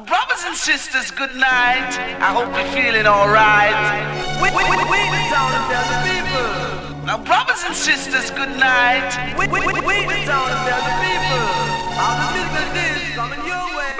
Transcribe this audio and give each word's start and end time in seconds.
brothers 0.00 0.44
and 0.44 0.54
sisters, 0.54 1.10
good 1.10 1.34
night. 1.36 1.96
I 2.20 2.34
hope 2.36 2.52
you're 2.52 2.68
feeling 2.68 3.06
alright. 3.06 3.72
We, 4.42 4.50
we, 4.52 4.62
we, 4.68 4.76
we 4.76 5.22
the 5.88 6.00
people. 6.04 7.06
Now, 7.06 7.24
brothers 7.24 7.64
and 7.64 7.74
sisters, 7.74 8.30
good 8.30 8.50
night. 8.60 9.08
We, 9.38 9.48
we, 9.48 9.60
we, 9.60 9.72
we 9.72 10.24
the 10.84 10.96
people. 11.00 11.44
All 11.96 12.12
the 12.20 12.28
is 12.92 13.14
coming 13.16 13.40
your 13.40 13.64
way. 13.72 13.96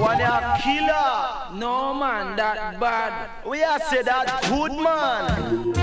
one 0.00 0.18
killer. 0.60 1.29
No 1.60 1.92
man, 1.92 2.36
that 2.36 2.80
bad. 2.80 3.28
We 3.46 3.62
are 3.62 3.78
say 3.80 4.00
that 4.02 4.44
good 4.48 4.72
man. 4.72 5.74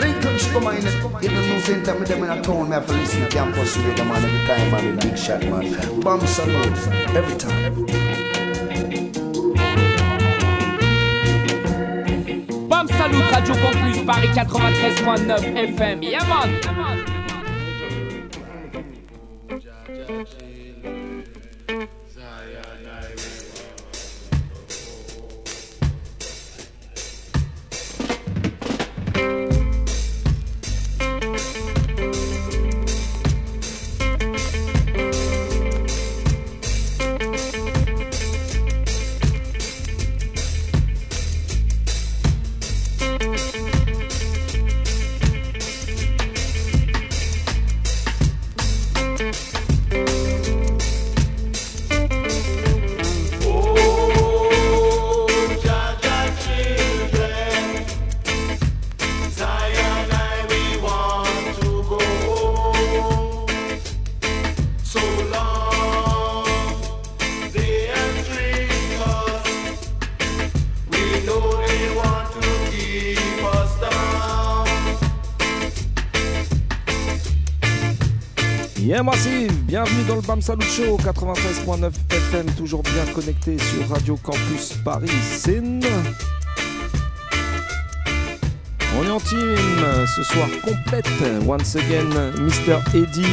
Lincoln 0.00 0.36
Strummer 0.42 0.74
in 0.76 0.84
it. 0.88 0.94
Even 1.22 1.48
no 1.48 1.60
same 1.60 1.84
time 1.84 2.00
with 2.00 2.08
them 2.08 2.24
in 2.24 2.30
a 2.30 2.42
town, 2.42 2.68
me 2.68 2.74
have 2.74 2.84
to 2.88 2.94
listen 2.94 3.20
to 3.20 3.28
campus 3.28 3.76
radio 3.76 4.04
man 4.06 4.24
every 4.24 4.44
time, 4.44 4.70
man. 4.72 4.98
Big 4.98 5.16
shot, 5.16 5.40
man. 5.44 6.00
Bam 6.00 6.26
Salute 6.26 6.88
every 7.14 7.36
time. 7.36 7.64
Every 7.64 7.86
time. 7.86 8.04
Bam 12.68 12.88
Salut 12.88 13.30
Radio 13.30 13.54
Campus 13.54 14.02
Paris 14.04 14.34
93.9 14.34 15.76
FM. 15.76 16.02
Yeah 16.02 16.26
man. 16.26 16.74
Massive, 16.74 17.13
dans 80.14 80.20
BAM 80.22 80.42
Salut 80.42 80.66
Show 80.66 80.96
93.9 80.98 81.90
FM, 82.10 82.46
toujours 82.56 82.82
bien 82.82 83.04
connecté 83.14 83.56
sur 83.58 83.88
Radio 83.88 84.16
Campus 84.22 84.74
Paris 84.84 85.08
Sin. 85.08 85.80
On 88.96 89.04
est 89.04 89.10
en 89.10 89.18
team 89.18 89.56
ce 90.14 90.22
soir 90.22 90.46
complète. 90.62 91.08
Once 91.46 91.76
again, 91.76 92.32
Mr. 92.38 92.78
Eddie, 92.94 93.26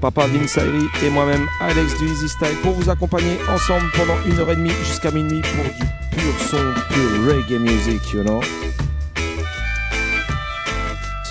Papa 0.00 0.26
Vince 0.26 0.58
et 1.02 1.10
moi-même 1.10 1.46
Alex 1.60 1.96
du 1.98 2.06
Easy 2.06 2.28
Style 2.28 2.56
pour 2.62 2.72
vous 2.72 2.90
accompagner 2.90 3.38
ensemble 3.48 3.86
pendant 3.96 4.20
une 4.26 4.38
heure 4.40 4.50
et 4.50 4.56
demie 4.56 4.72
jusqu'à 4.84 5.10
minuit 5.10 5.42
pour 5.42 5.64
du 5.64 6.16
pur 6.16 6.46
son, 6.50 6.72
pur 6.88 7.34
reggae 7.34 7.60
music, 7.60 8.00
you 8.12 8.22
know. 8.22 8.40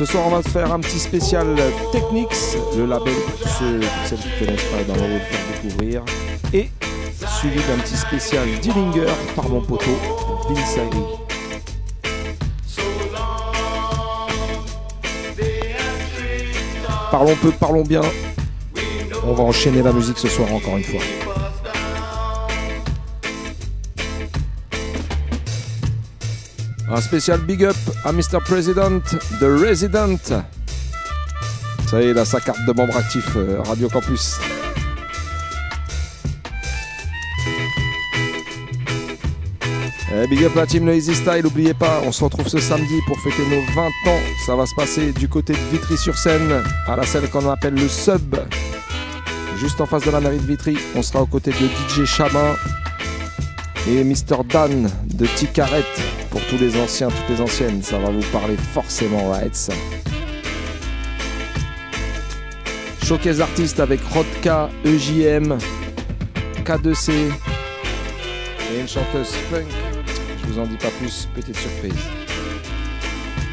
Ce 0.01 0.07
soir, 0.07 0.23
on 0.25 0.29
va 0.31 0.41
faire 0.41 0.73
un 0.73 0.79
petit 0.79 0.97
spécial 0.97 1.45
Technics, 1.91 2.57
le 2.75 2.88
label 2.88 3.13
pour 3.13 3.47
ceux 3.47 3.79
celles 4.03 4.17
qui 4.17 4.29
ne 4.29 4.39
connaissent 4.39 4.63
pas, 4.63 4.84
dans 4.84 4.95
le 4.95 5.19
faire 5.19 5.62
découvrir. 5.62 6.03
Et 6.56 6.72
suivi 7.39 7.57
d'un 7.57 7.78
petit 7.84 7.95
spécial 7.95 8.47
Dillinger 8.63 9.06
par 9.35 9.47
mon 9.47 9.62
poteau 9.62 9.91
Vince 10.50 10.79
Parlons 17.12 17.35
peu, 17.35 17.51
parlons 17.51 17.83
bien. 17.83 18.01
On 19.23 19.33
va 19.33 19.44
enchaîner 19.44 19.83
la 19.83 19.94
musique 19.94 20.18
ce 20.18 20.29
soir 20.29 20.51
encore 20.51 20.78
une 20.78 20.83
fois. 20.83 21.21
Un 26.94 27.00
spécial 27.00 27.40
big 27.40 27.63
up 27.63 27.75
à 28.03 28.12
Mr. 28.12 28.40
President, 28.46 29.00
The 29.40 29.46
Resident. 29.66 30.18
Ça 31.90 32.02
y 32.02 32.07
est, 32.07 32.18
a 32.18 32.25
sa 32.25 32.41
carte 32.41 32.66
de 32.68 32.74
membre 32.74 32.97
actif 32.97 33.25
euh, 33.38 33.62
Radio 33.66 33.88
Campus. 33.88 34.38
Eh, 40.13 40.28
big 40.28 40.44
up 40.44 40.53
la 40.56 40.68
team 40.68 40.90
Easy 40.90 41.16
Style, 41.16 41.44
n'oubliez 41.44 41.74
pas, 41.74 42.01
on 42.06 42.12
se 42.12 42.25
retrouve 42.25 42.50
ce 42.50 42.59
samedi 42.59 43.00
pour 43.07 43.18
fêter 43.22 43.44
nos 43.50 43.62
20 43.74 43.88
ans. 43.88 44.19
Ça 44.46 44.57
va 44.57 44.66
se 44.66 44.75
passer 44.75 45.13
du 45.13 45.30
côté 45.30 45.53
de 45.53 45.59
Vitry-sur-Seine, 45.72 46.62
à 46.88 46.97
la 46.97 47.03
scène 47.03 47.25
qu'on 47.30 47.50
appelle 47.50 47.75
le 47.75 47.88
Sub. 47.88 48.35
Juste 49.57 49.80
en 49.80 49.85
face 49.85 50.03
de 50.03 50.12
la 50.12 50.19
mairie 50.19 50.40
de 50.40 50.47
Vitry, 50.47 50.78
on 50.96 51.01
sera 51.01 51.22
aux 51.22 51.28
côtés 51.28 51.51
de 51.51 51.56
DJ 51.56 52.06
Chamin 52.06 52.56
et 53.88 54.03
Mr. 54.03 54.44
Dan 54.47 54.90
de 55.06 55.25
Ticaret 55.25 55.84
pour 56.30 56.42
tous 56.47 56.58
les 56.58 56.80
anciens, 56.80 57.09
toutes 57.09 57.30
les 57.30 57.42
anciennes, 57.42 57.81
ça 57.81 57.97
va 57.97 58.09
vous 58.09 58.24
parler 58.31 58.56
forcément, 58.58 59.30
right 59.31 59.72
Showcase 63.03 63.42
artiste 63.42 63.80
avec 63.80 64.00
Rodka, 64.14 64.69
EJM, 64.86 65.58
K2C 66.64 67.12
et 67.12 68.80
une 68.80 68.88
chanteuse 68.88 69.31
funk. 69.50 69.66
Je 70.42 70.48
vous 70.48 70.59
en 70.59 70.66
dis 70.66 70.78
pas 70.78 70.92
plus, 71.00 71.28
petite 71.36 71.58
surprise. 71.58 71.94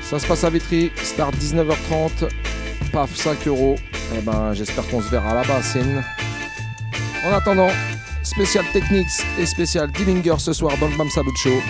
Ça 0.02 0.18
se 0.18 0.26
passe 0.26 0.44
à 0.44 0.50
Vitry, 0.50 0.92
start 1.02 1.34
19h30, 1.36 2.30
paf 2.92 3.14
5 3.14 3.46
euros. 3.46 3.76
Eh 4.16 4.20
ben, 4.20 4.52
j'espère 4.52 4.86
qu'on 4.88 5.02
se 5.02 5.08
verra 5.10 5.34
là-bas, 5.34 5.60
En 7.26 7.32
attendant, 7.34 7.68
spécial 8.28 8.64
Technics 8.72 9.24
et 9.38 9.46
spécial 9.46 9.90
Dillinger 9.90 10.38
ce 10.38 10.52
soir 10.52 10.76
dans 10.78 10.88
le 10.88 10.96
Bam 10.96 11.08
Salut 11.08 11.34
Show. 11.36 11.62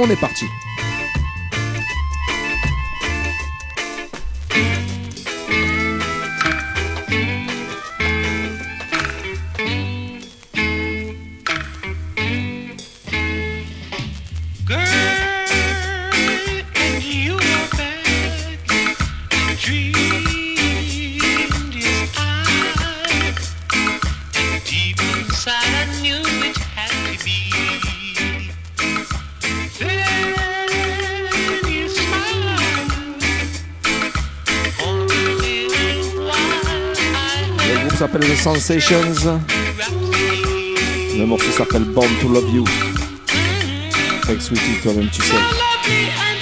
On 0.00 0.10
est 0.10 0.20
parti. 0.20 0.44
Sensations. 38.42 38.96
Le 41.14 41.26
morceau 41.26 41.50
s'appelle 41.52 41.84
Born 41.84 42.08
to 42.22 42.28
Love 42.28 42.48
You. 42.54 42.64
Avec 44.26 44.40
Sweetie, 44.40 44.80
toi-même 44.82 45.10
tu 45.12 45.20
sais. 45.20 46.39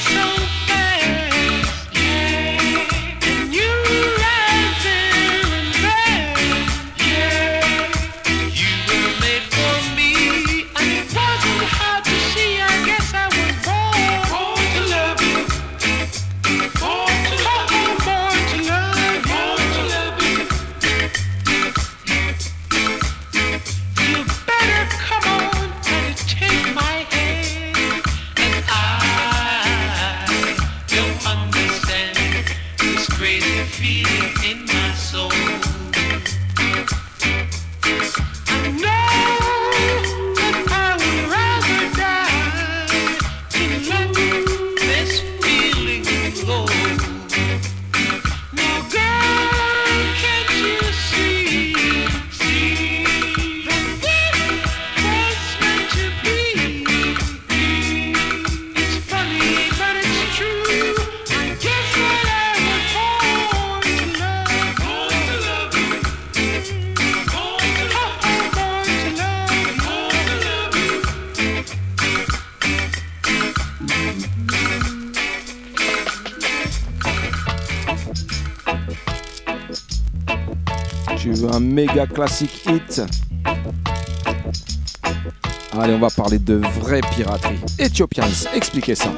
méga 81.79 82.09
classique 82.09 82.67
hit. 82.67 83.03
Allez, 85.79 85.95
on 85.95 86.01
va 86.01 86.11
parler 86.11 86.41
de 86.41 86.55
vraie 86.81 87.01
piraterie. 87.15 87.61
Ethiopians, 87.79 88.25
expliquez 88.53 88.97
ça. 88.97 89.13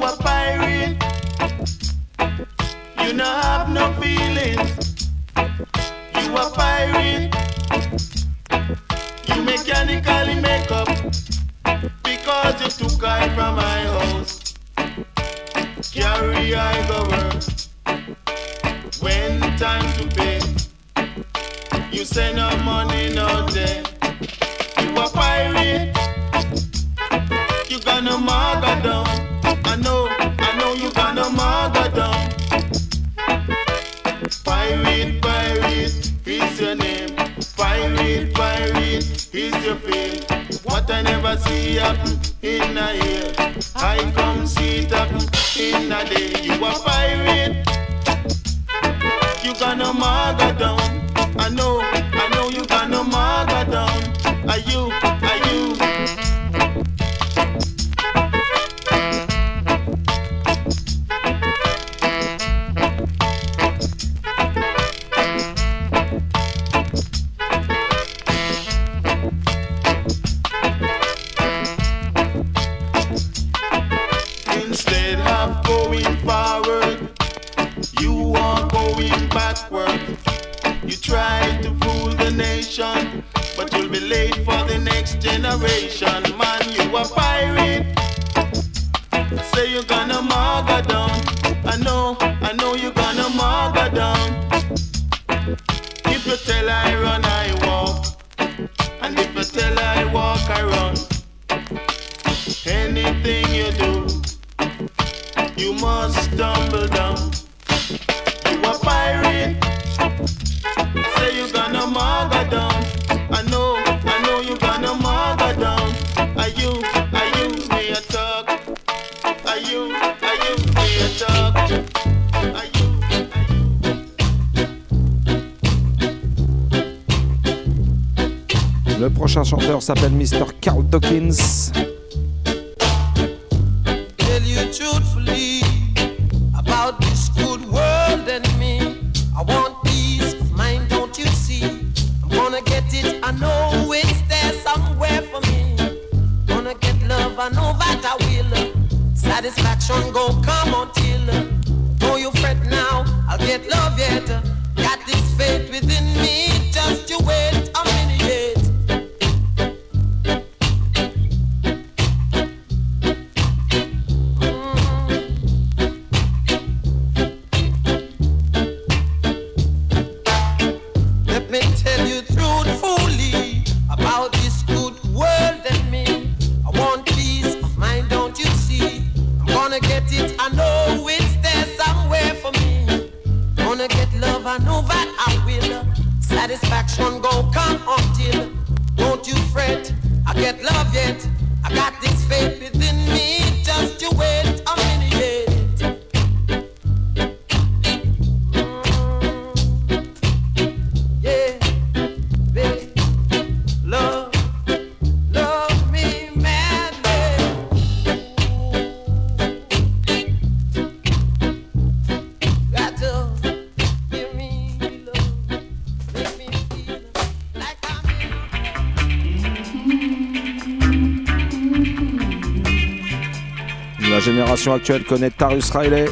actuelle 224.69 225.03
connaît 225.03 225.31
Tarus 225.31 225.71
Riley. 225.71 226.05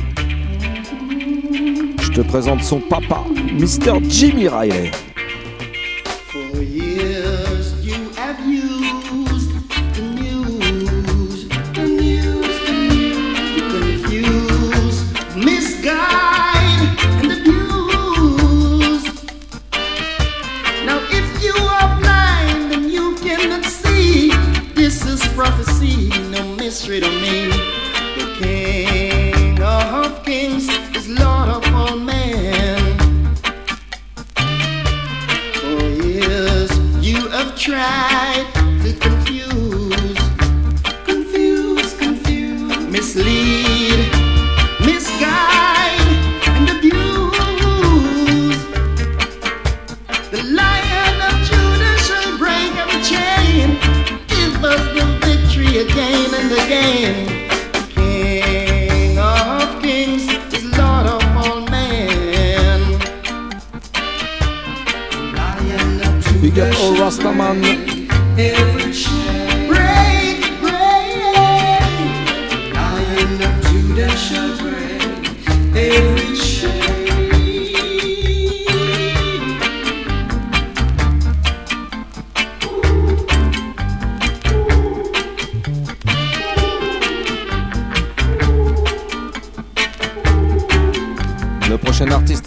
Je 2.02 2.12
te 2.12 2.22
présente 2.22 2.64
son 2.64 2.80
papa, 2.80 3.24
Mr. 3.54 4.00
Jimmy 4.10 4.48
Riley. 4.48 4.92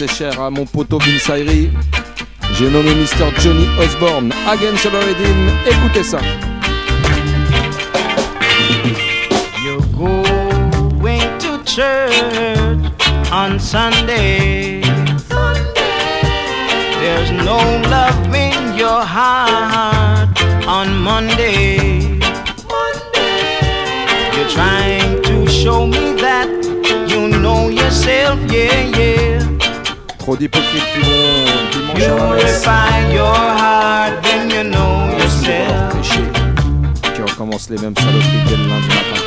Cher 0.07 0.41
à 0.41 0.51
mon 0.51 0.65
poteau 0.65 0.99
Vince 0.99 1.31
Ayri. 1.31 1.71
J'ai 2.59 2.69
nommé 2.71 2.91
Mr. 2.95 3.31
Johnny 3.41 3.67
Osborne. 3.79 4.33
Against 4.49 4.85
the 4.85 4.91
Redeem. 4.91 5.51
Écoutez 5.67 6.03
ça. 6.03 6.19
You're 9.65 9.81
going 9.97 11.39
to 11.39 11.63
church 11.65 12.93
on 13.33 13.59
Sunday. 13.59 14.83
There's 17.01 17.31
no 17.33 17.59
love 17.89 18.35
in 18.35 18.77
your 18.77 19.03
heart 19.03 20.29
on 20.67 20.97
Monday. 20.97 22.19
You're 24.35 24.49
trying 24.49 25.23
to 25.23 25.49
show 25.49 25.87
me 25.87 26.15
that 26.21 26.49
you 27.09 27.29
know 27.29 27.69
yourself, 27.69 28.39
yeah, 28.51 28.99
yeah. 28.99 29.32
Trop 30.23 30.37
d'hypocrites 30.37 30.85
qui 30.95 31.01
vont 31.01 31.11
dimanche 31.73 32.03
à 32.05 32.15
la 32.15 32.35
messe. 32.37 32.63
Purify 32.63 33.13
your 33.13 33.35
heart, 33.35 34.23
then 34.23 34.49
you 34.49 34.63
know 34.71 35.11
yourself. 35.19 35.97
Péché. 35.97 36.23
Qui 37.13 37.23
recommence 37.23 37.69
les 37.69 37.79
mêmes 37.79 37.97
saloperies 37.97 38.45
dès 38.49 38.57
le 38.57 38.69
lundi 38.69 38.87
matin. 38.87 39.23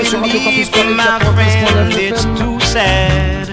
Belief, 0.00 0.12
Paris, 0.12 0.70
my 0.72 1.04
93.9 1.04 1.34
friend, 1.34 1.92
it's 1.92 2.24
FM. 2.24 2.38
too 2.38 2.58
sad. 2.60 3.46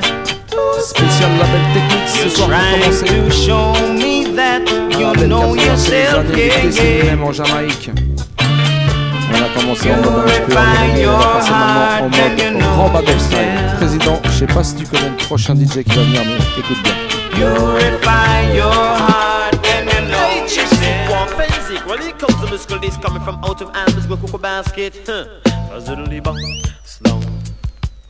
Spécial 0.80 1.30
label 1.40 1.62
technique 1.74 2.08
ce 2.08 2.30
soir 2.30 2.48
pour 2.48 2.58
trying 2.58 2.80
commencer. 2.80 3.06
to 3.06 3.32
show 3.32 3.74
me 3.94 4.34
that 4.34 4.62
you 4.98 5.28
know 5.28 5.54
80 5.54 5.66
yourself, 5.66 6.38
yeah, 6.38 6.64
yeah. 6.64 7.02
lui-même 7.02 7.24
en 7.24 7.32
Jamaïque. 7.34 7.92
On 8.40 9.44
a 9.44 9.50
commencé 9.60 9.92
en 9.92 9.98
mode 9.98 10.08
un 10.08 10.24
petit 10.24 10.42
peu 10.48 10.58
animé, 10.58 11.08
on 11.08 11.18
va 11.18 11.26
passer 11.34 11.52
maintenant 11.52 12.00
en 12.00 12.10
mode 12.10 12.60
know 12.60 12.76
Rambadop 12.78 13.20
style. 13.20 13.40
Président, 13.78 14.22
je 14.24 14.32
sais 14.32 14.48
pas 14.48 14.64
si 14.64 14.76
tu 14.76 14.86
connais 14.86 15.10
le 15.10 15.18
prochain 15.18 15.54
DJ 15.54 15.84
qui 15.84 15.96
va 15.96 16.04
venir, 16.04 16.22
mais 16.26 16.62
écoute 16.62 16.82
bien. 16.82 16.94
Purify 17.32 18.56
your 18.56 18.72
heart, 18.72 19.62
then 19.64 19.86
you 19.86 20.08
know 20.08 20.46
yourself. 20.46 21.86
Well, 21.86 22.00
it 22.02 22.18
comes 22.18 22.40
to 22.40 22.50
musical, 22.50 22.80
this 22.80 22.96
coming 22.98 23.22
from 23.24 23.36
out 23.44 23.62
of 23.62 23.76
hand, 23.76 23.94
musical 23.96 24.16
cocoa 24.18 24.38
basket. 24.38 24.94
Huh. 25.06 25.47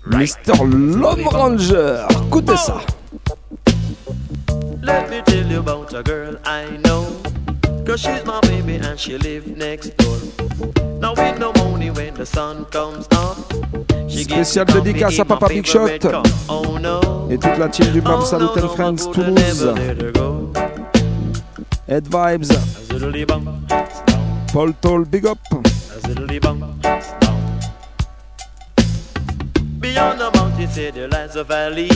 Mr. 0.08 0.56
Love 1.00 1.28
Ranger, 1.32 2.08
écoutez 2.26 2.58
ça. 2.58 2.78
Let 4.82 5.12
me 5.12 5.22
tell 5.24 5.46
you 5.46 5.60
about 5.60 5.94
a 5.94 6.02
girl 6.02 6.38
I 6.44 6.66
know. 6.84 7.06
Cause 7.86 8.00
she's 8.02 8.26
my 8.26 8.40
baby 8.42 8.78
and 8.78 8.98
she 8.98 9.20
live 9.20 9.46
next 9.56 9.96
door. 9.98 10.18
Now 11.00 11.14
with 11.14 11.38
no 11.38 11.54
money 11.54 11.92
when 11.92 12.16
the 12.16 12.26
sun 12.26 12.66
comes 12.72 13.08
up. 13.12 13.38
Spécial 14.10 14.66
dédicace 14.66 15.20
à 15.20 15.26
Papa 15.26 15.48
Big 15.48 15.68
Shot. 15.68 15.88
Oh 16.50 16.80
no. 16.80 17.30
Et 17.30 17.38
toute 17.38 17.60
la 17.60 17.68
team 17.70 17.92
du 17.92 18.02
Bam 18.02 18.22
Oh, 18.22 18.26
Salut 18.26 18.46
no, 18.56 18.56
no, 18.56 18.70
Friends 18.70 19.12
Toulouse. 19.14 19.68
Head 21.88 22.08
Vibes. 22.08 22.50
Paul 24.52 24.74
Toll, 24.82 25.06
big 25.06 25.28
up. 25.28 25.38
Beyond 29.80 30.20
the 30.20 30.32
mountain, 30.34 30.68
say 30.68 30.90
there 30.92 31.08
lies 31.08 31.36
a 31.36 31.44
valley. 31.44 31.90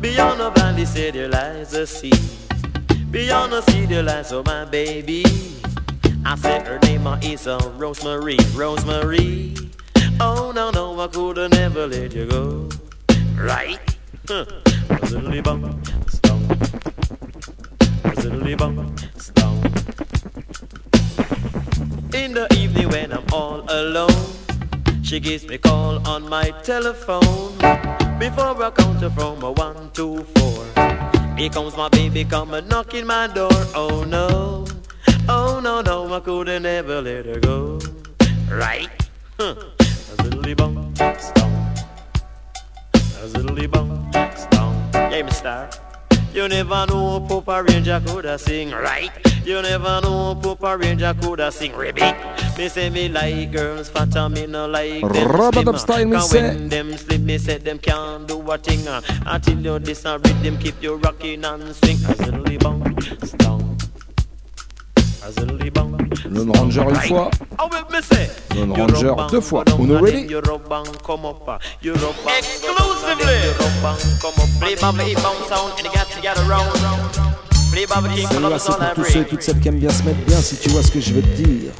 Beyond 0.00 0.40
the 0.40 0.50
valley, 0.50 0.84
say 0.84 1.10
there 1.10 1.28
lies 1.28 1.74
a 1.74 1.86
sea. 1.86 2.12
Beyond 3.10 3.52
the 3.52 3.60
sea, 3.62 3.86
there 3.86 4.04
lies 4.04 4.32
oh 4.32 4.42
my 4.44 4.64
baby. 4.64 5.24
I 6.24 6.36
said 6.36 6.66
her 6.66 6.78
name 6.80 7.06
is 7.22 7.46
uh, 7.48 7.58
Rosemary, 7.76 8.36
Rosemary. 8.54 9.54
Oh 10.20 10.52
no 10.54 10.70
no, 10.70 11.00
I 11.00 11.08
coulda 11.08 11.48
never 11.48 11.86
let 11.86 12.12
you 12.14 12.26
go. 12.26 12.68
Right? 13.36 13.80
A 14.28 14.46
ziddly 15.06 15.42
bum, 15.42 15.82
slow. 16.08 16.38
A 18.04 18.56
bum, 18.56 18.96
slow. 19.16 19.54
In 22.18 22.32
the 22.34 22.46
evening 22.56 22.88
when 22.90 23.12
I'm 23.12 23.24
all 23.32 23.64
alone, 23.68 24.35
she 25.06 25.20
gives 25.20 25.46
me 25.46 25.56
call 25.56 26.04
on 26.08 26.28
my 26.28 26.50
telephone. 26.64 27.56
Before 28.18 28.60
I 28.60 28.70
count 28.74 29.00
her 29.00 29.10
from 29.10 29.40
a 29.42 29.52
one 29.52 29.90
to 29.92 30.24
four, 30.34 30.64
here 31.38 31.48
comes 31.48 31.76
my 31.76 31.88
baby 31.90 32.24
come 32.24 32.52
a 32.54 32.60
knocking 32.60 33.06
my 33.06 33.28
door. 33.28 33.58
Oh 33.74 34.04
no, 34.04 34.66
oh 35.28 35.60
no 35.62 35.80
no, 35.80 36.12
I 36.12 36.20
coulda 36.20 36.58
never 36.58 37.00
let 37.00 37.24
her 37.26 37.38
go. 37.38 37.78
Right? 38.50 38.90
Huh. 39.38 39.54
A 39.78 40.16
ziddly 40.22 40.56
bum, 40.56 40.92
stone. 40.96 41.74
A 42.94 43.26
ziddly 43.28 43.70
bum, 43.70 44.10
stone. 44.34 44.90
Yeah, 44.92 45.22
me 45.22 45.30
star. 45.30 45.70
You 46.36 46.48
never 46.48 46.84
know 46.86 47.24
Papa 47.26 47.64
Ranger 47.66 47.98
coulda 48.04 48.38
sing 48.38 48.70
right. 48.70 49.10
You 49.42 49.62
never 49.62 50.02
know 50.02 50.34
Papa 50.34 50.76
Ranger 50.76 51.14
coulda 51.14 51.50
sing 51.50 51.74
ribbit. 51.74 52.14
Me 52.58 52.68
say 52.68 52.90
me 52.90 53.08
like 53.08 53.52
girls 53.52 53.88
fat 53.88 54.14
and 54.14 54.34
me 54.34 54.46
no 54.46 54.66
like 54.66 55.00
them 55.00 55.78
style, 55.78 56.04
me 56.04 56.20
say. 56.20 56.42
when 56.42 56.68
them 56.68 56.94
slip, 56.98 57.22
me 57.22 57.38
say 57.38 57.56
them 57.56 57.78
can't 57.78 58.28
do 58.28 58.38
a 58.52 58.58
thing. 58.58 58.86
Until 59.24 59.60
you 59.60 59.78
this 59.78 60.04
and 60.04 60.22
rhythm 60.26 60.58
keep 60.58 60.82
you 60.82 60.96
rocking 60.96 61.42
and 61.42 61.74
swing. 61.74 61.96
A 62.04 62.12
ziddly 62.12 62.60
bum, 62.62 62.84
stone. 63.26 63.75
Lone 66.30 66.56
Ranger 66.56 66.82
une 66.88 66.94
fois. 66.94 67.30
Lone 68.54 68.72
Ranger 68.72 69.14
deux 69.30 69.40
fois. 69.40 69.64
On 69.78 69.84
ready. 69.98 70.36
Celle-là, 78.30 78.58
c'est 78.58 78.72
pour 78.72 78.94
tous 78.94 79.04
ceux 79.04 79.20
et 79.20 79.24
toutes 79.24 79.42
celles 79.42 79.60
qui 79.60 79.68
aiment 79.68 79.78
bien 79.78 79.90
se 79.90 80.02
mettre 80.02 80.24
bien, 80.26 80.40
si 80.40 80.56
tu 80.56 80.70
vois 80.70 80.82
ce 80.82 80.90
que 80.90 81.00
je 81.00 81.12
veux 81.12 81.22
te 81.22 81.42
dire. 81.42 81.72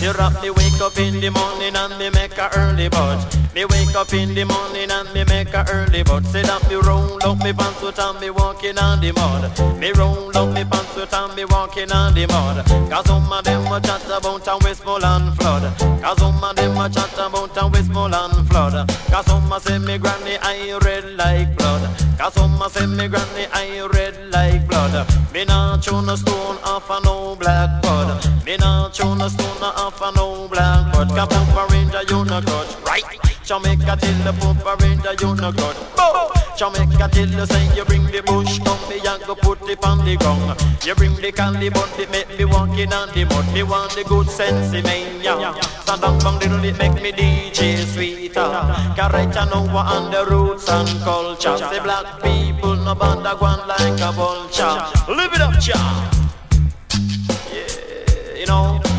The 0.00 0.12
rock 0.18 0.42
me 0.42 0.50
wake 0.50 0.80
up 0.80 0.98
in 0.98 1.20
the 1.20 1.30
morning 1.30 1.74
and 1.74 1.98
me 1.98 2.10
make 2.10 2.36
a 2.36 2.50
early 2.56 2.88
budge. 2.88 3.24
Me 3.54 3.64
wake 3.64 3.96
up 3.96 4.12
in 4.12 4.34
the 4.34 4.44
morning 4.44 4.90
and 4.90 5.08
me 5.14 5.24
make 5.24 5.54
a 5.54 5.64
early 5.72 6.02
budge. 6.02 6.26
Say 6.26 6.42
that 6.42 6.68
me 6.68 6.76
roll 6.76 7.16
up 7.24 7.38
me 7.38 7.52
pantsuit 7.52 7.98
and 7.98 8.20
me 8.20 8.28
walking 8.30 8.78
on 8.78 9.00
the 9.00 9.12
mud. 9.12 9.48
Me 9.80 9.92
roll 9.92 10.36
up 10.36 10.52
me 10.52 10.64
pantsuit 10.64 11.12
and 11.12 11.34
me 11.34 11.44
walking 11.46 11.90
on 11.90 12.12
the 12.12 12.26
mud. 12.26 12.64
Cause 12.90 13.06
some 13.06 13.32
of 13.32 13.42
them 13.44 13.66
a 13.72 13.80
chat 13.80 14.04
about 14.06 14.46
a 14.46 14.58
Westmoreland 14.62 15.34
flood. 15.38 15.64
Cause 16.02 16.18
some 16.18 16.44
of 16.44 16.56
them 16.56 16.76
a 16.76 16.88
chat 16.90 17.18
about 17.18 17.56
a 17.56 17.66
Westmoreland 17.66 18.48
flood. 18.48 18.88
Cause 19.10 19.26
some 19.26 19.50
a 19.50 19.58
say 19.60 19.78
me 19.78 19.96
granny 19.98 20.36
red 20.84 20.95
like 21.16 21.56
blood. 21.56 21.82
Cause 22.18 22.34
some 22.34 22.60
a 22.62 22.70
say 22.70 22.86
me 22.86 23.08
granny 23.08 23.46
eye 23.52 23.86
red 23.92 24.32
like 24.32 24.66
blood. 24.68 25.08
Me 25.32 25.44
not 25.44 25.82
chew 25.82 26.00
no 26.02 26.16
stone 26.16 26.58
off 26.64 26.88
a 26.90 27.00
no 27.04 27.36
black 27.36 27.82
bud. 27.82 28.24
Me 28.44 28.56
not 28.56 28.92
chew 28.92 29.14
no 29.14 29.28
stone 29.28 29.62
off 29.62 30.00
a 30.02 30.12
no 30.12 30.48
black 30.48 30.92
bud. 30.92 31.08
Cause 31.08 31.28
Papa 31.28 31.72
Ranger 31.72 32.02
you 32.08 32.24
no 32.24 32.40
grudge, 32.40 32.76
right? 32.86 33.04
Jamaica 33.44 33.96
till 34.00 34.18
the 34.24 34.32
Papa 34.40 34.76
Ranger 34.82 35.14
you 35.20 35.34
no 35.34 35.52
grudge. 35.52 35.76
Boom! 35.96 36.35
Jamaica 36.56 37.08
till 37.12 37.28
you 37.28 37.44
say 37.44 37.76
you 37.76 37.84
bring 37.84 38.04
the 38.06 38.22
bush 38.22 38.58
come 38.60 38.88
me 38.88 38.96
and 39.06 39.22
go 39.24 39.34
put 39.34 39.60
it 39.68 39.84
on 39.84 39.98
the 40.06 40.16
ground. 40.16 40.58
You 40.84 40.94
bring 40.94 41.14
the 41.16 41.30
candy 41.30 41.68
but 41.68 41.98
it 41.98 42.10
make 42.10 42.38
me 42.38 42.46
walking 42.46 42.92
on 42.94 43.08
the 43.12 43.24
mud. 43.24 43.52
Me 43.52 43.62
want 43.62 43.92
the 43.92 44.04
good 44.04 44.28
sense 44.30 44.72
me, 44.72 45.22
yeah. 45.22 45.52
Stand 45.82 46.02
up 46.02 46.22
from 46.22 46.38
little 46.38 46.64
it 46.64 46.78
make 46.78 46.94
me 47.02 47.12
DJ 47.12 47.84
sweeter. 47.84 48.48
Correct 48.96 49.36
and 49.36 49.52
over 49.52 49.84
on 49.84 50.10
the 50.10 50.24
roots 50.30 50.68
and 50.70 50.88
culture. 51.00 51.58
Say 51.58 51.80
black 51.80 52.22
people 52.22 52.74
no 52.76 52.94
bother 52.94 53.36
one 53.36 53.68
like 53.68 54.00
a 54.00 54.12
vulture. 54.12 55.12
Live 55.12 55.34
it 55.34 55.40
up, 55.42 55.60
cha. 55.60 56.25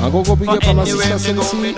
You 0.07 0.13
know. 0.13 0.19
Un 0.19 0.23
gros 0.23 0.23
gros 0.23 0.35
big 0.35 0.49
up 0.49 0.63
à 0.67 0.73
ma 0.73 0.85
sister 0.85 1.19
Sensi. 1.19 1.75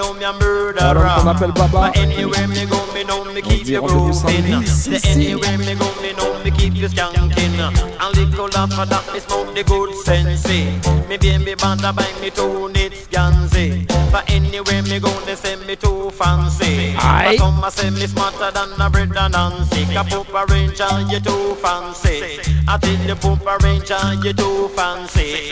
Alors 0.77 1.15
qu'on 1.15 1.27
appelle 1.27 1.51
Baba. 1.51 1.91
On 1.91 2.01
se 2.01 3.63
dit 3.63 3.77
rendez-vous 3.77 4.13
samedi. 4.13 4.67
Si, 4.67 4.99
si. 4.99 5.07
Anywhere 5.09 5.57
me 5.57 5.75
go, 5.75 5.85
me 6.01 6.13
know 6.13 6.33
me 6.43 6.51
keep 6.51 6.75
you 6.75 6.87
skanking. 6.87 7.59
And 7.59 8.15
little 8.15 8.45
after 8.55 8.85
that, 8.85 9.03
me 9.13 9.19
smoke 9.19 9.53
the 9.55 9.63
good 9.63 9.93
sense. 10.05 10.47
Me 10.47 11.17
baby 11.17 11.55
banda 11.55 11.91
buy 11.91 12.05
me 12.21 12.29
two 12.29 12.69
nits 12.69 13.07
gansy. 13.11 13.88
But 14.11 14.29
anywhere 14.29 14.81
me 14.83 14.99
go, 14.99 15.11
they 15.21 15.35
say 15.35 15.55
me 15.67 15.75
too 15.75 16.09
fancy. 16.11 16.95
Aye. 16.97 17.37
But 17.37 17.37
some 17.37 17.63
a 17.63 17.71
say 17.71 17.89
me 17.91 18.07
smarter 18.07 18.51
than 18.51 18.81
a 18.81 18.89
bread 18.89 19.15
and 19.15 19.33
Nancy. 19.33 19.83
A 19.95 20.03
Poopa 20.03 20.45
Ranger, 20.49 20.89
you 21.11 21.19
too 21.19 21.55
fancy. 21.55 22.39
I 22.67 22.77
tell 22.77 22.97
the 23.07 23.15
Poopa 23.15 23.57
Ranger, 23.63 24.25
you 24.25 24.33
too 24.33 24.69
fancy. 24.69 25.51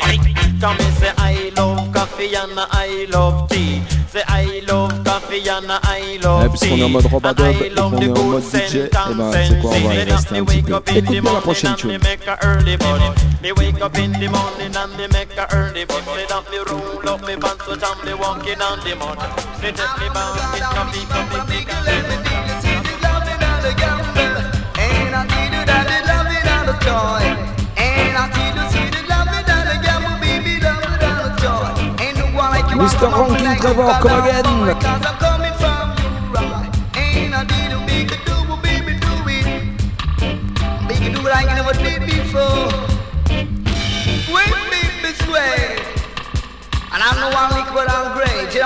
Come 0.59 0.77
and 0.79 0.93
say 0.97 1.13
I 1.17 1.51
love 1.55 1.93
coffee 1.93 2.33
and 2.35 2.51
I 2.57 3.05
love 3.11 3.49
tea. 3.49 3.83
Say 4.09 4.23
I 4.27 4.61
love 4.67 5.03
coffee 5.03 5.49
and 5.49 5.69
I 5.69 6.17
love 6.23 6.43
Ouais, 6.43 6.49
puisqu'on 6.49 6.77
est 6.77 6.83
en 6.83 6.89
mode 6.89 7.05
Robadub 7.07 7.45
et 7.45 7.69
qu'on 7.69 7.99
est 7.99 8.09
en 8.09 8.23
mode 8.23 8.43
DJ, 8.43 8.75
et 8.75 8.89
ben 8.89 9.31
c'est 9.33 9.59
quoi, 9.59 9.71
on 9.71 9.87
va 9.87 9.93
y 9.95 10.03
rester 10.03 10.37
un 10.37 10.45
petit 10.45 10.61
peu. 10.61 10.81
Écoute 10.95 11.11
bien 11.11 11.21
la 11.21 11.41
prochaine 11.41 11.75
tune. 11.75 11.99
Me 13.43 13.51
wake 13.51 13.81
up 13.81 13.97
in 13.97 14.11
the 14.13 14.29
morning 14.29 14.75
and 14.75 14.91
me 14.97 15.07
make 15.09 15.37
a 15.37 15.45
early 15.53 15.85
bud. 15.85 16.03
Say 16.15 16.25
that 16.27 16.43
me 16.49 16.57
roll 16.67 17.07
up 17.07 17.21
me 17.27 17.35
pants 17.35 17.65
so 17.65 17.75
jam 17.75 17.97
me 18.05 18.13
walking 18.13 18.61
on 18.61 18.79
the 18.79 18.95
mud. 18.95 19.17
Me 19.61 19.71
take 19.71 19.97
me 19.99 20.09
back 20.13 20.55
in 20.55 20.61
coffee, 20.63 21.05
coffee, 21.05 21.65
coffee. 21.65 21.65
And 24.79 25.15
I 25.15 25.27
see 25.27 25.49
the 25.51 25.65
daddy 25.65 25.99
loving 26.07 26.47
on 26.49 26.65
the 26.65 26.73
toy. 26.85 27.46
Mr. 32.77 33.09
Ranking 33.11 33.59
Trevor, 33.59 33.89
come 34.01 34.21
again. 34.21 34.45
Like 41.27 41.49
you 41.49 41.55
never 41.55 41.73
did 41.73 42.01
before. 42.05 42.69
Wait, 44.33 44.53
baby, 44.71 45.13
sway. 45.23 45.77
And 46.93 47.03
I'm 47.03 47.17
the 47.19 47.29
one 47.35 47.49
weak, 47.53 47.69
but 47.73 47.91
I'm 47.91 48.17
great, 48.17 48.55
you 48.55 48.63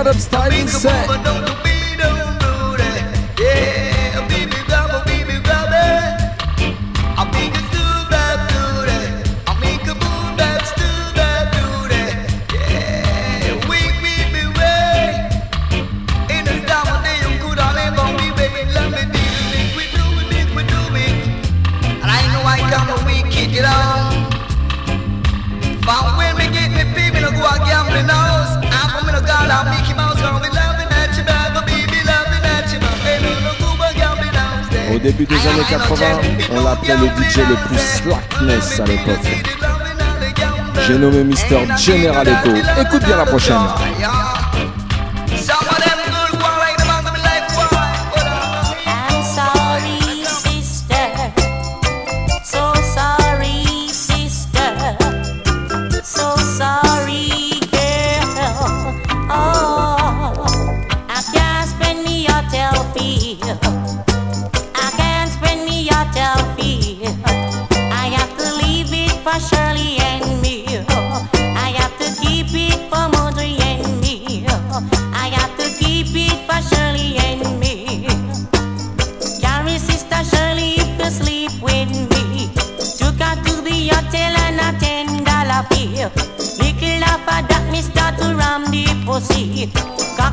Robadub 0.00 0.18
style 0.18 0.66
set. 0.68 1.59
Début 35.02 35.24
des 35.24 35.34
années 35.34 35.64
80, 35.68 36.04
on 36.52 36.62
l'appelait 36.62 36.96
le 36.96 37.06
DJ 37.06 37.38
le 37.38 37.56
plus 37.68 37.78
slackness 37.78 38.80
à 38.80 38.84
l'époque. 38.84 39.44
J'ai 40.86 40.98
nommé 40.98 41.24
Mr. 41.24 41.76
General 41.78 42.26
Echo. 42.26 42.54
Écoute 42.80 43.04
bien 43.04 43.16
la 43.16 43.24
prochaine. 43.24 43.56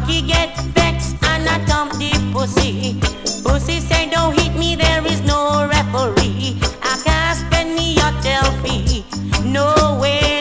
Cocky 0.08 0.22
get 0.22 0.58
vexed 0.74 1.22
and 1.22 1.50
I 1.50 1.66
dump 1.66 1.92
the 2.00 2.12
pussy. 2.32 2.96
Pussy 3.44 3.82
say 3.82 4.10
don't 4.10 4.40
hit 4.40 4.56
me, 4.56 4.78
there 4.78 5.06
is 5.06 5.22
no 5.24 5.68
referee. 5.70 6.58
I 6.82 6.96
can't 7.04 7.38
spend 7.38 7.76
me 7.76 8.00
hotel 8.00 8.50
fee. 8.64 9.04
No 9.44 10.00
way, 10.02 10.37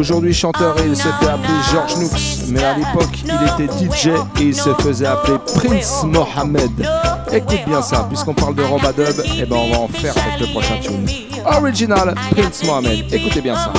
aujourd'hui 0.00 0.32
chanteur 0.32 0.74
et 0.80 0.86
il 0.86 0.96
se 0.96 1.02
fait 1.02 1.28
appeler 1.28 1.58
George 1.70 1.96
Nooks, 1.96 2.48
mais 2.48 2.64
à 2.64 2.74
l'époque 2.74 3.22
il 3.22 3.64
était 3.64 3.72
DJ 3.72 4.08
et 4.40 4.44
il 4.44 4.54
se 4.54 4.70
faisait 4.80 5.06
appeler 5.06 5.36
Prince 5.54 6.04
Mohammed. 6.04 6.70
Écoute 7.30 7.60
bien 7.66 7.82
ça, 7.82 8.06
puisqu'on 8.08 8.32
parle 8.32 8.54
de 8.54 8.62
Robadub, 8.62 9.22
et 9.38 9.44
ben 9.44 9.56
on 9.56 9.70
va 9.70 9.78
en 9.80 9.88
faire 9.88 10.14
avec 10.16 10.40
le 10.40 10.46
prochain 10.46 10.78
tune. 10.80 11.06
Original 11.44 12.14
Prince 12.30 12.64
Mohammed, 12.64 13.12
écoutez 13.12 13.42
bien 13.42 13.54
ça. 13.54 13.72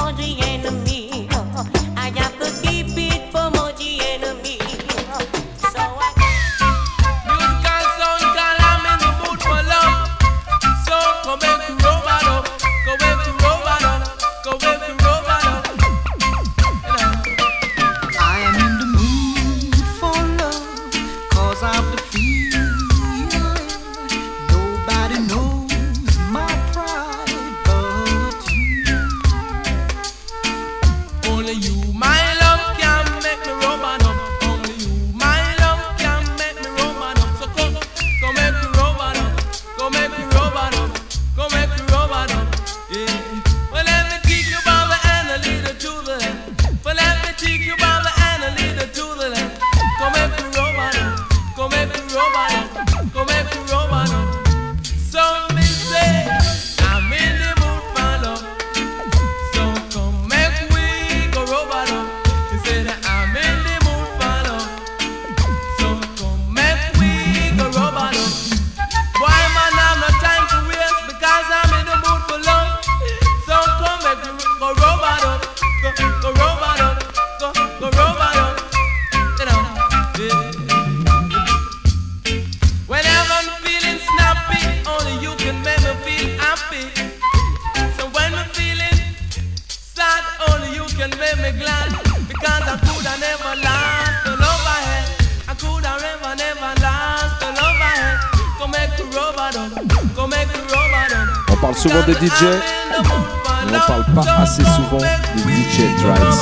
Souvent 104.81 104.97
des 104.97 105.41
DJ 105.41 105.77
Drives. 106.01 106.41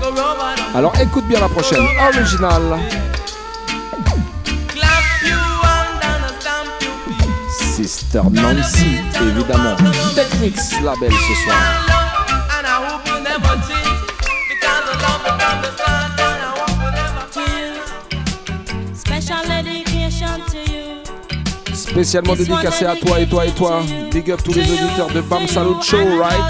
Go 0.00 0.08
rubber 0.08 0.56
done. 0.56 0.76
Alors 0.76 0.92
écoute 1.00 1.24
bien 1.26 1.40
la 1.40 1.48
prochaine, 1.48 1.86
original. 2.12 2.62
Clap 4.68 4.88
you 5.22 5.36
and 5.62 6.00
then 6.00 6.20
I 6.20 6.40
stamp 6.40 6.82
you. 6.82 6.90
Sister 7.74 8.22
Nancy, 8.30 8.98
évidemment. 9.22 9.76
Techniques 10.14 10.82
label 10.82 11.12
ce 11.12 11.34
soir. 11.44 11.93
Spécialement 21.94 22.34
dédicacé 22.34 22.86
à 22.86 22.96
toi 22.96 23.20
et 23.20 23.26
toi 23.28 23.46
et 23.46 23.52
toi. 23.52 23.80
Big 24.10 24.28
up 24.28 24.42
tous 24.42 24.52
les 24.52 24.62
auditeurs 24.62 25.06
de 25.14 25.20
Bam 25.20 25.46
Salut 25.46 25.80
Show, 25.80 25.98
right? 26.18 26.40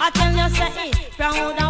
I 0.00 0.10
tell 0.12 0.32
you 0.32 0.48
say 0.54 1.63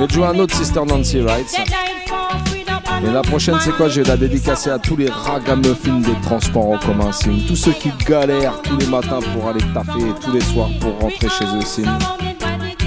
vais 0.00 0.14
jouer 0.14 0.26
un 0.26 0.38
autre 0.38 0.54
Sister 0.54 0.80
Nancy, 0.86 1.20
right? 1.20 1.46
They 1.46 1.64
died 1.64 2.08
for 2.08 2.30
freedom 2.46 2.80
and 2.86 3.06
Et 3.06 3.12
la 3.12 3.22
prochaine, 3.22 3.56
c'est 3.60 3.76
quoi? 3.76 3.88
Je 3.88 4.00
vais 4.00 4.08
la 4.08 4.16
dédicacer 4.16 4.70
à 4.70 4.78
tous 4.78 4.96
les 4.96 5.08
ragamuffins 5.08 6.00
des 6.00 6.14
transports 6.22 6.70
en 6.70 6.78
commun, 6.78 7.12
Sim. 7.12 7.38
Tous 7.46 7.56
ceux 7.56 7.72
qui 7.72 7.90
galèrent 8.06 8.60
tous 8.62 8.76
les 8.76 8.86
matins 8.86 9.20
pour 9.34 9.48
aller 9.48 9.60
taffer 9.74 10.00
et 10.00 10.24
tous 10.24 10.32
les 10.32 10.40
soirs 10.40 10.70
pour 10.80 10.98
rentrer 11.00 11.28
chez 11.28 11.44
eux. 11.44 11.84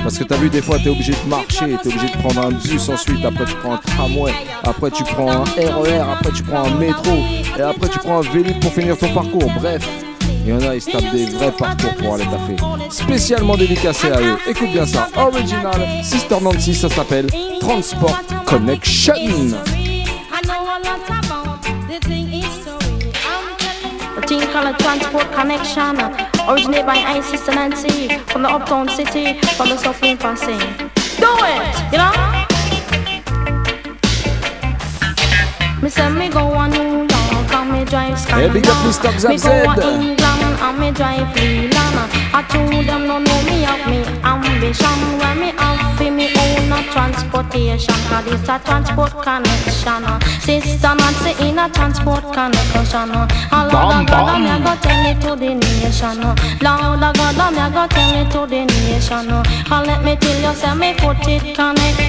Parce 0.03 0.17
que 0.17 0.25
t'as 0.25 0.35
vu, 0.35 0.49
des 0.49 0.61
fois, 0.61 0.77
t'es 0.83 0.89
obligé 0.89 1.13
de 1.13 1.29
marcher, 1.29 1.77
t'es 1.81 1.87
obligé 1.87 2.07
de 2.07 2.17
prendre 2.17 2.47
un 2.47 2.51
bus 2.51 2.89
ensuite, 2.89 3.23
après 3.23 3.45
tu 3.45 3.55
prends 3.55 3.75
un 3.75 3.77
tramway, 3.77 4.33
après 4.63 4.91
tu 4.91 5.03
prends 5.03 5.31
un 5.31 5.43
RER, 5.55 6.03
après 6.11 6.31
tu 6.35 6.43
prends 6.43 6.65
un 6.65 6.77
métro, 6.77 7.15
et 7.57 7.61
après 7.61 7.87
tu 7.87 7.99
prends 7.99 8.17
un 8.17 8.21
vélo 8.21 8.53
pour 8.59 8.73
finir 8.73 8.97
ton 8.97 9.13
parcours. 9.13 9.49
Bref, 9.61 9.87
il 10.43 10.49
y 10.49 10.53
en 10.53 10.61
a, 10.61 10.75
ils 10.75 10.81
se 10.81 10.91
tapent 10.91 11.11
des 11.11 11.25
vrais 11.25 11.51
parcours 11.51 11.93
pour 11.95 12.15
aller 12.15 12.25
taffer. 12.25 12.55
Spécialement 12.89 13.55
dédicacé 13.55 14.11
à 14.11 14.19
eux. 14.19 14.37
Écoute 14.47 14.71
bien 14.71 14.85
ça. 14.85 15.07
Original, 15.15 15.81
Sister 16.03 16.37
Nancy, 16.41 16.75
ça 16.75 16.89
s'appelle 16.89 17.27
Transport 17.59 18.21
Connection. 18.45 19.13
Thing 24.25 24.39
called 24.53 24.79
transport 24.79 25.29
connection. 25.33 25.97
Originated 26.47 26.85
by 26.85 26.95
I 26.95 27.19
Sister 27.19 27.51
Nancy 27.53 28.07
from 28.27 28.43
the 28.43 28.49
uptown 28.49 28.87
city, 28.87 29.37
from 29.57 29.67
the 29.67 29.77
suffering 29.77 30.17
passing. 30.17 30.59
Do 31.19 31.27
it, 31.43 31.91
you 31.91 31.97
know? 31.97 32.13
Me 35.81 35.89
say 35.89 36.09
me 36.09 36.29
go 36.29 36.39
on 36.39 37.12
me 37.83 37.89
drive 37.89 38.19
Hey, 38.25 38.49
big 38.49 38.67
up 38.67 38.77
Mr. 38.85 39.11
Me 39.27 39.35
go 39.35 39.37
Zed. 39.37 39.67
England 39.83 40.17
and 40.61 40.79
me 40.79 40.91
drive 40.91 41.35
Leyland. 41.35 42.11
I 42.33 42.41
told 42.49 42.85
them 42.87 43.07
no 43.07 43.19
know 43.19 43.39
me 43.43 43.63
have 43.63 43.85
me 43.89 43.99
ambition 44.23 44.99
where 45.19 45.35
me 45.35 45.51
have 45.57 45.97
for 45.97 46.11
me 46.11 46.27
own 46.43 46.71
a 46.71 46.79
transportation. 46.91 47.95
Cause 48.09 48.27
it's 48.27 48.49
a 48.49 48.59
transport 48.63 49.11
connection. 49.23 50.03
Sister 50.39 50.95
Nancy 50.95 51.31
in 51.45 51.59
a 51.59 51.69
transport 51.69 52.23
connection. 52.33 53.09
Lord 53.11 53.91
of 53.95 54.07
God, 54.07 54.29
I'm 54.31 54.47
a 54.47 54.63
go 54.63 54.73
tell 54.81 55.05
it 55.05 55.21
to 55.21 55.35
the 55.35 55.55
nation. 55.55 56.21
Lord 56.63 57.03
of 57.03 57.13
God, 57.15 57.57
a 57.59 57.65
go 57.73 57.87
tell 57.87 58.15
it 58.21 58.31
to 58.31 58.41
the 58.47 58.65
nation. 58.65 59.29
And 59.29 59.87
let 59.87 60.03
me 60.03 60.15
tell 60.15 60.39
you, 60.39 60.55
say 60.55 60.73
me 60.75 60.93
put 60.93 61.27
it 61.27 61.55
connected 61.55 62.02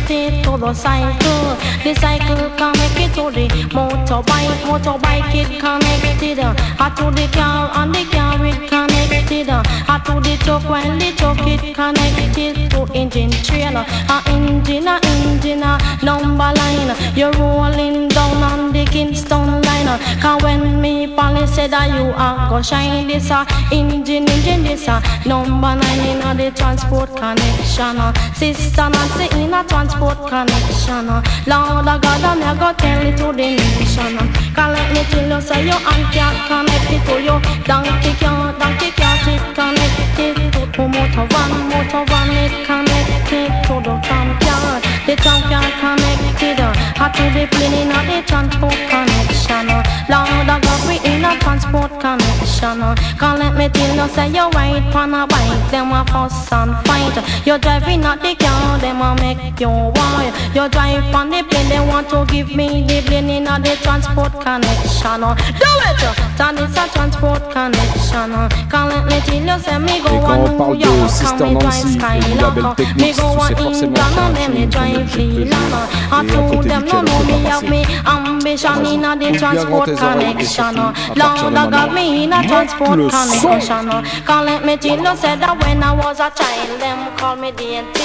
to 0.65 0.71
the 0.71 0.75
cycle. 0.75 1.57
The 1.85 1.95
cycle 2.01 2.51
connect 2.57 2.99
it 2.99 3.15
to 3.15 3.31
the 3.31 3.49
motorbike. 3.75 4.57
Motorbike 4.65 5.35
it 5.35 5.61
connected. 5.61 6.39
uh, 6.39 6.91
to 6.97 7.11
the 7.11 7.29
car 7.33 7.71
and 7.75 7.95
the 7.95 8.05
car 8.11 8.45
it 8.45 8.69
connected. 8.69 9.49
uh, 9.51 9.63
to 10.05 10.21
the 10.21 10.37
truck 10.45 10.69
when 10.69 10.99
the 10.99 11.13
truck 11.17 11.39
it 11.47 11.75
connected 11.75 12.71
to 12.71 12.87
engine 12.95 13.31
trailer. 13.31 13.85
A 14.09 14.23
engine, 14.31 14.89
a 14.89 14.99
engine, 15.03 15.63
a 15.63 15.79
number 16.03 16.53
line. 16.59 16.97
You're 17.15 17.33
rolling 17.33 18.09
down 18.09 18.43
on 18.43 18.73
the 18.73 18.85
Kingston 18.87 19.61
line. 19.63 19.89
uh, 19.89 19.99
Cause 20.23 20.43
when 20.43 20.81
me 20.81 21.07
police 21.15 21.55
said 21.55 21.71
that 21.73 21.89
you 21.95 22.13
are 22.17 22.49
go 22.49 22.63
shine 22.63 23.07
this 23.07 23.31
a 23.31 23.47
engine, 23.73 24.29
engine 24.29 24.63
this 24.65 24.89
a 24.89 25.03
number 25.27 25.75
nine 25.77 26.01
in 26.09 26.23
a 26.23 26.35
the 26.35 26.51
transport 26.57 27.11
connection. 27.17 27.99
uh. 27.99 28.13
Sister 28.35 28.89
Nancy 28.89 29.29
in 29.43 29.53
a 29.53 29.63
transport 29.65 30.19
connection. 30.29 30.54
Uh. 30.55 31.23
Lord 31.47 31.89
of 31.89 32.01
God, 32.01 32.25
I'm 32.25 32.43
a 32.43 32.53
go 32.59 32.73
tell 32.79 33.07
it 33.07 33.17
to 33.19 33.33
the 33.33 33.57
nation. 33.57 34.17
let 34.57 34.89
me 34.93 35.03
tell 35.11 35.29
you, 35.29 35.41
say 35.41 35.65
your 35.67 35.81
aunt 35.81 36.05
can't 36.13 36.39
connect 36.49 36.91
it 36.93 37.03
to 37.07 37.15
you. 37.23 37.37
Donkey 37.65 38.13
can't, 38.21 38.59
donkey 38.59 38.91
can't 38.93 39.29
it 39.29 39.43
connected 39.55 40.37
to 40.75 40.83
motor 40.89 41.27
van, 41.33 41.51
motor 41.71 42.05
van 42.11 42.31
it 42.45 42.55
connected 42.67 43.51
to 43.67 43.75
the 43.87 43.95
tram 44.07 44.29
car. 44.41 44.81
The 45.07 45.17
tram 45.17 45.41
car 45.51 45.71
connected 45.81 46.74
uh, 47.01 47.09
to 47.11 47.23
the 47.35 47.47
plane 47.51 47.73
in 47.75 47.91
a 47.91 48.01
the 48.07 48.23
transport 48.27 48.75
connection. 48.89 49.67
Lord 50.09 50.49
of 50.49 50.61
God, 50.63 50.81
we 50.89 50.97
in 51.05 51.25
a 51.25 51.39
transport 51.41 51.91
connection. 52.01 52.79
Cause 53.19 53.39
let 53.39 53.55
me 53.57 53.69
tell 53.69 53.97
you 53.97 54.09
say 54.15 54.29
you 54.29 54.49
ride 54.51 54.95
on 54.95 55.15
a 55.15 55.27
bike, 55.27 55.71
them 55.71 55.93
a 55.93 56.05
fuss 56.07 56.53
and 56.53 56.75
fight. 56.87 57.17
You 57.47 57.59
driving 57.59 58.05
at 58.05 58.21
the 58.23 58.35
car, 58.37 58.79
them 58.79 59.01
a 59.01 59.15
make 59.21 59.61
you. 59.61 59.93
You 60.55 60.69
drive 60.69 61.15
on 61.15 61.31
the 61.31 61.43
plane, 61.43 61.69
they 61.69 61.81
want 61.81 62.09
to 62.11 62.25
give 62.27 62.55
me 62.55 62.83
the 62.87 63.03
plane 63.03 63.31
in 63.31 63.47
a 63.47 63.59
the 63.61 63.77
transport 63.83 64.33
connection. 64.41 65.21
Do 65.21 65.71
it, 65.89 66.03
that 66.39 66.55
is 66.61 66.77
a 66.77 66.85
transport 66.93 67.43
connection. 67.51 68.31
Can't 68.71 68.89
let 68.91 69.05
me 69.07 69.21
tell 69.21 69.43
you 69.43 69.59
say 69.63 69.79
me 69.79 70.01
go 70.03 70.15
on 70.25 70.45
New 70.45 70.75
York, 70.79 71.11
and 71.25 71.41
me 71.41 71.55
drive 71.59 71.85
Nancy 71.85 71.99
et 71.99 72.29
du 72.29 72.35
label 72.35 72.75
Skylark. 72.75 72.79
Me 72.97 73.13
go 73.13 73.27
on 73.27 73.51
England, 73.59 74.35
qu'il 74.35 74.45
y 74.45 74.45
a 74.45 74.45
and 74.45 74.55
me 74.55 74.67
drive 74.67 75.07
que 75.07 75.13
je 75.13 75.19
Leyland. 75.19 75.57
préfère. 75.57 76.05
I 76.13 76.27
told 76.27 76.65
them 76.69 76.84
duquel 76.85 76.93
no, 76.93 76.99
on 76.99 77.05
no, 77.05 77.13
peut 77.19 77.27
me 77.27 77.45
have 77.45 77.69
me 77.69 77.83
ambition 78.07 78.87
in 78.87 79.05
a 79.05 79.17
the 79.17 79.17
Ouvre 79.17 79.19
bien 79.19 79.33
grand 79.33 79.39
transport 79.39 79.89
et 79.89 79.95
connection. 79.95 80.75
Oh. 80.77 80.93
partir 81.15 81.45
Lord, 81.45 81.57
I 81.57 81.71
got 81.71 81.93
me 81.93 82.25
in 82.25 82.33
a 82.33 82.47
transport 82.47 82.99
connection. 83.11 83.89
Oh. 83.91 84.03
Can't 84.27 84.45
let 84.45 84.65
me 84.65 84.77
tell 84.77 84.99
you 84.99 85.17
said 85.17 85.41
that 85.41 85.57
when 85.63 85.83
I 85.83 85.93
was 85.93 86.21
a 86.21 86.31
child, 86.31 86.81
them 86.81 87.17
call 87.17 87.37
me 87.37 87.53
DNT. 87.53 87.99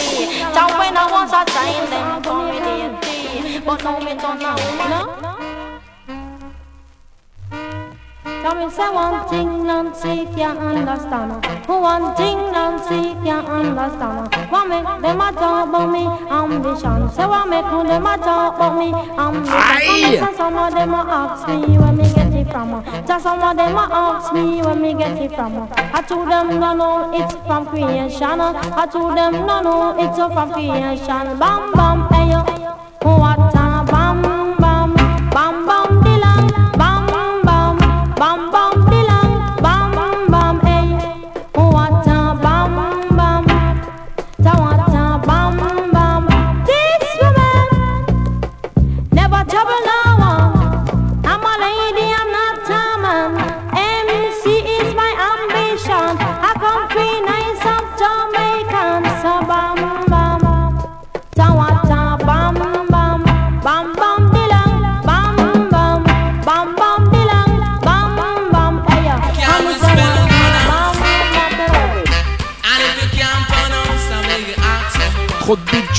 That 0.53 0.69
when 0.77 0.97
I 0.97 1.05
was 1.11 1.31
a 1.31 1.43
child, 1.45 1.89
them 1.91 2.23
call 2.23 2.43
me 2.47 2.59
DNT. 2.59 3.65
But 3.65 3.83
now 3.83 3.99
me 3.99 4.15
turn 4.17 4.39
now, 4.39 4.55
no? 4.89 5.28
Tell 8.41 8.55
me 8.55 8.71
say 8.71 8.89
one 8.89 9.27
thing 9.27 9.65
Nancy 9.67 10.25
can't 10.35 10.59
understand. 10.59 11.45
One 11.67 12.15
thing 12.15 12.37
Nancy 12.51 13.13
can't 13.23 13.47
understand. 13.47 14.33
What 14.49 14.67
make 14.69 14.85
them 15.01 15.21
a 15.21 15.31
talk 15.33 15.67
about 15.67 15.91
me? 15.91 16.05
Ambition. 16.31 17.09
Say 17.11 17.25
what 17.25 17.49
make 17.49 17.65
them 17.65 18.05
a 18.05 18.17
talk 18.17 18.55
about 18.55 18.77
me? 18.79 18.93
Ambition. 18.93 19.53
Aye. 19.53 20.17
Some 20.19 20.35
some 20.35 20.57
of 20.57 20.73
them 20.73 20.93
a 20.93 21.01
ask 21.19 21.47
me 21.47 21.77
where 21.77 21.91
me 21.91 22.03
get 22.13 22.33
it 22.33 22.47
from. 22.51 22.83
Just 23.05 23.23
some 23.23 23.43
of 23.43 23.57
them 23.57 23.75
a 23.75 23.87
ask 23.91 24.33
me 24.33 24.61
where 24.61 24.75
me 24.75 24.93
get 24.93 25.17
it 25.21 25.35
from. 25.35 25.69
I 25.75 26.01
told 26.01 26.29
them 26.31 26.59
no 26.59 26.73
no 26.73 27.11
it's 27.13 27.33
from 27.45 27.65
creation. 27.67 28.39
I 28.39 28.87
told 28.91 29.17
them 29.17 29.33
no 29.33 29.61
no 29.61 29.95
it's 29.99 30.17
from 30.17 30.51
creation. 30.53 31.37
Bam 31.39 31.73
bam 31.73 32.07
hey 32.13 32.31
yo. 32.31 32.39
What 33.01 33.48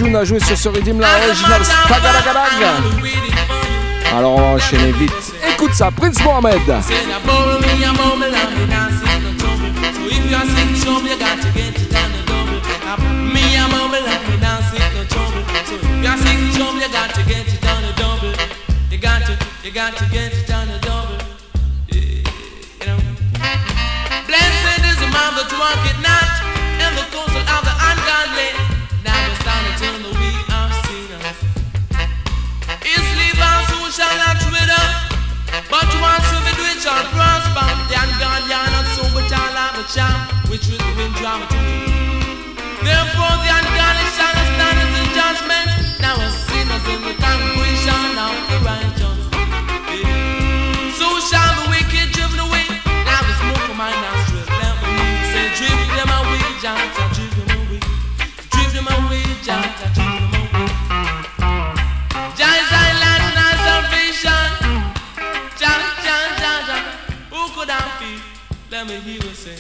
à 0.08 0.24
jouer 0.24 0.40
sur 0.40 0.56
ce 0.56 0.68
rythme 0.70 1.00
là, 1.00 1.08
ah, 1.14 1.26
original 1.26 1.60
Alors 4.16 4.32
on 4.32 4.40
va 4.40 4.46
enchaîner 4.46 4.92
vite. 4.92 5.12
Écoute 5.52 5.74
ça, 5.74 5.90
Prince 5.90 6.22
Mohamed. 6.24 6.60
Shall 33.90 34.16
not 34.22 34.38
wither, 34.54 34.86
but 35.66 35.90
once 35.98 36.26
you 36.30 36.38
be 36.46 36.52
which 36.62 36.78
shall 36.78 37.02
prosper. 37.10 37.66
The 37.90 37.98
ungodly 37.98 38.54
are 38.54 38.70
not 38.70 38.86
so, 38.94 39.02
but 39.10 39.26
all 39.34 39.54
have 39.58 39.82
a 39.82 39.84
charm, 39.90 40.14
which 40.46 40.70
will 40.70 40.78
wind 40.94 41.14
drive 41.18 41.48
to 41.50 41.58
Therefore 42.86 43.34
the 43.42 43.50
ungodly 43.50 44.06
shall 44.14 44.38
stand 44.54 44.78
in 44.94 45.06
judgment. 45.10 45.68
Now 45.98 46.14
a 46.22 46.30
sinners 46.30 46.86
in 46.86 47.00
the 47.02 47.14
congregation 47.18 48.14
of 48.14 48.34
the 48.46 48.58
righteous. 48.64 49.09
Me 68.86 68.96
hear 69.00 69.20
you 69.22 69.34
say. 69.34 69.56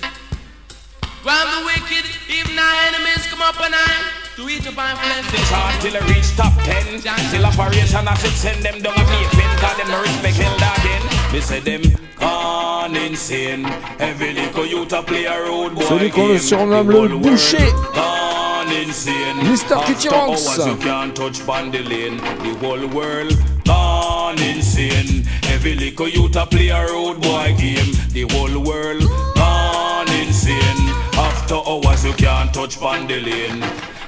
While 1.22 1.46
the 1.52 1.66
wicked, 1.66 2.04
even 2.32 2.58
our 2.58 2.74
enemies 2.88 3.26
come 3.28 3.42
up 3.42 3.60
and 3.60 3.74
I 3.74 3.92
to 4.36 4.48
eat 4.48 4.66
up 4.66 4.78
our 4.78 4.96
flesh. 4.96 5.26
The 5.30 5.38
chart 5.50 5.74
till 5.82 5.94
it 5.96 6.04
reach 6.08 6.30
top 6.36 6.54
10 6.64 7.00
Till 7.30 7.44
operation 7.44 8.08
I 8.08 8.14
should 8.14 8.32
send 8.32 8.64
them 8.64 8.80
down 8.80 8.94
a 8.94 9.04
pavement 9.04 9.60
Call 9.60 9.76
them 9.76 9.88
no 9.88 10.00
respect 10.00 10.36
held 10.36 10.56
again 10.56 11.02
Me 11.32 11.40
say 11.40 11.60
them 11.60 11.82
gone 12.18 12.96
insane 12.96 13.66
Every 13.98 14.32
little 14.32 14.64
youth 14.64 14.92
a 14.94 15.02
play 15.02 15.26
a 15.26 15.42
road 15.42 15.74
boy 15.74 15.82
Celui 15.82 16.10
qu'on 16.10 16.28
game. 16.28 16.38
surnomme 16.38 16.86
The 16.86 16.92
le 16.92 17.08
whole 17.08 17.18
boucher. 17.18 17.58
world 17.58 17.94
Gone 17.94 18.72
insane 18.72 19.36
Mr. 19.44 19.76
After 19.76 19.92
Kitty 19.94 20.08
Ranks. 20.08 20.48
hours 20.48 20.66
you 20.66 20.76
can't 20.76 21.14
touch 21.14 21.46
bandy 21.46 21.82
lane 21.82 22.16
The 22.16 22.54
whole 22.62 22.86
world 22.88 23.34
gone 23.66 24.38
insane 24.40 25.26
Every 25.60 25.74
little 25.74 26.08
youth 26.08 26.36
a 26.36 26.46
play 26.46 26.68
a 26.68 26.86
road 26.86 27.20
boy 27.20 27.54
game. 27.58 27.92
The 28.12 28.22
whole 28.30 28.64
world 28.64 29.02
gone 29.34 30.08
insane 30.08 30.88
After 31.12 31.56
hours 31.56 32.02
you 32.02 32.14
can't 32.14 32.54
touch 32.54 32.80
bandy 32.80 33.20
lane 33.20 33.60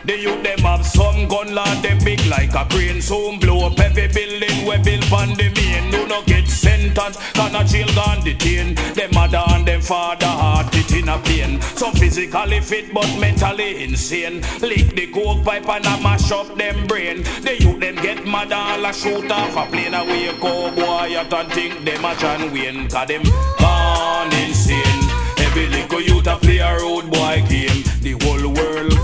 the 0.05 0.19
youth 0.19 0.43
them 0.43 0.59
have 0.61 0.85
some 0.85 1.29
gun 1.29 1.55
land 1.55 1.85
them 1.85 1.99
big 2.05 2.25
like 2.27 2.55
a 2.55 2.65
crane. 2.71 3.01
Soon 3.01 3.39
blow 3.39 3.67
up 3.67 3.79
every 3.79 4.09
building 4.09 4.67
we 4.67 4.77
build 4.79 5.13
on 5.13 5.29
the 5.35 5.51
main. 5.55 5.91
Do 5.91 6.07
not 6.07 6.27
get 6.27 6.49
sentence, 6.49 7.17
can 7.33 7.55
a 7.55 7.65
jail 7.65 7.87
gone 7.95 8.23
detain 8.25 8.75
Them 8.95 9.11
mother 9.15 9.43
and 9.49 9.67
them 9.67 9.81
father 9.81 10.27
heart 10.27 10.75
it 10.75 10.93
in 10.93 11.09
a 11.09 11.19
pain. 11.19 11.61
Some 11.61 11.93
physically 11.95 12.61
fit 12.61 12.93
but 12.93 13.09
mentally 13.19 13.85
insane. 13.85 14.43
Lick 14.61 14.95
the 14.95 15.07
coke 15.13 15.45
pipe 15.45 15.69
and 15.69 15.87
a 15.87 16.01
mash 16.03 16.31
up 16.33 16.57
them 16.57 16.87
brain. 16.87 17.23
The 17.43 17.57
youth 17.61 17.81
them 17.81 17.97
get 17.97 18.27
mad 18.27 18.53
all 18.53 18.85
a 18.85 18.93
shoot 18.93 19.31
off 19.31 19.57
a 19.57 19.71
plane. 19.71 19.95
Away 19.95 20.33
Cowboy 20.41 21.15
at 21.15 21.33
and 21.33 21.53
think 21.53 21.85
them 21.85 22.05
a 22.05 22.15
John 22.17 22.53
Wayne 22.53 22.89
Cause 22.89 23.09
them 23.09 23.23
gone 23.59 24.33
insane. 24.45 25.03
Every 25.39 25.69
little 25.69 26.01
youth 26.01 26.27
a 26.27 26.37
play 26.37 26.59
a 26.59 26.77
road 26.79 27.11
boy 27.11 27.45
game. 27.49 27.83
The 28.01 28.17
whole 28.23 28.53
world 28.53 29.02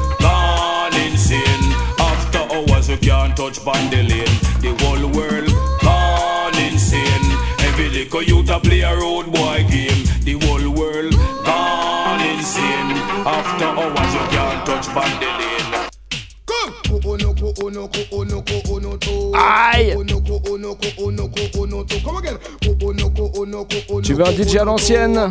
touch 3.49 3.65
bandy 3.65 4.03
lane 4.03 4.39
The 4.61 4.75
whole 4.81 5.11
world 5.13 5.49
gone 5.83 6.57
insane. 6.71 7.29
Every 7.61 7.89
little 7.91 8.23
youth 8.23 8.51
a 8.51 8.61
play 8.61 8.81
a 8.81 8.95
road 8.97 9.27
boy 9.33 9.65
game 9.71 10.05
The 10.25 10.39
whole 10.43 10.71
world 10.75 11.15
gone 11.45 12.21
insane. 12.21 12.93
After 13.25 13.65
hours 13.65 14.15
you 14.15 14.27
can't 14.31 14.67
touch 14.67 14.87
bandy 14.95 15.27
lane 15.27 15.49
Aïe! 19.35 19.97
Tu 24.03 24.15
veux 24.15 24.27
un 24.27 24.33
DJ 24.33 24.57
à 24.57 24.65
l'ancienne 24.65 25.31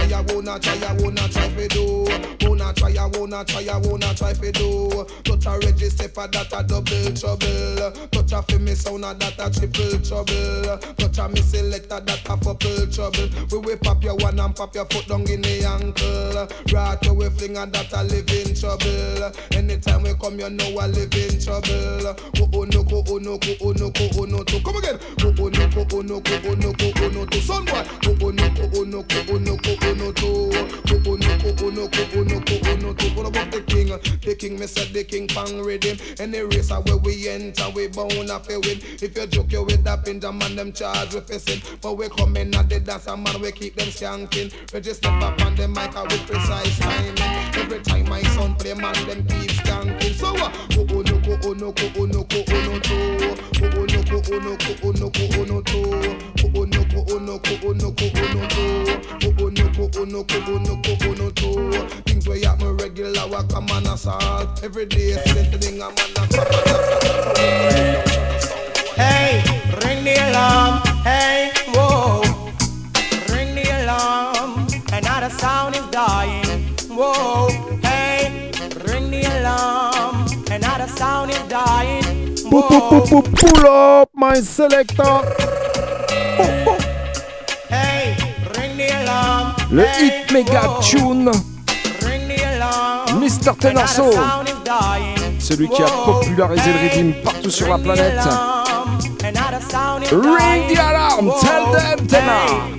Wanna 0.27 0.59
try, 0.59 0.75
I 0.87 0.93
wanna 1.01 1.27
try 1.29 1.49
for 1.49 1.67
do. 1.67 2.05
Wanna 2.47 2.73
try, 2.73 2.93
I 2.99 3.05
wanna 3.07 3.43
try, 3.45 3.65
I 3.71 3.77
wanna 3.77 4.13
try 4.13 4.33
for 4.33 4.51
do. 4.51 5.05
Touch 5.23 5.45
a 5.45 5.57
register 5.59 6.07
for 6.09 6.27
that 6.27 6.51
a 6.53 6.63
double 6.63 7.11
trouble. 7.15 8.07
Touch 8.11 8.31
a 8.33 8.41
fi 8.43 8.57
me 8.57 8.73
sound 8.75 9.03
that 9.03 9.39
a 9.39 9.49
triple 9.49 9.99
trouble. 10.01 10.77
Touch 10.97 11.17
a 11.17 11.29
me 11.29 11.41
selector 11.41 11.99
that 11.99 12.19
a 12.19 12.27
couple 12.27 12.55
trouble. 12.87 13.29
We 13.51 13.57
we 13.59 13.75
pop 13.77 14.03
your 14.03 14.15
one 14.15 14.39
and 14.39 14.55
pop 14.55 14.75
your 14.75 14.85
foot 14.85 15.07
down 15.07 15.21
in 15.29 15.41
the 15.41 15.63
ankle. 15.65 16.47
Right 16.73 17.07
away 17.07 17.29
fling 17.29 17.57
and 17.57 17.73
that 17.73 17.91
a 17.93 18.03
live 18.03 18.29
in 18.29 18.55
trouble. 18.55 19.31
Anytime 19.57 20.03
we 20.03 20.13
come, 20.15 20.39
you 20.39 20.49
know 20.49 20.79
I 20.79 20.87
live 20.87 21.13
in 21.13 21.39
trouble. 21.39 22.15
Go 22.35 22.49
oh 22.53 22.63
no, 22.65 22.83
go 22.83 23.03
oh 23.07 23.17
no, 23.17 23.37
go 23.37 23.53
oh 23.61 23.71
no, 23.73 23.89
go 23.91 24.07
oh 24.17 24.25
no, 24.25 24.43
to 24.43 24.59
come 24.63 24.75
again. 24.77 24.99
Go 25.19 25.33
oh 25.37 25.49
no, 25.49 25.67
go 25.69 25.85
oh 25.91 26.01
no, 26.01 26.19
go 26.19 26.39
oh 26.45 26.53
no, 26.55 26.73
go 26.73 26.91
oh 26.95 27.09
no, 27.09 27.25
to 27.25 27.41
son 27.41 27.65
boy. 27.65 27.83
Go 28.01 28.15
oh 28.21 28.29
no, 28.31 28.49
go 28.49 28.69
oh 28.75 28.83
no, 28.83 29.01
go 29.03 29.21
oh 29.29 29.37
no, 29.37 29.55
go 29.57 29.75
oh 29.81 29.93
no, 29.93 30.10
to. 30.13 30.51
No, 31.71 32.93
to. 32.93 33.11
The 33.51 33.63
king? 33.67 33.87
The 34.21 34.35
king, 34.35 34.59
me 34.59 34.67
said 34.67 34.93
the 34.93 35.03
king 35.03 35.27
pang 35.27 35.61
rhythm. 35.61 35.97
Any 36.19 36.39
race 36.39 36.71
where 36.71 36.97
we 36.97 37.27
enter, 37.29 37.69
we 37.75 37.87
bound 37.87 38.29
a 38.29 38.39
fi 38.39 38.57
win. 38.57 38.79
If 39.01 39.15
you 39.17 39.27
joke 39.27 39.51
you 39.51 39.63
with 39.63 39.83
that 39.83 40.05
pinja 40.05 40.33
man, 40.33 40.55
them 40.55 40.71
charge 40.73 41.13
with 41.13 41.27
fishing. 41.27 41.61
But 41.81 41.97
we 41.97 42.09
come 42.09 42.37
in 42.37 42.55
at 42.55 42.69
the 42.69 42.79
dance, 42.79 43.07
and 43.07 43.23
man, 43.23 43.41
we 43.41 43.51
keep 43.51 43.75
them 43.75 43.87
skanking. 43.87 44.51
Register 44.73 45.09
up 45.09 45.41
on 45.41 45.55
the 45.55 45.67
mic 45.67 45.93
with 45.95 46.27
precise 46.27 46.79
timing. 46.79 47.19
Every 47.55 47.81
time 47.81 48.09
my 48.09 48.21
son 48.23 48.55
play, 48.55 48.73
man, 48.73 48.93
them 49.05 49.25
keep 49.27 49.51
skanking. 49.51 50.13
So 50.13 50.35
uh, 50.35 50.51
oh 50.77 51.01
no, 51.01 51.21
oh 51.43 51.53
no, 51.53 51.73
oh 51.97 52.05
no, 52.05 52.25
oh 52.25 52.55
no, 52.61 52.79
to. 52.79 53.41
Go 53.59 53.67
oh 53.77 53.85
no, 53.85 54.03
oh 54.13 54.39
no, 54.39 54.57
oh 54.83 54.91
no, 54.91 55.11
oh 55.15 55.43
no, 55.45 55.61
to. 55.61 56.40
Go 56.53 56.61
oh 56.61 56.65
no, 56.65 56.83
go 56.83 57.05
oh 57.09 57.17
no, 57.17 57.39
go 57.39 57.57
oh 57.63 57.71
no, 57.71 57.91
go 57.91 58.09
oh 58.13 58.33
no, 58.33 58.47
to. 58.49 59.01
Go 59.21 59.45
oh 59.45 59.49
no, 59.49 59.69
go 59.69 59.89
oh 59.95 60.03
no, 60.03 60.23
go 60.23 60.43
oh 60.47 60.57
no, 60.57 60.75
go 60.75 60.97
oh 61.01 61.13
no, 61.13 61.29
to. 61.31 62.01
Things 62.03 62.27
where 62.27 62.43
happen 62.43 62.75
regular, 62.75 63.25
we 63.27 63.47
come 63.47 63.69
on 63.71 63.87
assault. 63.87 64.61
Every 64.61 64.85
day, 64.85 65.13
same 65.13 65.59
thing, 65.59 65.81
I'm 65.81 65.91
on 65.91 66.27
Hey, 68.95 69.41
ring 69.85 70.03
the 70.03 70.15
alarm. 70.29 70.81
Hey, 71.03 71.51
whoa. 71.69 72.21
Ring 73.33 73.55
the 73.55 73.83
alarm. 73.83 74.67
Another 74.91 75.29
sound 75.29 75.75
is 75.77 75.85
dying. 75.87 76.45
Whoa. 76.89 77.47
Hey, 77.81 78.51
ring 78.87 79.09
the 79.09 79.23
alarm. 79.39 80.27
Another 80.51 80.87
sound 80.87 81.31
is 81.31 81.41
dying. 81.47 82.35
Pull 82.49 83.67
up 83.67 84.09
my 84.13 84.41
selector. 84.41 85.70
Le 89.71 89.83
hit 89.83 90.31
méga 90.33 90.63
tune. 90.81 91.31
Ring 92.05 92.27
the 92.27 92.43
alarm. 92.43 93.21
Mr. 93.21 93.55
Tenarso. 93.57 94.11
Celui 95.39 95.69
qui 95.69 95.81
a 95.81 95.87
popularisé 96.05 96.73
le 96.73 96.79
rhythm 96.79 97.13
partout 97.23 97.49
sur 97.49 97.69
la 97.69 97.77
planète. 97.77 98.19
Ring 100.11 100.67
the 100.67 100.77
alarm. 100.77 101.31
Tell 101.39 101.71
them, 101.71 102.07
Tenor. 102.07 102.31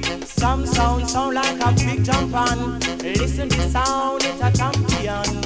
Hey, 0.03 0.21
Some 0.39 0.67
sound 0.67 1.09
sound 1.09 1.35
like 1.35 1.61
a 1.65 1.73
big 1.73 2.05
jump 2.05 2.35
on. 2.35 2.79
Listen 3.03 3.49
to 3.49 3.71
sound, 3.71 4.23
it's 4.23 4.43
a 4.43 4.53
champion. 4.53 5.42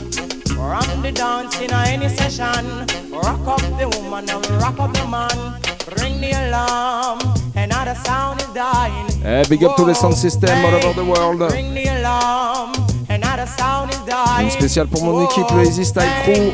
The 0.78 1.10
dance 1.10 1.58
in 1.62 1.72
any 1.72 2.08
session. 2.08 2.84
Rock 3.10 3.46
up 3.48 3.62
the 3.78 3.88
woman 3.96 4.28
and 4.28 4.46
rock 4.60 4.78
up 4.78 4.92
the 4.92 5.06
man. 5.06 5.58
Ring 6.02 6.20
the 6.20 6.32
alarm. 6.32 7.18
Another 7.54 7.94
sound 8.04 8.42
is 8.42 8.48
dying. 8.52 9.06
Eh, 9.24 9.44
big 9.48 9.64
up 9.64 9.74
tous 9.76 9.86
les 9.86 9.94
sound 9.94 10.14
systems 10.14 10.52
all 10.52 10.74
over 10.74 10.92
the 10.92 11.04
world. 11.04 11.50
Ring 11.50 11.72
the 11.72 11.88
alarm. 11.88 12.72
Another 13.08 13.46
sound 13.46 13.90
is 13.90 14.00
dying. 14.06 14.44
Une 14.44 14.50
spéciale 14.50 14.86
pour 14.88 15.02
mon 15.02 15.24
équipe, 15.24 15.50
le 15.50 15.64
Easy 15.64 15.86
Style 15.86 16.10
Crew. 16.24 16.52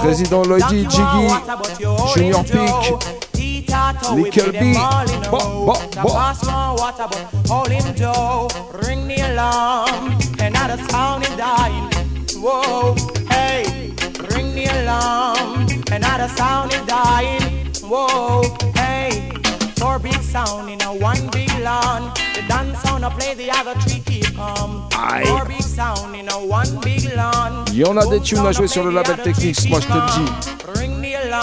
Président 0.00 0.42
Lloydie, 0.42 0.84
Donkey 0.84 0.96
Jiggy, 0.96 2.14
Junior. 2.14 2.42
Peak, 2.44 3.29
Titato, 3.70 4.14
we 4.22 4.30
them 4.52 4.72
B. 4.72 4.76
all 4.76 5.08
in 5.08 5.22
a 5.24 5.30
Bo, 5.30 5.38
row. 5.38 5.66
bo, 5.66 5.74
The 5.94 6.02
bo. 6.02 6.08
fast 6.08 6.46
one 6.46 6.76
water, 6.76 7.06
but 7.10 7.48
hold 7.48 7.68
him 7.70 7.94
Joe. 7.94 8.48
Ring 8.86 9.06
the 9.06 9.20
alarm, 9.32 10.18
another 10.40 10.76
sound 10.88 11.22
is 11.24 11.36
dying. 11.36 11.88
Whoa, 12.34 12.94
hey, 13.28 13.94
ring 14.34 14.54
the 14.54 14.66
alarm, 14.82 15.68
another 15.92 16.28
sound 16.28 16.72
is 16.72 16.82
dying. 16.86 17.42
Whoa, 17.82 18.42
hey, 18.74 19.30
four 19.76 19.98
big 19.98 20.20
sound 20.20 20.68
in 20.70 20.80
a 20.82 20.92
one 20.94 21.28
big 21.30 21.50
lawn. 21.60 22.12
Dance 22.50 22.82
sound 22.82 23.04
I 23.04 23.10
play, 23.10 23.34
the 23.36 23.48
other 23.52 23.78
three 23.78 24.00
keep 24.00 24.34
calm. 24.34 24.88
Aïe. 24.98 25.24
Four 25.24 25.44
big 25.46 25.62
sound 25.62 26.16
in 26.16 26.28
a 26.28 26.36
one 26.36 26.80
big 26.82 27.14
lawn. 27.14 27.64
Il 27.68 27.78
y 27.78 27.84
en 27.84 27.96
a 27.96 28.04
des 28.06 28.18
tunes 28.20 28.44
à 28.44 28.50
jouer 28.50 28.66
sur 28.66 28.82
le 28.82 28.90
label 28.90 29.18
Technics, 29.18 29.70
moi 29.70 29.78
je 29.80 29.86
te 29.86 29.92
le 29.92 30.00
dis. 30.16 30.32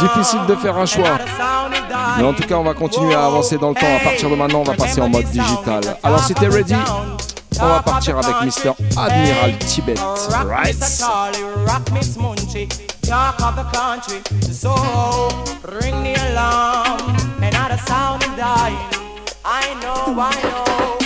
Difficile 0.02 0.46
de 0.50 0.56
faire 0.56 0.78
un 0.78 0.86
choix. 0.86 1.18
Mais 2.18 2.26
en 2.26 2.34
tout 2.34 2.44
cas, 2.44 2.56
on 2.56 2.64
va 2.64 2.74
continuer 2.74 3.16
à 3.16 3.26
avancer 3.26 3.58
dans 3.58 3.70
le 3.70 3.76
temps. 3.76 3.96
À 3.96 4.04
partir 4.04 4.30
de 4.30 4.36
maintenant, 4.36 4.60
on 4.60 4.64
va 4.64 4.74
passer 4.74 5.00
en 5.00 5.08
mode 5.08 5.24
digital. 5.28 5.82
Alors 6.04 6.22
si 6.26 6.34
t'es 6.34 6.48
ready, 6.48 6.76
on 7.62 7.68
va 7.68 7.80
partir 7.80 8.18
avec 8.18 8.36
Mr. 8.42 8.72
Admiral 8.98 9.58
Tibet. 9.60 9.96
Right? 10.46 10.76
Mr. 10.76 11.00
Charlie, 11.00 11.44
rock 11.66 11.90
Miss 11.94 12.18
Munchie, 12.18 12.68
talk 13.08 13.40
of 13.40 13.56
the 13.56 13.64
country. 13.72 14.20
So 14.52 14.76
ring 15.82 16.04
the 16.04 16.20
alarm, 16.32 17.16
another 17.42 17.78
sound 17.88 18.24
is 18.24 18.36
dying. 18.36 18.76
I 19.46 19.74
know, 19.82 20.20
I 20.20 20.36
know. 20.44 20.97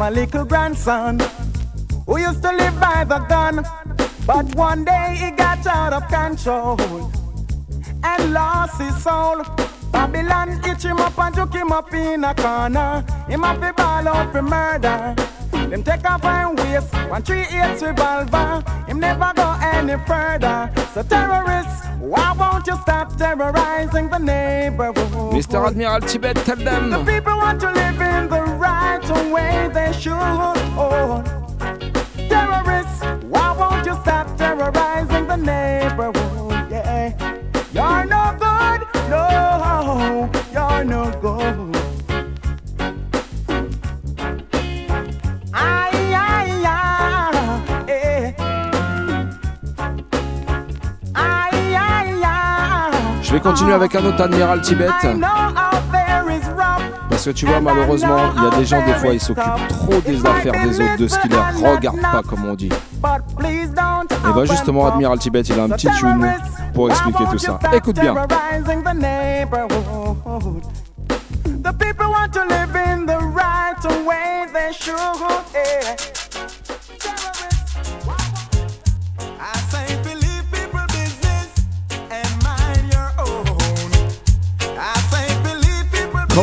Have 0.00 0.12
a 0.12 0.14
little 0.14 0.44
grandson 0.44 1.18
who 2.06 2.18
used 2.18 2.42
to 2.42 2.52
live 2.52 2.78
by 2.80 3.04
the 3.04 3.18
gun, 3.28 3.62
but 4.26 4.54
one 4.54 4.84
day 4.84 5.16
he 5.18 5.30
got 5.30 5.66
out 5.66 5.92
of 5.92 6.08
control 6.08 6.78
and 8.02 8.32
lost 8.32 8.80
his 8.80 8.96
soul. 9.02 9.42
Babylon 9.92 10.60
itch 10.64 10.84
him 10.84 10.98
up 10.98 11.18
and 11.18 11.34
took 11.34 11.52
him 11.52 11.72
up 11.72 11.92
in 11.92 12.24
a 12.24 12.34
corner. 12.34 13.04
Him 13.28 13.44
up 13.44 13.62
a 13.62 13.72
ball 13.74 14.08
out 14.08 14.32
for 14.32 14.42
murder. 14.42 15.14
Them 15.68 15.82
take 15.82 16.08
off 16.08 16.24
and 16.24 16.58
waste 16.58 16.92
one 17.10 17.22
three 17.22 17.42
eight 17.42 17.82
revolver. 17.82 18.64
Him 18.86 19.00
never 19.00 19.32
go 19.34 19.56
any 19.60 19.96
further. 20.06 20.70
So 20.94 21.02
terrorists, 21.02 21.86
why 21.98 22.32
won't 22.38 22.66
you 22.66 22.76
stop 22.82 23.16
terrorizing 23.16 24.08
the 24.08 24.18
neighborhood? 24.18 25.34
Mr. 25.34 25.66
Admiral 25.66 26.00
Tibet, 26.00 26.36
tell 26.36 26.56
them. 26.56 26.90
The 26.90 27.04
people 27.04 27.36
want 27.36 27.60
to 27.60 27.70
live 27.72 28.00
in 28.00 28.28
the 28.28 28.40
right 28.40 28.69
way 29.32 29.68
they 29.72 29.92
should. 29.92 30.12
Oh. 30.14 31.22
Terrorists, 32.28 33.02
why 33.24 33.52
won't 33.58 33.86
you 33.86 33.94
stop 34.02 34.36
terrorizing 34.36 35.26
the 35.26 35.36
neighborhood? 35.36 36.70
Yeah. 36.70 37.12
You're 37.72 38.04
no 38.06 38.36
good, 38.38 38.80
no, 39.08 40.30
you're 40.52 40.84
no 40.84 41.10
good. 41.20 41.76
Eh. 47.88 48.34
Je 53.22 53.32
vais 53.32 53.40
continuer 53.40 53.74
avec 53.74 53.94
un 53.94 54.04
autre 54.04 54.22
Admiral 54.22 54.60
Tibet. 54.60 54.88
Parce 57.20 57.36
que 57.36 57.38
tu 57.38 57.44
vois, 57.44 57.60
malheureusement, 57.60 58.16
il 58.34 58.42
y 58.42 58.46
a 58.46 58.50
des 58.58 58.64
gens, 58.64 58.82
des 58.82 58.94
fois, 58.94 59.12
ils 59.12 59.20
s'occupent 59.20 59.68
trop 59.68 60.00
des 60.00 60.24
affaires 60.24 60.54
des 60.54 60.80
autres, 60.80 60.96
de 60.96 61.06
ce 61.06 61.18
qui 61.18 61.28
les 61.28 61.36
regarde 61.68 62.00
pas, 62.00 62.22
comme 62.26 62.46
on 62.46 62.54
dit. 62.54 62.70
Et 62.72 64.32
bah, 64.34 64.44
justement, 64.46 64.86
Admiral 64.86 65.18
Tibet, 65.18 65.42
il 65.42 65.60
a 65.60 65.64
un 65.64 65.68
petit 65.68 65.90
tune 65.98 66.32
pour 66.72 66.88
expliquer 66.88 67.24
tout 67.30 67.36
ça. 67.36 67.58
Écoute 67.74 68.00
bien. 68.00 68.14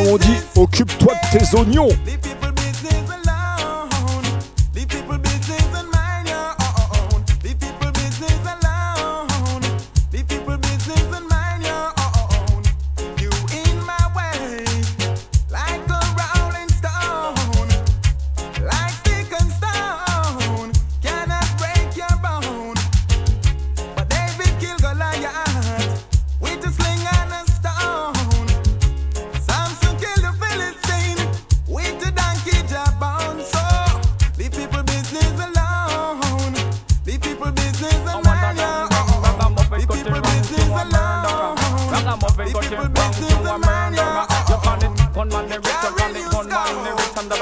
On 0.08 0.16
dit 0.16 0.40
occupe-toi 0.56 1.12
de 1.14 1.38
tes 1.38 1.56
oignons. 1.56 1.88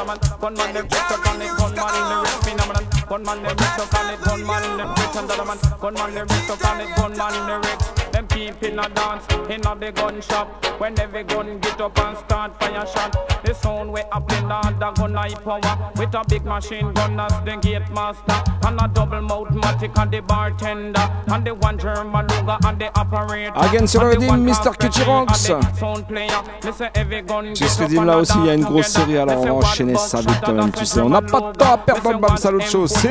Man. 0.06 0.18
Gunman 0.40 0.72
the 0.72 0.82
rich, 0.82 1.10
gun 1.24 1.42
it, 1.42 1.50
gunman 1.58 1.94
the 2.10 2.16
rich, 2.22 2.38
phenomenon. 2.46 2.84
Gunman 3.08 3.42
the 3.42 3.50
rich, 3.50 3.90
gun 3.90 4.10
it, 4.12 4.20
gunman 4.22 4.64
the 4.78 4.84
rich, 4.86 5.16
and 5.16 5.28
the 5.28 5.44
man. 5.44 5.58
Gunman 5.80 6.14
the 6.14 6.22
rich, 6.22 6.60
gun 6.62 6.80
it, 6.80 6.96
gunman 6.96 7.34
the 7.46 7.56
rich. 7.66 8.05
Keep 8.36 8.62
in 8.64 8.78
a 8.78 8.86
dance, 8.90 9.24
in 9.48 9.66
a 9.66 9.74
the 9.74 9.90
gun 9.92 10.20
shop. 10.20 10.62
When 10.78 11.00
every 11.00 11.24
gun 11.24 11.58
get 11.58 11.80
up 11.80 11.98
and 11.98 12.18
start 12.18 12.60
fire 12.60 12.86
shot. 12.86 13.16
The 13.42 13.54
sound 13.54 13.90
way 13.90 14.04
up 14.12 14.30
in 14.30 14.46
the 14.46 14.74
the 14.78 14.90
gun 14.90 15.14
high 15.14 15.32
power. 15.32 15.92
With 15.96 16.14
a 16.14 16.22
big 16.28 16.44
machine 16.44 16.92
gun 16.92 17.18
as 17.18 17.32
the 17.46 17.56
gate 17.56 17.88
master. 17.94 18.36
And 18.66 18.78
a 18.78 18.88
double 18.88 19.22
mouth 19.22 19.48
matic 19.48 19.98
and 19.98 20.10
the 20.10 20.20
bartender. 20.20 21.00
And 21.28 21.46
the 21.46 21.54
one 21.54 21.78
German 21.78 22.26
Luger 22.26 22.58
and 22.66 22.78
the 22.78 23.00
operator. 23.00 23.52
Again 23.56 23.86
le 23.86 24.28
one 24.28 24.44
Mr. 24.44 24.76
Gun 24.76 24.92
Sur 27.54 27.68
ce 27.70 27.82
redeem 27.82 28.04
là 28.04 28.18
aussi, 28.18 28.34
il 28.40 28.46
y 28.46 28.50
a 28.50 28.54
une 28.54 28.64
grosse 28.64 28.88
série, 28.88 29.16
alors 29.16 29.40
on 29.40 29.60
va 29.60 29.66
enchaîner 29.66 29.96
ça 29.96 30.20
vite 30.20 30.40
quand 30.44 30.52
même, 30.52 30.72
tu 30.72 30.84
sais. 30.84 31.00
On 31.00 31.08
n'a 31.08 31.22
pas 31.22 31.40
de 31.40 31.52
temps 31.52 31.72
à 31.72 31.78
perdre 31.78 32.02
dans 32.02 32.12
le 32.12 32.18
Bam 32.18 32.36
Salut 32.36 32.60
Show. 32.60 32.86
C'est 32.86 33.08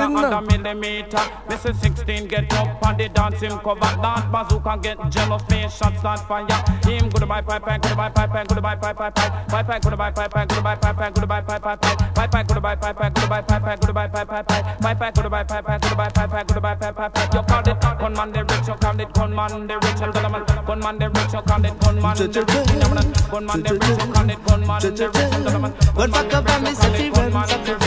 16 5.15 5.23
get 5.23 5.31
up 5.31 5.51
on 5.51 6.15
the 6.15 6.23
fire. 6.27 6.47
Him 6.83 7.09
goodbye 7.09 7.41
pipe 7.41 7.63
pipe 7.63 7.81
goodbye 7.81 8.09
pipe 8.09 8.31
pipe 8.31 8.47
goodbye 8.47 8.75
pipe 8.75 8.97
pipe 8.97 9.15
pipe 9.15 9.35
pipe 9.49 9.67
pipe 9.67 9.83
goodbye 9.83 10.11
pipe 10.11 10.31
pipe 10.31 10.49
goodbye 10.49 10.75
pipe 10.75 10.97
pipe 10.97 11.15
goodbye 11.15 11.41
pipe 11.41 11.61
pipe 11.61 11.81
pipe 12.15 12.31
pipe 12.31 12.47
goodbye 12.47 12.67
pipe 12.67 12.85
pipe 12.85 12.99
goodbye 12.99 13.37
pipe 13.37 13.63
pipe 13.65 13.79
goodbye 13.81 14.07
pipe 14.07 14.27
pipe 14.27 14.47
pipe 14.81 14.99
pipe 14.99 15.15
goodbye 15.15 15.43
pipe 15.43 15.65
pipe 15.65 15.81
goodbye 15.81 16.09
pipe 16.09 16.31
pipe 16.31 16.47
goodbye 16.47 16.75
pipe 16.75 16.95
pipe 16.95 17.13
pipe. 17.13 17.33
You 17.33 17.41
call 17.43 17.67
it 17.67 17.81
gunman 17.99 18.31
the 18.33 18.43
rich, 18.43 18.67
you 18.67 18.75
call 18.75 18.99
it 18.99 19.13
gunman 19.13 19.67
the 19.67 19.75
rich 19.75 20.01
and 20.01 20.13
gentleman. 20.13 20.43
Gunman 20.65 20.99
the 20.99 21.09
rich, 21.09 21.33
you 21.33 21.41
call 21.41 21.65
it 21.65 21.79
gunman 21.79 22.15
the 22.15 22.25
rich 22.27 22.67
gentleman. 22.67 23.13
Gunman 23.31 23.63
the 23.63 23.73
rich, 23.73 23.99
you 23.99 24.13
call 24.13 24.29
it 24.29 24.45
gunman 24.45 24.81
the 24.81 24.89
rich 24.91 25.31
and 25.31 25.43
gentleman. 25.43 25.73
Run 25.95 26.11
for 26.11 26.23
cover, 26.29 26.59
me 26.61 26.71
say 26.75 26.91
fi 26.95 27.09
run 27.09 27.31
cover. 27.31 27.77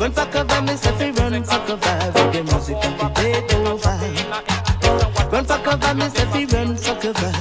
Run 0.00 0.12
for 0.12 0.26
cover, 0.26 0.62
me 0.62 0.74
say 0.76 0.92
fi 0.98 1.10
run 1.10 1.44
cover. 1.44 1.76
Reggae 2.10 2.42
music 2.44 2.76
and 2.84 3.00
over. 3.00 3.70
Run 3.70 3.79
for 5.50 5.58
cover, 5.64 5.94
me 5.94 6.08
say 6.10 6.26
fi 6.32 6.44
run 6.56 6.76
for 6.76 6.94
cover. 6.94 7.32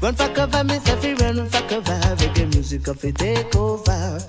Run 0.00 0.14
for 0.14 0.28
cover, 0.34 0.64
me 0.64 0.78
say 0.78 0.96
fi 0.96 1.12
run 1.14 1.48
for 1.48 1.62
cover. 1.68 1.98
Reggae 2.20 2.54
music 2.54 2.88
and 2.88 2.98
fi 2.98 3.10
take 3.10 3.54
over. 3.56 4.20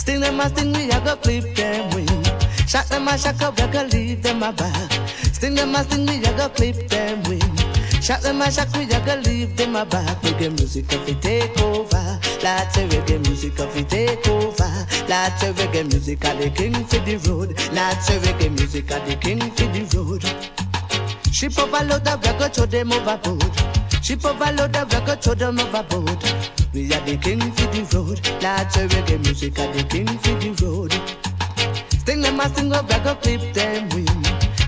Sting 0.00 0.20
them 0.20 0.40
a 0.40 0.48
sting, 0.48 0.72
we 0.72 0.90
a 0.90 1.00
go 1.00 1.16
clip 1.16 1.54
them 1.54 1.90
wing. 1.94 2.24
Shot 2.66 2.86
them 2.88 3.08
a 3.08 3.18
shock 3.18 3.42
up, 3.42 3.56
we 3.58 3.64
a 3.64 3.68
go 3.68 3.82
leave 3.92 4.22
them 4.22 4.42
a 4.42 4.52
back. 4.52 4.90
Sting 5.36 5.54
them 5.54 5.74
a 5.74 5.84
sting, 5.84 6.06
we 6.06 6.16
a 6.24 6.32
go 6.36 6.48
clip 6.48 6.88
them 6.88 7.22
wing. 7.24 7.56
Shot 8.00 8.22
them 8.22 8.40
a 8.40 8.50
shock, 8.50 8.72
we 8.74 8.84
a 8.84 9.00
go 9.04 9.14
leave 9.24 9.56
them 9.56 9.76
a 9.76 9.84
back. 9.84 10.20
Reggae 10.22 10.50
music 10.58 10.92
and 10.92 11.02
fi 11.06 11.14
take 11.20 11.60
over. 11.62 12.20
Lots 12.42 12.76
of 12.76 12.90
reggae 12.90 13.20
music 13.26 13.58
of 13.58 13.74
it 13.74 13.88
take 13.88 14.28
over. 14.28 14.86
Lots 15.08 15.42
of 15.44 15.56
reggae 15.56 15.90
music 15.90 16.22
are 16.26 16.34
the 16.36 16.50
king 16.50 16.74
for 16.74 16.98
the 16.98 17.16
road. 17.26 17.50
Lots 17.72 18.10
of 18.10 18.22
reggae 18.22 18.50
music 18.50 18.92
are 18.92 19.00
the 19.06 19.16
king 19.16 19.40
for 19.40 19.66
the 19.72 19.96
road. 19.96 20.63
Ship 21.34 21.58
overload 21.58 22.06
of 22.06 22.22
record, 22.22 22.54
throw 22.54 22.64
them 22.64 22.92
overboard. 22.92 23.42
Ship 24.04 24.24
overload 24.24 24.76
of 24.76 24.92
record, 24.92 25.20
throw 25.20 25.34
them 25.34 25.58
overboard. 25.58 26.22
We 26.72 26.86
are 26.94 27.00
the 27.00 27.16
king 27.20 27.40
for 27.40 27.66
the 27.74 27.82
road. 27.92 28.20
Lots 28.40 28.76
of 28.76 28.90
reggae 28.92 29.20
music 29.20 29.58
are 29.58 29.72
the 29.72 29.82
king 29.82 30.06
for 30.06 30.34
the 30.38 30.54
road. 30.64 30.92
Sting 31.98 32.20
them 32.20 32.38
a 32.38 32.48
sting 32.50 32.72
up, 32.72 32.88
record, 32.88 33.20
clip 33.22 33.52
them 33.52 33.88
win. 33.88 34.06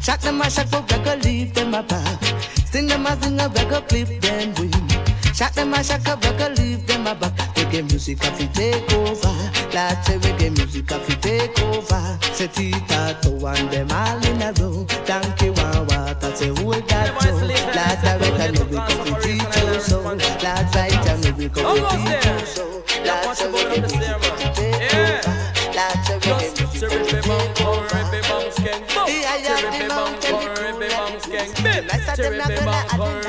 Shot 0.03 0.21
them 0.23 0.41
a 0.41 0.51
shot 0.51 0.75
up, 0.75 0.91
record, 0.91 1.25
leave 1.25 1.55
them 1.55 1.73
a 1.73 1.85
back. 1.85 2.25
Sting 2.67 2.89
them 2.89 3.07
a 3.07 3.15
sting 3.15 3.39
up, 3.39 3.55
record, 3.55 3.89
clip 3.89 4.21
them 4.21 4.53
win. 4.59 4.89
Shot 5.35 5.55
them 5.55 5.73
a 5.73 5.85
shot 5.85 6.09
up, 6.09 6.25
record, 6.25 6.59
leave 6.59 6.85
them 6.85 7.07
a 7.07 7.15
back. 7.15 7.56
Reggae 7.67 7.83
music 7.91 8.23
have 8.23 8.39
to 8.39 8.47
take 8.53 8.93
over. 8.93 9.35
Lots 9.75 10.09
of 10.11 10.23
reggae 10.23 10.57
music 10.57 10.89
have 10.91 11.05
to 11.07 11.17
take 11.21 11.61
over. 11.63 12.19
Say 12.33 12.47
Tita 12.47 13.19
to 13.23 13.47
and 13.47 13.71
them 13.71 13.91
all 13.91 14.25
in 14.25 14.41
a 14.43 14.53
row. 14.61 14.87
Donkey 15.05 15.51
one 15.51 15.87
water, 15.89 16.35
say 16.37 16.49
hold 16.49 16.89
that 16.89 17.21
Joe. 17.21 17.35
Lots 17.75 18.07
of 18.07 18.21
reggae 18.23 18.53
music 18.55 18.79
have 18.79 19.05
to 19.05 19.15
teach 19.21 19.43
you 19.43 19.81
so. 19.81 20.01
Lots 20.03 20.77
of 20.77 20.87
reggae 20.87 21.27
music 21.27 21.57
have 21.57 21.75
to 21.75 21.91
teach 21.91 22.25
you 22.25 22.47
so. 22.47 22.65
Lots 23.05 23.41
of 23.43 23.53
reggae 23.53 23.81
music 23.83 24.03
have 24.07 24.23
to 24.23 24.47
take 24.55 24.95
over. 24.95 25.35
Lots 25.75 26.11
of 26.11 26.23
reggae 26.23 26.51
music 26.55 26.83
have 26.83 26.93
to 26.93 27.11
take 27.11 27.27
over. 27.27 27.97
Yeah, 29.11 29.37
yeah, 29.43 29.59
the 29.71 29.89
mountain. 29.89 30.39
Nice 31.87 32.09
of 32.09 32.17
them 32.17 33.26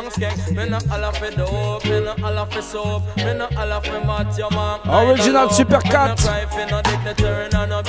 Me 0.00 0.78
alla 0.90 1.12
for 1.12 1.30
dope, 1.36 1.84
me 1.84 2.14
alla 2.22 2.46
for 2.46 2.62
soap, 2.62 3.02
me 3.16 3.32
alla 3.56 3.80
for 3.82 4.00
mat 4.06 4.38
your 4.38 4.50
man. 4.50 4.80
Original 4.88 5.50
Super 5.50 5.80
Cat. 5.80 6.18
Me 6.18 6.24
cry 6.24 6.46
for 6.46 6.66
no 6.70 6.80
dignitary, 6.82 7.48
no 7.52 7.66
no 7.66 7.82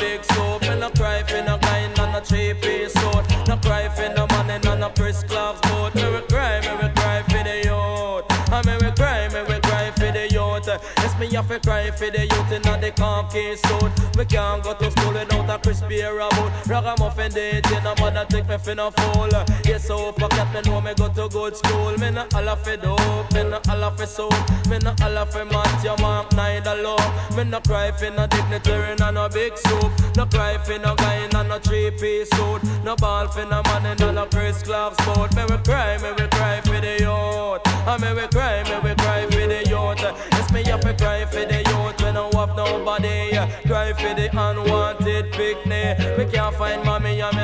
have 11.41 11.61
to 11.61 11.67
cry 11.67 11.89
for 11.91 12.09
the 12.11 12.21
youth 12.21 12.51
in 12.51 12.61
the 12.61 12.91
khaki 12.95 13.55
suit. 13.55 14.17
We 14.17 14.25
can't 14.25 14.63
go 14.63 14.73
to 14.73 14.91
school 14.91 15.13
without 15.13 15.49
a 15.49 15.57
crispy 15.59 16.01
air 16.01 16.19
about. 16.19 16.51
Ragamuffin 16.67 17.31
dating, 17.31 17.83
no 17.83 17.95
mother 17.99 18.25
take 18.29 18.47
me 18.47 18.57
for 18.57 18.75
no 18.75 18.91
fool. 18.91 19.29
Yes, 19.65 19.87
so 19.87 20.11
pocket 20.11 20.47
me 20.53 20.61
know 20.69 20.81
me 20.81 20.93
go 20.93 21.09
to 21.09 21.29
good 21.29 21.55
school. 21.55 21.97
Me 21.97 22.11
no 22.11 22.27
all 22.35 22.55
for 22.55 22.77
dope, 22.77 23.33
me 23.33 23.43
no 23.43 23.59
all 23.69 23.91
for 23.91 24.05
soap. 24.05 24.33
Me 24.69 24.77
no 24.79 24.93
all 25.01 25.25
for 25.25 25.45
mat, 25.45 25.83
your 25.83 25.97
mark 25.97 26.31
neither 26.33 26.75
low. 26.75 26.97
Me 27.35 27.43
no 27.43 27.59
cry 27.61 27.91
for 27.91 28.11
no 28.11 28.27
dignitary, 28.27 28.95
no 28.99 29.11
no 29.11 29.29
big 29.29 29.57
soup. 29.57 29.91
No 30.15 30.25
cry 30.25 30.57
for 30.59 30.77
no 30.79 30.95
guy, 30.95 31.27
no 31.33 31.43
no 31.43 31.57
three 31.59 31.91
piece 31.91 32.29
suit. 32.31 32.61
No 32.83 32.95
ball 32.95 33.27
for 33.27 33.45
no 33.45 33.61
money, 33.63 33.95
no 33.99 34.11
no 34.11 34.25
first 34.27 34.65
class 34.65 34.95
sport. 35.01 35.35
Me 35.35 35.43
we 35.49 35.57
cry, 35.63 35.97
me 35.97 36.11
we 36.11 36.27
cry 36.27 36.61
for 36.61 36.79
the 36.79 36.97
youth. 36.99 37.61
And 37.87 38.01
me 38.01 38.21
we 38.21 38.27
cry, 38.27 38.63
me 38.63 38.89
we 38.89 38.95
cry 38.95 39.25
for 39.25 39.47
the 39.47 39.67
youth. 39.67 40.30
Me 40.51 40.63
have 40.65 40.81
to 40.81 40.93
cry 40.93 41.25
for 41.25 41.45
the 41.45 41.63
youth 41.63 42.01
when 42.01 42.17
I 42.17 42.29
have 42.35 42.55
nobody. 42.57 43.31
Cry 43.67 43.93
for 43.93 44.13
the 44.13 44.29
unwanted 44.31 45.31
picnic. 45.31 46.17
Me 46.17 46.25
can't 46.25 46.55
find 46.55 46.83
mommy 46.83 47.21
and 47.21 47.37
me 47.37 47.40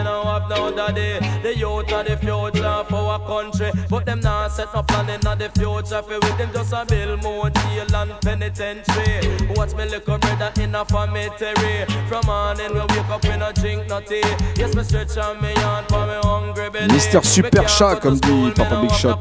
no 0.72 0.86
have 0.86 0.93
no 0.95 1.20
daddy. 1.20 1.41
The 1.43 1.57
youth 1.57 1.91
are 1.91 2.03
the 2.03 2.18
future 2.18 2.84
for 2.89 2.95
our 2.95 3.20
country, 3.20 3.72
but 3.89 4.05
them 4.05 4.20
not 4.20 4.51
set 4.51 4.74
no 4.74 4.84
plan 4.84 5.09
in 5.09 5.22
the 5.22 5.49
future. 5.55 6.01
For 6.01 6.20
with 6.20 6.38
them 6.38 6.49
just 6.53 6.74
a 6.74 6.86
build 6.86 7.24
more 7.24 7.49
jail 7.49 7.95
and 7.95 8.22
penitentiary. 8.22 9.55
Watch 9.55 9.74
me 9.76 9.86
little 9.86 10.18
brother 10.18 10.51
in 10.61 10.76
a 10.76 10.86
cemetery. 10.88 11.86
From 12.07 12.26
morning 12.26 12.74
we 12.74 12.80
wake 12.80 13.09
up 13.09 13.24
we 13.24 13.38
no 13.38 13.51
drink 13.51 13.88
no 13.88 14.01
tea. 14.01 14.22
Yes, 14.55 14.76
me 14.76 14.84
stretch 14.84 15.18
on 15.18 15.41
me 15.41 15.53
yarn 15.55 15.86
for 15.88 16.05
me 16.07 16.15
hungry 16.24 16.70
belly. 16.70 16.93
Mister 16.93 17.24
Super 17.24 17.68
Chat, 17.68 17.99
comme 18.01 18.20
dit 18.20 18.51
Papa 18.55 18.78
Big 18.82 18.91
Shot. 18.91 19.20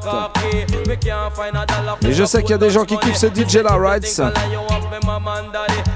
Et 2.02 2.12
je 2.12 2.24
sais 2.24 2.42
qu'il 2.42 2.50
y 2.50 2.54
a 2.54 2.58
des 2.58 2.70
gens 2.70 2.84
qui 2.84 2.98
kiffent 2.98 3.16
ce 3.16 3.26
DJ 3.26 3.56
là, 3.56 3.76
right 3.76 4.04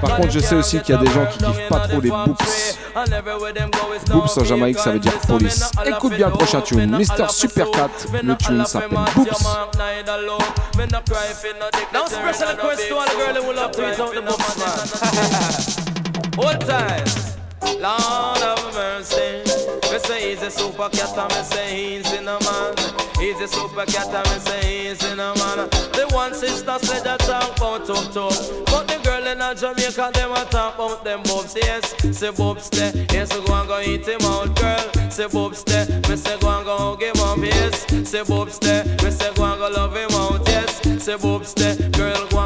Par 0.00 0.16
contre, 0.16 0.30
je 0.30 0.40
sais 0.40 0.54
aussi 0.54 0.80
qu'il 0.80 0.94
y 0.94 0.98
a 0.98 1.00
des 1.00 1.10
gens 1.10 1.26
qui 1.26 1.38
kiffent 1.38 1.68
pas 1.68 1.80
trop 1.80 2.00
les 2.00 2.10
boops. 2.10 2.78
Boops 4.10 4.38
en 4.38 4.44
Jamaïque, 4.44 4.78
ça 4.78 4.92
veut 4.92 4.98
dire 4.98 5.12
police. 5.40 5.70
Écoute 5.86 6.14
bien 6.14 6.26
le 6.28 6.32
prochain 6.32 6.60
tune, 6.60 6.96
Mister 6.96 7.26
Super 7.30 7.70
Cat. 7.70 7.90
Le 8.22 8.36
tune 8.36 8.64
s'appelle 8.64 8.98
Boops. 9.14 9.30
Now 11.92 12.06
special 12.06 12.48
request 12.48 12.88
to 12.88 12.96
all 12.96 13.06
the 13.06 13.16
girls 13.16 13.44
who 13.44 13.52
love 13.52 13.72
tweet 13.72 13.98
out 13.98 14.14
the 14.14 14.22
books, 14.22 14.56
man. 14.58 14.78
Hold 16.44 16.60
time. 16.66 17.04
Lord 17.80 18.42
of 18.42 18.74
mercy. 18.74 19.49
Me 19.90 19.98
say 19.98 20.30
he's 20.30 20.42
a 20.42 20.50
super 20.50 20.88
cat 20.88 21.18
and 21.18 21.34
me 21.34 21.42
say 21.42 21.96
he's 21.96 22.12
in 22.12 22.28
a 22.28 22.38
man. 22.44 22.74
He's 23.18 23.40
a 23.40 23.48
super 23.48 23.84
cat 23.86 24.06
and 24.06 24.30
me 24.30 24.38
say 24.38 24.88
he's 24.88 25.04
in 25.04 25.18
a 25.18 25.34
man. 25.34 25.68
The 25.92 26.06
one 26.12 26.32
sister 26.32 26.78
said 26.78 27.02
that 27.04 27.18
talk 27.20 27.56
about 27.56 27.86
tough 27.86 28.14
tough, 28.14 28.64
but 28.66 28.86
the 28.86 29.00
girl 29.02 29.26
in 29.26 29.40
a 29.40 29.54
Jamaica 29.54 30.10
them 30.14 30.32
a 30.32 30.44
talk 30.44 30.76
about 30.76 31.04
them 31.04 31.22
bobs. 31.24 31.56
Yes, 31.56 31.94
say 32.16 32.30
bobs 32.30 32.70
there. 32.70 32.92
Yes, 33.12 33.32
go 33.32 33.52
and 33.52 33.68
go 33.68 33.80
eat 33.80 34.06
him 34.06 34.20
out, 34.22 34.54
girl. 34.54 35.10
Say 35.10 35.26
bobs 35.26 35.64
there. 35.64 35.86
Me 36.08 36.14
say 36.16 36.38
go 36.38 36.48
and 36.48 36.64
go 36.64 36.76
hug 36.76 37.02
him 37.02 37.20
up. 37.20 37.38
Yes, 37.38 38.08
say 38.08 38.22
bobs 38.22 38.60
there. 38.60 38.84
Me 39.02 39.10
say 39.10 39.34
go 39.34 39.44
and 39.44 39.58
go 39.58 39.68
love 39.68 39.96
him 39.96 40.10
out. 40.12 40.46
Yes, 40.46 41.04
say 41.04 41.16
bobs 41.16 41.52
there. 41.54 41.74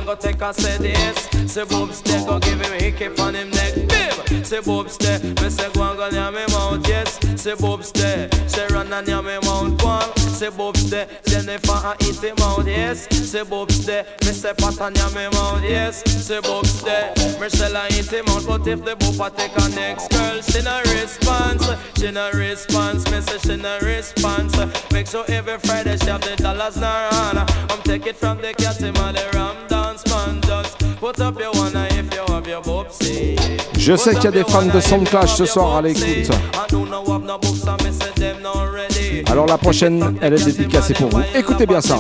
Go 0.05 0.15
take 0.15 0.43
a 0.43 0.53
set. 0.53 0.83
Yes, 0.83 1.51
say 1.51 1.65
bobs 1.65 2.03
there. 2.03 2.25
Go 2.27 2.39
give 2.39 2.61
him 2.61 2.79
hickey 2.79 3.07
on 3.23 3.35
him 3.35 3.49
neck. 3.51 3.75
Bim. 3.75 4.45
Say 4.45 4.61
bobs 4.61 4.99
there. 4.99 5.19
Me 5.19 5.49
say 5.49 5.73
go 5.73 5.83
and 5.83 5.97
go 5.97 6.09
yam 6.09 6.37
him 6.37 6.51
out. 6.51 6.87
Yes, 6.87 7.19
say 7.41 7.55
bobs 7.55 7.91
there. 7.93 8.31
Say 8.47 8.67
run 8.71 8.93
and 8.93 9.09
yam 9.09 9.27
him 9.27 9.43
out. 9.45 9.79
Go 9.79 9.87
on. 9.87 10.17
Say 10.17 10.51
bobs 10.51 10.91
there. 10.91 11.09
Jennifer 11.27 11.81
and 11.87 12.03
eat 12.03 12.21
him 12.23 12.37
out. 12.43 12.67
Yes, 12.67 13.09
say 13.09 13.45
bobs 13.45 13.87
there. 13.87 14.05
Me 14.23 14.33
say 14.33 14.53
pat 14.53 14.79
and 14.83 14.97
yam 14.97 15.13
him 15.13 15.33
out. 15.37 15.63
Yes, 15.63 16.03
say 16.05 16.41
bobs 16.41 16.83
there. 16.83 17.15
Michelle 17.41 17.77
and 17.77 17.93
eat 17.95 18.11
him 18.11 18.29
out. 18.29 18.47
But 18.47 18.67
if 18.67 18.85
the 18.85 18.97
boopa 18.97 19.35
take 19.35 19.57
a 19.57 19.69
next 19.75 20.11
girl, 20.11 20.41
she 20.43 20.61
no 20.63 20.83
response. 20.93 21.67
She 21.97 22.11
no 22.11 22.31
response. 22.33 23.11
Me 23.11 23.23
say 23.23 23.39
she 23.39 23.57
no 23.57 23.79
response. 23.81 24.55
Make 24.93 25.07
sure 25.07 25.25
every 25.29 25.59
Friday 25.61 25.97
she 25.97 26.11
have 26.11 26.21
the 26.21 26.37
dollars 26.37 26.77
in 26.77 26.83
her 26.83 27.09
hand. 27.11 27.39
I'm 27.71 27.81
take 27.83 28.07
it 28.07 28.17
from 28.17 28.43
the 28.43 28.53
cat 28.53 28.77
him 28.77 28.97
and 28.97 29.17
the 29.17 29.31
ram 29.33 29.57
dance 29.69 29.94
man. 30.09 30.41
Just 30.43 30.79
put 30.99 31.21
up 31.21 31.39
your 31.39 31.53
one 31.53 31.77
if 31.91 32.13
you 32.15 32.35
have 32.35 32.47
your 32.47 32.63
bobsy. 32.63 33.37
Je 33.79 33.97
sais 33.97 34.15
qu'il 34.15 34.25
y 34.25 34.29
a 34.29 34.31
des 34.31 34.45
fans 34.45 34.67
de 34.67 34.81
Soundclash 34.81 35.35
ce 35.37 35.45
soir 35.45 35.77
à 35.77 35.83
l'écoute. 35.83 36.05
I 36.05 36.71
do 36.71 36.87
know 36.87 37.05
have 37.07 37.23
no 37.23 37.39
books 37.39 37.67
and 37.67 37.83
me 37.85 37.93
say 37.93 38.11
them 38.17 38.43
not 38.43 38.73
ready. 38.73 39.23
Alors 39.31 39.47
la 39.47 39.59
prochaine, 39.59 40.17
elle 40.21 40.35
est 40.35 40.45
dédicacée 40.45 40.95
pour 40.95 41.11
vous. 41.11 41.21
Écoutez 41.35 41.67
bien 41.67 41.81
ça. 41.81 41.99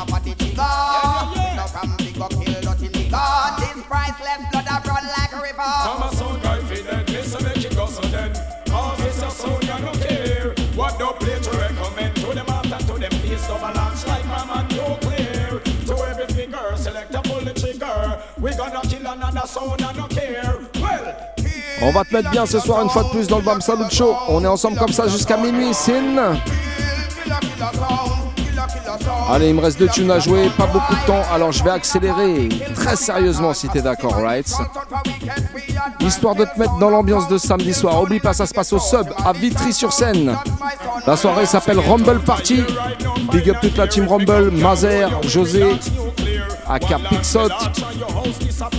On 21.82 21.92
va 21.92 22.04
te 22.04 22.14
mettre 22.14 22.30
bien 22.32 22.46
ce 22.46 22.60
soir 22.60 22.82
une 22.82 22.90
fois 22.90 23.04
de 23.04 23.10
plus 23.10 23.28
dans 23.28 23.38
le 23.38 23.44
Bam 23.44 23.60
Salut 23.60 23.84
Show. 23.92 24.16
On 24.30 24.44
est 24.44 24.48
ensemble 24.48 24.78
comme 24.78 24.94
ça 24.94 25.08
jusqu'à 25.08 25.38
minuit, 25.38 25.74
Sin. 25.74 26.38
Allez, 29.30 29.50
il 29.50 29.56
me 29.56 29.62
reste 29.62 29.80
deux 29.80 29.88
tunes 29.88 30.12
à 30.12 30.20
jouer, 30.20 30.50
pas 30.58 30.68
beaucoup 30.68 30.94
de 30.94 31.06
temps, 31.08 31.24
alors 31.34 31.52
je 31.52 31.64
vais 31.64 31.72
accélérer 31.72 32.50
très 32.76 32.96
sérieusement 32.96 33.54
si 33.54 33.68
t'es 33.68 33.82
d'accord, 33.82 34.16
right? 34.16 34.48
Histoire 36.00 36.36
de 36.36 36.46
te 36.46 36.60
mettre 36.60 36.78
dans 36.78 36.90
l'ambiance 36.90 37.28
de 37.28 37.38
samedi 37.38 37.74
soir. 37.74 38.02
Oublie 38.02 38.20
pas, 38.20 38.34
ça 38.34 38.46
se 38.46 38.54
passe 38.54 38.72
au 38.74 38.80
sub 38.80 39.08
à 39.26 39.34
Vitry-sur-Seine. 39.34 40.38
La 41.08 41.18
soirée 41.18 41.46
s'appelle 41.46 41.80
Rumble 41.80 42.20
Party. 42.20 42.64
Big 43.32 43.50
up 43.50 43.58
toute 43.62 43.78
la 43.78 43.88
team 43.88 44.08
Rumble, 44.08 44.52
Mazer, 44.52 45.10
José, 45.24 45.66
Aka 46.70 47.00
Pixot, 47.10 47.50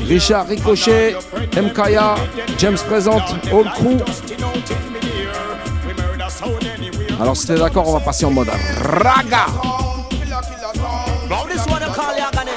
Richard 0.08 0.48
Ricochet, 0.48 1.16
MKya, 1.56 2.14
James 2.58 2.78
présente, 2.86 3.22
All 3.52 3.70
Crew. 3.72 3.98
Alors 7.20 7.36
si 7.36 7.46
t'es 7.46 7.54
d'accord, 7.54 7.88
on 7.88 7.92
va 7.94 8.00
passer 8.00 8.24
en 8.24 8.30
mode 8.30 8.50
raga. 8.80 9.46
Now 11.28 11.46
this 11.46 11.66
one 11.66 11.82
I 11.82 11.92
call 11.94 12.16
you 12.16 12.24
agony. 12.24 12.52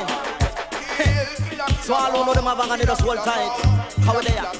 So 1.81 1.93
all 1.93 2.11
who 2.11 2.25
know 2.25 2.33
them 2.33 2.45
have 2.45 2.59
agony 2.59 2.85
just 2.85 3.01
hold 3.01 3.17
tight. 3.23 3.51
How 4.05 4.19
they 4.19 4.37
are. 4.37 4.51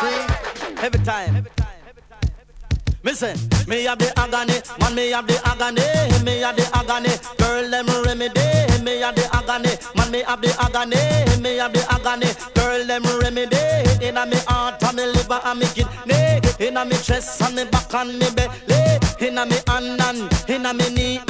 See? 0.00 0.84
Every 0.84 1.00
time. 1.04 1.46
Listen, 3.08 3.38
me 3.66 3.84
have 3.84 3.98
the 3.98 4.12
agony, 4.20 4.60
man 4.78 4.94
me 4.94 5.08
have 5.12 5.26
the 5.26 5.40
agony, 5.48 5.80
me 6.24 6.40
have 6.40 6.54
the 6.54 6.68
agony, 6.76 7.08
girl 7.38 7.70
them 7.70 7.86
remedy, 8.04 8.84
me 8.84 9.00
have 9.00 9.14
the 9.14 9.24
agony, 9.32 9.72
man 9.96 10.10
me 10.10 10.20
have 10.24 10.42
the 10.42 10.52
agony, 10.60 11.40
me 11.40 11.56
have 11.56 11.72
the 11.72 11.80
agony, 11.88 12.28
girl 12.52 12.84
them 12.84 13.02
remedy, 13.18 13.56
inna 14.06 14.26
me 14.26 14.36
heart 14.46 14.82
and 14.84 14.96
me 14.98 15.06
liver 15.06 15.40
and 15.42 15.58
me 15.58 15.66
kidney, 15.72 16.40
inna 16.60 16.84
me 16.84 16.96
chest 16.98 17.40
and 17.40 17.56
me 17.56 17.64
back 17.64 17.94
and 17.94 18.18
me 18.18 18.28
belly, 18.36 19.00
inna 19.26 19.46
me 19.46 19.56
hand 19.66 20.02
and 20.02 20.50
inna 20.50 20.74
me 20.74 20.90
knee 20.90 21.27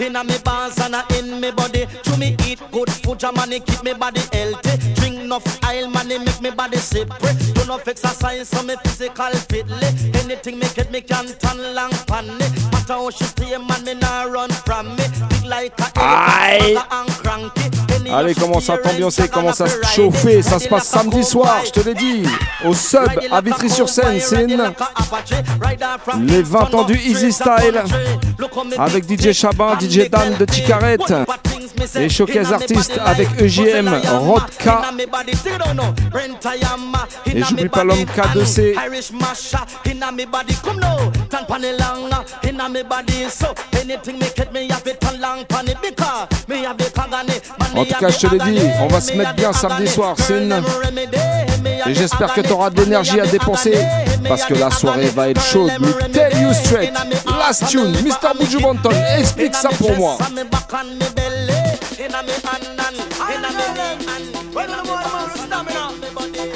inna 0.00 0.24
me 0.24 0.38
balls 0.44 0.78
and 0.80 0.94
a 0.94 1.04
in 1.18 1.40
me 1.40 1.50
body. 1.50 1.86
To 2.04 2.16
me 2.16 2.36
eat 2.46 2.60
good 2.70 2.90
food, 2.90 3.22
ja 3.22 3.32
money 3.32 3.60
keep 3.60 3.82
me 3.82 3.94
body 3.94 4.20
healthy. 4.32 4.94
Drink 4.94 5.20
enough 5.20 5.46
oil, 5.64 5.88
money 5.88 6.18
make 6.18 6.40
me 6.40 6.50
body 6.50 6.78
separate. 6.78 7.54
Do 7.54 7.62
enough 7.62 7.86
exercise 7.86 8.48
so 8.48 8.62
me 8.62 8.76
physical 8.84 9.32
fitly. 9.48 9.88
Anything 10.20 10.58
make 10.58 10.78
it 10.78 10.90
me 10.90 11.00
can 11.00 11.26
turn 11.38 11.74
long 11.74 11.92
pan 12.06 12.26
me. 12.38 12.46
Matter 12.72 12.94
how 12.94 13.10
she 13.10 13.24
stay, 13.24 13.56
man 13.56 13.84
me 13.84 13.94
nah 13.94 14.24
run 14.24 14.50
from 14.50 14.96
me. 14.96 15.04
Big 15.28 15.44
like 15.44 15.78
a 15.80 15.90
elephant, 15.96 16.92
and 16.92 17.10
cranky. 17.10 17.77
Allez, 18.12 18.34
commence 18.34 18.70
à 18.70 18.78
t'ambiancer, 18.78 19.28
commence 19.28 19.60
à 19.60 19.66
se 19.66 19.82
chauffer? 19.94 20.42
Ça 20.42 20.58
se 20.58 20.68
passe 20.68 20.86
samedi 20.88 21.24
soir, 21.24 21.60
je 21.64 21.70
te 21.70 21.80
l'ai 21.80 21.94
dit. 21.94 22.22
Au 22.64 22.74
sub 22.74 23.08
à 23.30 23.40
Vitry-sur-Seine, 23.40 24.20
Sin. 24.20 24.46
Les 26.20 26.42
20 26.42 26.74
ans 26.74 26.84
du 26.84 26.98
Easy 26.98 27.32
Style. 27.32 27.82
Avec 28.78 29.04
DJ 29.04 29.32
Chabin, 29.32 29.78
DJ 29.78 30.08
Dan 30.08 30.36
de 30.38 30.44
Ticaret. 30.44 30.98
Les 31.94 32.08
showcase 32.08 32.52
artistes 32.52 32.98
avec 33.04 33.28
EJM, 33.40 34.00
Rodka. 34.20 34.82
Et 37.26 37.42
j'oublie 37.42 37.68
pas 37.68 37.84
l'homme 37.84 38.04
K2C. 38.04 38.74
En 47.76 47.84
tout 47.84 47.94
cas, 47.94 48.08
je 48.08 48.18
te 48.18 48.26
le 48.26 48.38
dis, 48.38 48.60
on 48.80 48.88
va 48.88 49.00
se 49.00 49.12
mettre 49.14 49.34
bien 49.34 49.52
samedi 49.52 49.88
soir. 49.88 50.16
Une... 50.30 50.62
Et 51.86 51.94
j'espère 51.94 52.34
que 52.34 52.40
tu 52.40 52.52
auras 52.52 52.70
de 52.70 52.82
l'énergie 52.82 53.20
à 53.20 53.26
dépenser 53.26 53.78
parce 54.28 54.44
que 54.44 54.54
la 54.54 54.70
soirée 54.70 55.08
va 55.08 55.30
être 55.30 55.42
chaude. 55.42 55.70
Tell 56.12 56.36
you 56.40 56.52
straight, 56.52 56.92
last 57.38 57.68
tune, 57.68 57.92
Mr. 58.02 58.38
Bujubanton, 58.38 58.90
explique 59.18 59.54
ça 59.54 59.70
pour 59.70 59.96
moi. 59.96 60.18
Me 61.98 62.06
back 62.08 62.26
me 62.26 62.28
belly 62.28 62.28
inna 62.28 62.28
me 62.28 62.32
hand 62.46 62.66
and 62.78 62.96
inna 63.34 63.50
me 63.58 63.66
knee 63.74 64.06
and 64.06 64.54
Well, 64.54 64.70
the 64.70 64.82
more 64.86 65.02
man 65.02 65.24
with 65.26 65.42
stamina, 65.46 65.84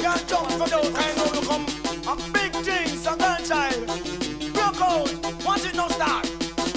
can't 0.01 0.27
jump 0.27 0.51
for 0.51 0.67
those 0.71 0.89
kind 0.95 1.19
of 1.19 1.31
come. 1.47 1.65
A 2.07 2.15
big 2.31 2.51
things, 2.63 3.05
a 3.05 3.15
girl 3.15 3.39
child. 3.43 3.83
Rock 4.55 4.79
out, 4.79 5.11
watch 5.45 5.65
it 5.65 5.75
now 5.75 5.87
start. 5.89 6.25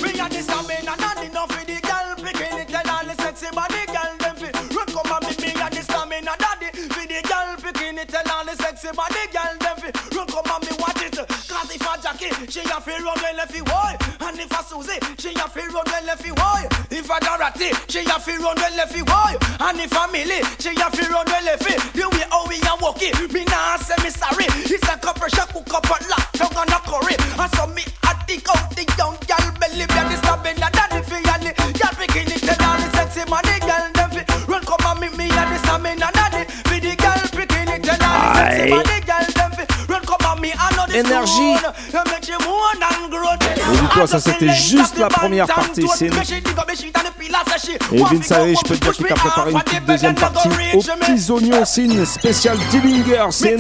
We 0.03 0.19
are 0.19 0.29
the 0.29 0.43
stamina, 0.43 0.97
not 0.99 1.19
enough 1.23 1.51
for 1.53 1.65
the 1.65 1.79
girl 1.79 2.09
picking 2.19 2.59
it. 2.59 2.69
Tell 2.69 2.91
all 2.91 3.05
the 3.07 3.15
sexy 3.15 3.47
body 3.55 3.87
girl 3.87 4.13
them 4.19 4.37
fi 4.37 4.51
run 4.75 4.87
come 4.91 5.13
and 5.15 5.25
meet 5.27 5.41
me 5.43 5.63
at 5.63 5.73
the 5.73 5.83
stamina, 5.83 6.35
daddy. 6.39 6.71
For 6.91 7.07
the 7.07 7.21
girl 7.23 7.49
picking 7.63 7.99
it, 7.99 8.09
tell 8.09 8.31
all 8.35 8.45
the 8.45 8.55
sexy 8.57 8.91
body 8.91 9.25
girl 9.31 9.55
them 9.63 9.77
fi 9.79 9.91
run 10.17 10.27
come 10.27 10.51
and 10.51 10.63
me 10.67 10.73
watch 10.83 11.03
it. 11.07 11.17
Cause 11.23 11.71
if 11.71 11.87
a 11.87 11.93
Jackie, 12.03 12.35
she 12.51 12.61
a 12.67 12.81
fi 12.83 12.99
run 12.99 13.15
well 13.15 13.41
if 13.47 13.55
he 13.55 13.63
boy. 13.63 13.95
And 14.27 14.41
if 14.43 14.51
a 14.51 14.61
Susie, 14.67 14.99
she 15.19 15.31
a 15.39 15.47
fi 15.47 15.67
run 15.71 15.87
well 15.87 16.09
if 16.11 16.25
he 16.25 16.33
boy. 16.35 16.86
If 17.07 17.15
a 17.15 17.21
Dorothy, 17.23 17.71
she 17.87 18.03
a 18.03 18.19
fi 18.19 18.35
run 18.43 18.59
well 18.59 18.83
if 18.83 18.91
boy. 19.07 19.39
And 19.63 19.79
if 19.79 19.95
a 19.95 20.11
Millie, 20.11 20.43
she 20.59 20.75
a 20.75 20.91
fi 20.91 21.07
run 21.07 21.23
well 21.31 21.55
if. 21.55 21.63
The 21.95 22.03
way 22.03 22.27
how 22.35 22.51
we 22.51 22.59
a 22.59 22.75
walk 22.83 22.99
it, 22.99 23.15
me 23.31 23.45
nah 23.47 23.79
say 23.79 23.95
me 24.03 24.11
sorry. 24.11 24.51
It's 24.67 24.83
a 24.91 24.99
cup 24.99 25.23
of 25.23 25.31
shot, 25.31 25.55
cook 25.55 25.71
up 25.71 25.87
a 25.87 26.03
lot, 26.11 26.27
tongue 26.35 26.67
and 26.67 26.75
a 26.75 26.79
curry. 26.83 27.15
And 27.15 27.51
so 27.55 27.71
me 27.71 27.87
a 28.03 28.11
dig 28.27 28.43
out 28.51 28.75
the 28.75 28.83
young 28.99 29.15
girl 29.23 29.47
belly, 29.55 29.87
me 29.87 29.95
a 29.95 30.03
the 30.03 30.17
stabbing 30.19 30.59
a 30.59 30.67
daddy 30.67 30.99
fi 31.07 31.23
girl 31.23 31.95
picking 31.95 32.27
it 32.27 32.43
and 32.43 32.63
all 32.67 32.75
the 32.75 32.91
sexy 32.99 33.23
money 33.31 33.55
girl 33.63 33.87
them 33.95 34.11
fi 34.11 34.23
run 34.51 34.67
come 34.67 34.87
and 34.91 34.99
meet 34.99 35.15
me 35.15 35.31
and 35.31 35.47
the 35.55 35.59
stabbing 35.63 36.03
a 36.03 36.11
daddy 36.11 36.43
fi 36.67 36.77
the 36.83 36.91
picking 37.39 37.71
it 37.71 37.87
and 37.87 38.03
all 38.03 38.19
the 38.19 38.51
sexy 38.51 38.67
money 38.67 38.99
girl 39.07 39.26
groan. 43.11 43.37
Et 43.39 43.89
toi, 43.93 44.07
ça 44.07 44.21
c'était 44.21 44.53
juste 44.53 44.99
la 44.99 45.09
première 45.09 45.47
partie. 45.47 45.87
C'est 45.97 46.11
et 47.93 48.03
Vince 48.03 48.33
Harry, 48.33 48.55
je 48.55 48.69
peux 48.69 48.77
te 48.77 48.85
dire 48.85 48.93
qu'il 48.93 49.07
t'a 49.07 49.15
préparé 49.15 49.53
une 49.53 49.61
petite 49.61 49.85
deuxième 49.85 50.15
partie 50.15 50.49
aux 50.49 50.81
petits 50.81 51.31
oignons 51.31 51.65
sin 51.65 52.05
spécial 52.05 52.57
Dillinger 52.71 53.27
sin. 53.31 53.57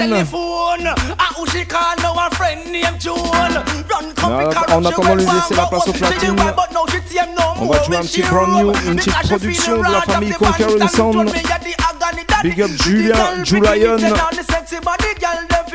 En 4.22 4.84
attendant 4.84 5.14
de 5.14 5.20
lui 5.20 5.26
laisser 5.26 5.54
la 5.54 5.66
place 5.66 5.88
au 5.88 5.92
platine, 5.92 6.36
on 7.58 7.66
va 7.66 7.82
jouer 7.84 7.96
un 7.96 8.00
petit 8.00 8.22
brand 8.22 8.48
new, 8.62 8.72
une 8.86 8.96
petite 8.96 9.18
production 9.20 9.78
de 9.78 9.92
la 9.92 10.00
famille 10.02 10.32
Conquering 10.32 10.88
Sound. 10.88 11.32
Big 12.42 12.60
up 12.62 12.70
Julia, 12.82 13.44
Julian. 13.44 13.96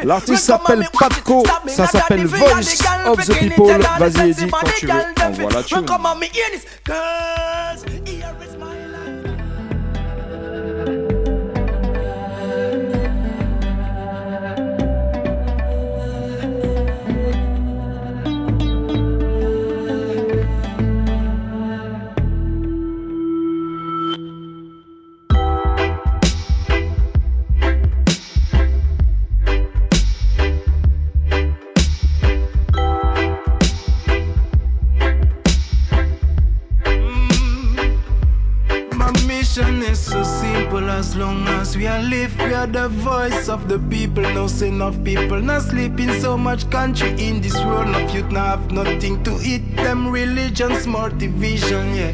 L'artiste 0.03 0.43
s'appelle 0.43 0.87
Patco, 0.97 1.43
ça 1.67 1.87
s'appelle 1.87 2.25
Voice 2.25 2.77
of 3.05 3.25
the 3.25 3.33
People. 3.37 3.79
Vas-y 3.99 4.29
Eddie, 4.31 4.47
quand 4.49 4.71
tu 4.75 4.87
veux, 4.87 4.93
envoie 5.23 5.51
la 5.51 5.63
tune. 5.63 5.85
We 41.81 41.87
are 41.87 42.03
live, 42.03 42.37
we 42.37 42.53
are 42.53 42.67
the 42.67 42.89
voice 42.89 43.49
of 43.49 43.67
the 43.67 43.79
people. 43.89 44.21
No 44.21 44.45
sin 44.45 44.83
of 44.83 45.03
people, 45.03 45.41
not 45.41 45.63
sleeping 45.63 46.13
so 46.21 46.37
much 46.37 46.69
country 46.69 47.09
in 47.17 47.41
this 47.41 47.55
world 47.65 47.95
of 47.95 48.13
youth, 48.13 48.29
now 48.29 48.55
have 48.55 48.71
nothing 48.71 49.23
to 49.23 49.39
eat. 49.41 49.75
Them 49.77 50.07
religions, 50.07 50.85
more 50.85 51.09
division, 51.09 51.95
yeah. 51.95 52.11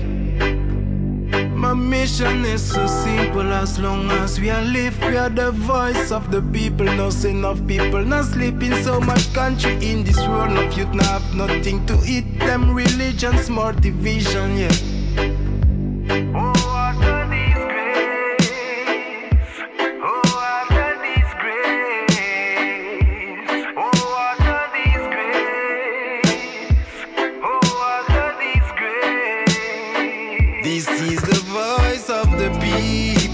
My 1.49 1.73
mission 1.73 2.45
is 2.45 2.63
so 2.63 2.87
simple 2.87 3.51
as 3.51 3.77
long 3.77 4.09
as 4.09 4.39
we 4.39 4.49
are 4.49 4.61
live, 4.61 4.97
we 5.01 5.17
are 5.17 5.29
the 5.29 5.51
voice 5.51 6.13
of 6.13 6.31
the 6.31 6.41
people. 6.41 6.85
No 6.85 7.09
sin 7.09 7.43
of 7.43 7.67
people, 7.67 8.05
not 8.05 8.23
sleeping 8.23 8.73
so 8.83 9.01
much 9.01 9.33
country 9.33 9.73
in 9.85 10.05
this 10.05 10.19
world 10.29 10.57
of 10.57 10.77
youth, 10.77 10.93
now 10.93 11.19
have 11.19 11.35
nothing 11.35 11.85
to 11.87 12.01
eat. 12.05 12.39
Them 12.39 12.73
religions, 12.73 13.49
more 13.49 13.73
division, 13.73 14.55
yeah. 14.55 16.56
Is 31.17 31.23
the 31.23 31.41
voice 31.45 32.09
of 32.11 32.29
the 32.37 32.49
people, 32.61 33.26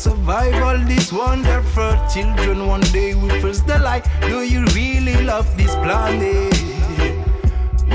survive. 0.00 0.54
All 0.62 0.78
these 0.86 1.12
wonderful 1.12 1.92
children, 2.12 2.66
one 2.66 2.80
day 2.92 3.14
will 3.14 3.38
first 3.40 3.66
the 3.66 3.78
light. 3.78 4.06
Do 4.22 4.40
you 4.40 4.64
really 4.74 5.22
love 5.22 5.48
this 5.58 5.74
planet? 5.76 6.54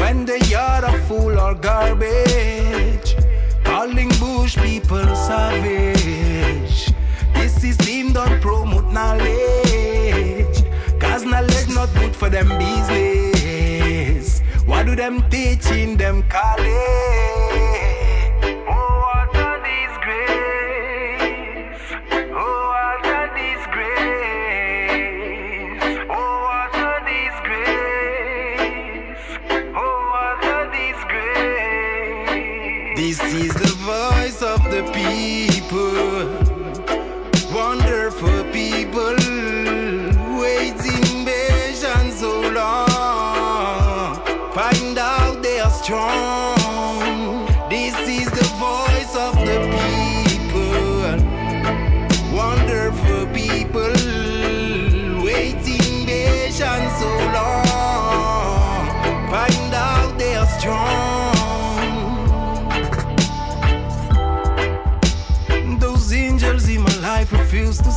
When 0.01 0.25
they 0.25 0.53
are 0.53 0.85
a 0.85 0.93
fool 1.07 1.39
or 1.39 1.55
garbage, 1.55 3.15
calling 3.63 4.09
bush 4.19 4.55
people 4.57 5.07
savage. 5.15 6.93
This 7.33 7.53
system 7.59 8.13
don't 8.13 8.39
promote 8.39 8.91
knowledge, 8.93 10.57
cause 10.99 11.25
knowledge 11.25 11.69
not 11.69 11.91
good 11.95 12.15
for 12.15 12.29
them 12.29 12.49
business. 12.59 14.41
What 14.67 14.85
do 14.85 14.95
them 14.95 15.27
teach 15.29 15.71
in 15.71 15.97
them 15.97 16.23
college? 16.29 17.64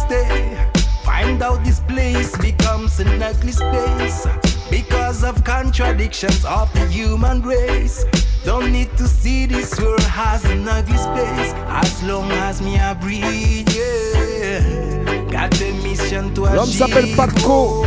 Stay. 0.09 0.57
Find 1.05 1.43
out 1.43 1.63
this 1.65 1.81
place 1.81 2.37
becomes 2.39 3.01
an 3.01 3.23
ugly 3.23 3.53
space 3.53 4.27
because 4.71 5.23
of 5.23 5.45
contradictions 5.45 6.45
of 6.45 6.73
the 6.73 6.87
human 6.87 7.43
race. 7.43 8.05
Don't 8.45 8.73
need 8.73 8.91
to 8.97 9.07
see 9.07 9.47
this 9.47 9.79
world 9.81 10.03
has 10.03 10.45
an 10.47 10.67
ugly 10.69 10.97
space 10.97 11.53
as 11.69 12.03
long 12.05 12.31
as 12.49 12.63
me 12.63 12.79
I 12.79 12.95
breathe. 12.95 13.69
Yeah, 13.69 15.25
got 15.31 15.51
the 15.53 15.73
mission 15.83 16.35
to 16.35 16.43
L'homme 16.43 16.73
s'appelle 16.73 17.15
Patco. 17.17 17.85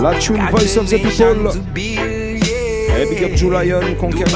La 0.00 0.14
tune 0.18 0.40
Voice 0.50 0.76
of 0.76 0.88
the 0.88 0.98
People. 0.98 1.52
Et 2.96 3.06
big 3.06 3.24
up 3.24 3.32
Julian, 3.36 3.96
Conquering 3.96 4.30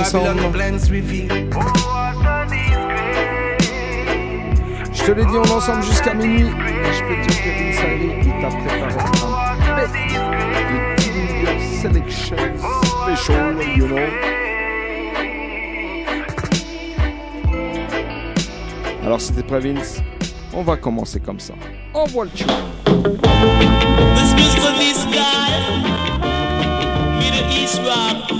te 5.08 5.12
l'ai 5.12 5.24
dit, 5.24 5.36
on 5.36 5.42
est 5.42 5.52
ensemble 5.52 5.82
jusqu'à 5.84 6.12
minuit. 6.12 6.48
Et 6.48 6.92
je 6.92 7.02
peux 7.04 7.14
te 7.22 7.28
dire 7.28 7.42
que 7.42 7.48
Vince 7.48 7.78
Harry, 7.78 8.10
il 8.20 8.32
t'a 8.42 8.48
préparé 8.48 8.82
un 9.62 9.76
best 9.76 9.94
Dillinger 10.98 11.58
Selection 11.80 12.36
Special, 13.16 13.56
you 13.76 13.86
know. 13.86 13.96
Alors 19.02 19.20
c'était 19.22 19.42
prêt 19.42 19.60
Vince 19.60 20.02
On 20.52 20.62
va 20.62 20.76
commencer 20.76 21.20
comme 21.20 21.40
ça. 21.40 21.54
Envoie 21.94 22.24
le 22.24 22.30
tune. 22.30 22.46
This 22.84 24.34
music 24.34 24.60
for 24.60 24.74
this 24.78 25.06
guy, 25.06 25.54
Middle 27.18 27.48
East 27.50 27.80
rock. 27.82 28.30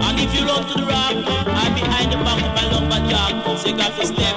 And 0.00 0.18
if 0.18 0.34
you 0.34 0.46
love 0.46 0.66
to 0.72 0.80
the 0.80 0.86
rock, 0.86 1.16
I'm 1.48 1.74
behind 1.74 2.12
the 2.12 2.16
back 2.24 2.40
of 2.40 2.54
my 2.54 2.70
lumberjack, 2.72 3.58
so 3.58 3.68
you 3.68 3.76
got 3.76 3.94
to 4.00 4.06
step 4.06 4.36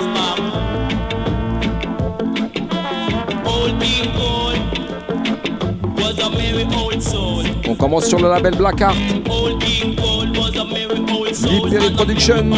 On 7.70 7.76
commence 7.76 8.08
sur 8.08 8.18
le 8.18 8.28
label 8.34 8.56
Black 8.56 8.82
Art. 8.82 8.96
Old 9.30 9.62
King 9.62 9.96
Cole 9.96 10.32
was 10.32 10.58
a 10.58 10.66
merry 10.66 11.00
old 11.14 11.36
soul. 11.36 11.70
Deep 11.70 11.80
Perry 11.80 11.94
Production. 11.94 12.50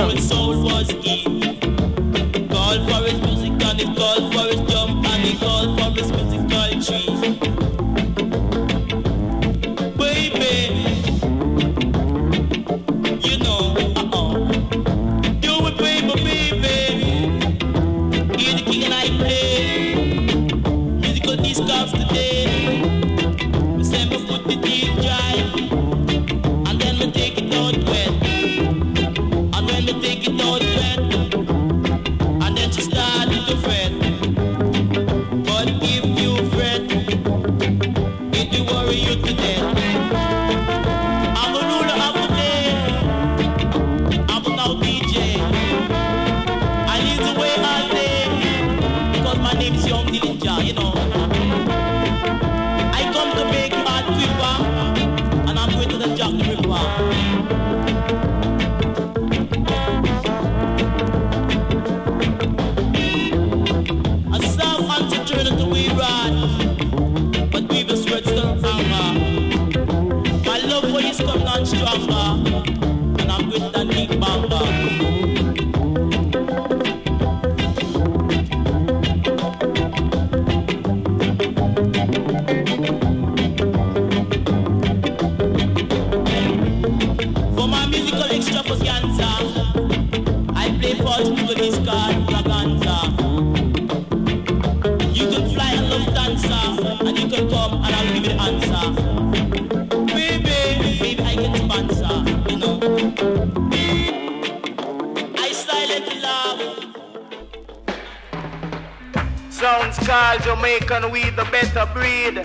Jamaican 110.91 111.11
weed, 111.13 111.35
the 111.37 111.45
better 111.45 111.85
breed. 111.93 112.35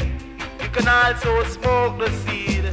You 0.62 0.68
can 0.68 0.86
also 0.86 1.42
smoke 1.50 1.98
the 1.98 2.08
seed. 2.22 2.64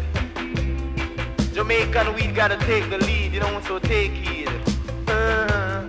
Jamaican 1.51 2.13
weed 2.13 2.35
gotta 2.35 2.57
take 2.67 2.91
the 2.91 2.99
lead, 2.99 3.33
you 3.33 3.39
know, 3.39 3.59
so 3.61 3.79
take 3.79 4.11
heed. 4.11 4.49
Uh, 5.07 5.87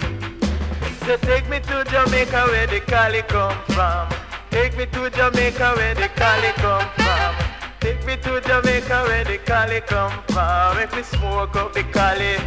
so 1.05 1.18
take 1.18 1.47
me 1.51 1.61
to 1.61 1.85
Jamaica 1.85 2.47
where 2.47 2.66
the 2.66 2.80
Cali 2.80 3.20
come 3.28 3.59
from. 3.74 4.09
Take 4.49 4.74
me 4.78 4.87
to 4.87 5.11
Jamaica 5.11 5.74
where 5.76 5.95
the 5.95 6.09
Cali 6.16 6.53
come 6.64 6.89
from. 6.97 7.35
Take 7.80 8.07
me 8.07 8.16
to 8.16 8.41
Jamaica 8.41 9.03
where 9.05 9.24
the 9.24 9.37
Cali 9.37 9.82
come 9.82 10.12
from. 10.28 10.78
Make 10.78 10.97
me 10.97 11.03
smoke 11.03 11.57
up 11.57 11.74
the 11.74 11.82
Cali. 11.93 12.39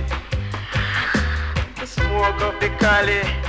Smoke 1.85 2.41
up 2.41 2.59
the 2.59 2.69
Cali. 2.79 3.46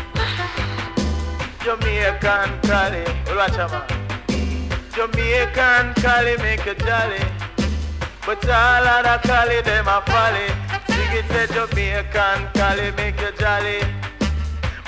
Jamaican 1.68 2.60
Cali. 2.62 3.04
Watch 3.36 3.58
out, 3.58 3.70
man. 3.70 4.70
Jamaican 4.94 5.92
Cali 6.00 6.34
make 6.38 6.64
a 6.64 6.74
jolly. 6.74 7.20
But 8.24 8.42
all 8.48 8.88
of 8.88 9.04
the 9.04 9.28
Cali, 9.28 9.60
them 9.60 9.86
a 9.86 10.00
folly. 10.08 10.48
Sing 10.88 11.12
it 11.18 11.26
say 11.28 11.46
Jamaican 11.52 12.48
Cali 12.54 12.90
make 12.92 13.20
you 13.20 13.32
jolly. 13.38 13.80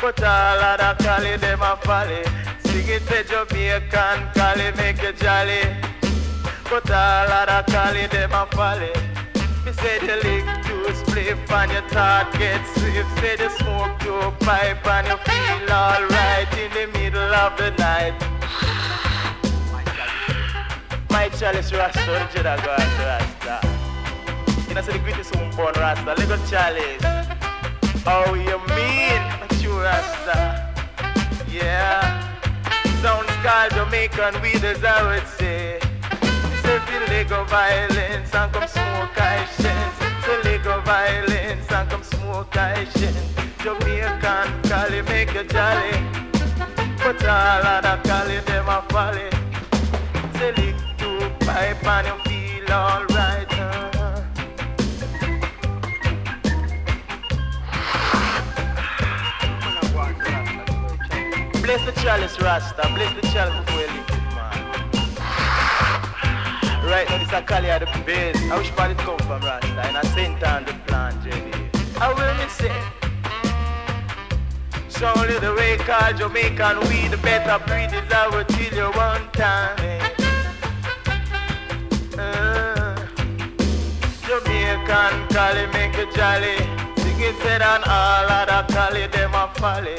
But 0.01 0.22
all 0.22 0.61
of 0.70 0.78
the 0.81 1.05
Cali, 1.05 1.37
them 1.37 1.61
a 1.61 1.76
folly. 1.85 2.24
Sing 2.64 2.89
it 2.89 3.03
say 3.03 3.24
Jamaican 3.24 4.33
Cali 4.33 4.72
make 4.78 5.03
you 5.03 5.12
jolly. 5.12 5.61
But 6.64 6.91
all 6.91 7.31
of 7.31 7.66
the 7.66 7.72
Cali, 7.72 8.07
them 8.07 8.33
a 8.33 8.47
folly. 8.57 9.20
Me 9.64 9.72
say 9.72 9.98
the 9.98 10.16
lick 10.24 10.44
to 10.64 10.74
spliff 11.00 11.50
and 11.50 11.72
your 11.72 11.82
thought 11.90 12.32
get 12.38 12.64
swift. 12.74 13.08
Say 13.20 13.36
the 13.36 13.50
smoke 13.50 13.98
to 14.00 14.28
a 14.28 14.30
pipe 14.40 14.86
and 14.86 15.06
you 15.08 15.16
feel 15.28 15.70
alright 15.70 16.48
in 16.56 16.70
the 16.72 16.98
middle 16.98 17.34
of 17.34 17.56
the 17.58 17.70
night. 17.72 18.14
My 21.11 21.28
chalice 21.28 21.72
rasta, 21.72 22.00
the 22.00 22.26
Jedi 22.32 22.56
God 22.64 22.80
rasta. 22.98 23.61
You 24.68 24.74
know, 24.74 24.80
say 24.80 24.92
the 24.92 24.98
greatest 25.00 25.34
home 25.34 25.50
born 25.56 25.74
rasta, 25.76 26.14
little 26.14 26.38
chalice. 26.48 27.02
Oh, 28.06 28.34
you 28.34 28.58
mean, 28.74 29.20
you 29.61 29.78
rasta? 29.78 30.72
Yeah. 31.50 32.28
Sounds 33.02 33.30
called 33.42 33.72
Jamaican 33.72 34.40
weed, 34.40 34.64
as 34.64 34.82
I 34.82 35.02
would 35.02 35.26
say. 35.26 35.80
Feel 36.91 37.07
legal 37.07 37.45
violence 37.45 38.34
and 38.34 38.53
come 38.53 38.66
smoke 38.66 39.16
I 39.16 39.47
shins. 39.57 39.95
Say 40.24 40.43
legal 40.43 40.80
violence 40.80 41.70
and 41.70 41.88
come 41.88 42.03
smoke 42.03 42.57
I 42.57 42.84
shins. 42.84 43.30
Jamaican 43.62 44.62
Cali 44.68 45.03
make 45.03 45.32
you 45.32 45.45
jolly. 45.45 45.93
But 46.99 47.24
all 47.24 47.66
of 47.74 47.82
the 47.84 48.09
Cali 48.09 48.41
them 48.41 48.68
a 48.68 48.82
folly. 48.88 49.30
Say 50.36 50.51
lick 50.59 50.76
to 50.99 51.30
pipe 51.47 51.86
and 51.86 52.07
you 52.09 52.16
feel 52.26 52.72
alright. 52.72 53.53
Uh. 53.53 54.24
Bless 61.62 61.84
the 61.86 61.93
chalice, 62.03 62.41
Rasta. 62.41 62.82
Bless 62.97 63.14
the 63.14 63.22
chalice 63.28 63.70
Right 66.91 67.09
now, 67.09 67.18
this 67.18 67.32
a 67.32 67.41
Cali 67.41 67.70
at 67.70 67.78
the 67.78 68.03
base. 68.05 68.36
I 68.51 68.59
wish 68.59 68.68
it 68.68 68.99
come 68.99 69.16
from 69.18 69.41
Rasta. 69.43 69.80
And 69.86 69.97
I 69.97 70.03
sent 70.12 70.43
on 70.43 70.64
the 70.64 70.72
plant, 70.88 71.22
JD. 71.22 71.55
I 72.01 72.12
will 72.12 72.34
me 72.34 72.49
say. 72.51 72.74
So 74.88 75.12
only 75.16 75.38
the 75.38 75.55
way 75.55 75.76
called 75.76 76.16
Jamaican 76.18 76.80
weed, 76.88 77.12
the 77.12 77.16
better 77.18 77.62
breed 77.64 77.95
is 77.95 78.12
I 78.12 78.26
will 78.26 78.45
tell 78.45 78.74
you 78.74 78.91
one 78.99 79.30
time. 79.30 79.78
Uh, 82.18 83.07
Jamaican 84.26 85.28
Cali 85.30 85.66
make 85.70 85.97
you 85.97 86.11
jolly. 86.12 86.59
Sing 86.99 87.20
it 87.20 87.36
said 87.41 87.62
and 87.62 87.84
all 87.84 88.28
of 88.28 88.49
the 88.51 88.74
Cali 88.74 89.07
them 89.07 89.34
a 89.34 89.47
folly. 89.55 89.95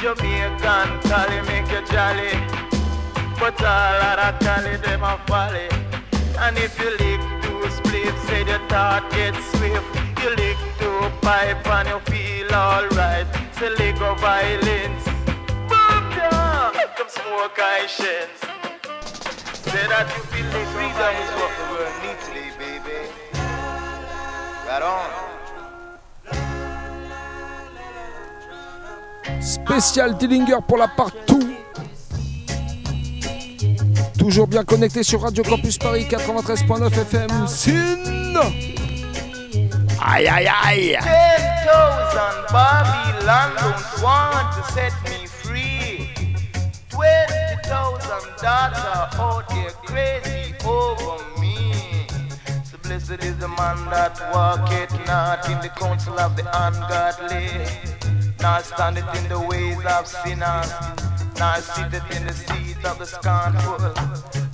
Jamaican 0.00 1.00
Cali 1.10 1.42
make 1.48 1.68
you 1.72 1.84
jolly. 1.90 2.71
But 3.42 3.58
all 3.64 4.02
of 4.06 4.38
the 4.38 4.44
Cali 4.44 4.76
them 4.76 5.02
a 5.02 5.18
folly. 5.26 5.66
And 6.38 6.56
if 6.56 6.78
you 6.78 6.90
lick 6.90 7.20
to 7.42 7.68
split, 7.72 8.14
say 8.28 8.44
the 8.44 8.60
thought 8.68 9.02
gets 9.10 9.42
swift. 9.50 9.84
You 10.22 10.30
lick 10.36 10.56
to 10.78 11.10
pipe 11.20 11.66
and 11.66 11.88
you 11.88 11.98
feel 12.06 12.54
alright. 12.54 13.26
Say 13.58 13.70
lick 13.70 14.00
of 14.00 14.20
violence. 14.20 15.04
Boom 15.66 16.04
down. 16.14 16.70
Come 16.96 17.08
smoke 17.08 17.58
I 17.58 17.86
shins. 17.88 18.38
Say 19.66 19.86
that 19.90 20.06
you 20.14 20.22
feel 20.30 20.46
like 20.54 20.68
freedom 20.70 21.14
is 21.22 21.30
what 21.34 21.50
the 21.58 21.64
world 21.72 21.96
needs 22.04 22.22
today, 22.28 22.50
baby. 22.62 23.10
Right 24.68 24.84
on. 24.86 25.10
Spécial 29.42 30.16
Dillinger 30.16 30.60
pour 30.64 30.78
la 30.78 30.86
partout. 30.86 31.42
Toujours 34.18 34.46
bien 34.46 34.64
connecté 34.64 35.02
sur 35.02 35.22
Radio 35.22 35.42
Campus 35.42 35.78
Paris 35.78 36.06
93.9 36.10 36.92
FM. 36.92 37.46
Sin 37.46 37.98
Aïe 40.04 40.26
aïe 40.28 40.50
aïe 40.64 40.98
10,000 41.00 42.52
Babylon 42.52 43.54
don't 43.56 44.02
want 44.02 44.52
to 44.52 44.72
set 44.72 44.92
me 45.04 45.26
free. 45.26 46.10
20,000 46.90 48.08
daughters 48.42 49.14
out 49.18 49.48
there 49.48 49.70
crazy 49.86 50.54
over 50.66 51.22
me. 51.40 52.06
So 52.64 52.76
blessed 52.82 53.24
is 53.24 53.36
the 53.38 53.48
man 53.48 53.84
that 53.90 54.20
walketh 54.34 54.92
not 55.06 55.48
in 55.48 55.60
the 55.60 55.70
counsel 55.70 56.18
of 56.18 56.36
the 56.36 56.44
ungodly, 56.66 57.48
nor 58.40 58.60
standeth 58.60 59.14
in 59.16 59.28
the 59.28 59.38
ways 59.38 59.78
of 59.86 60.06
sinners, 60.06 60.72
nor 61.42 61.60
sitteth 61.60 62.08
in 62.16 62.22
the 62.24 62.32
seat 62.32 62.84
of 62.84 62.98
the 63.00 63.06
scornful. 63.06 63.90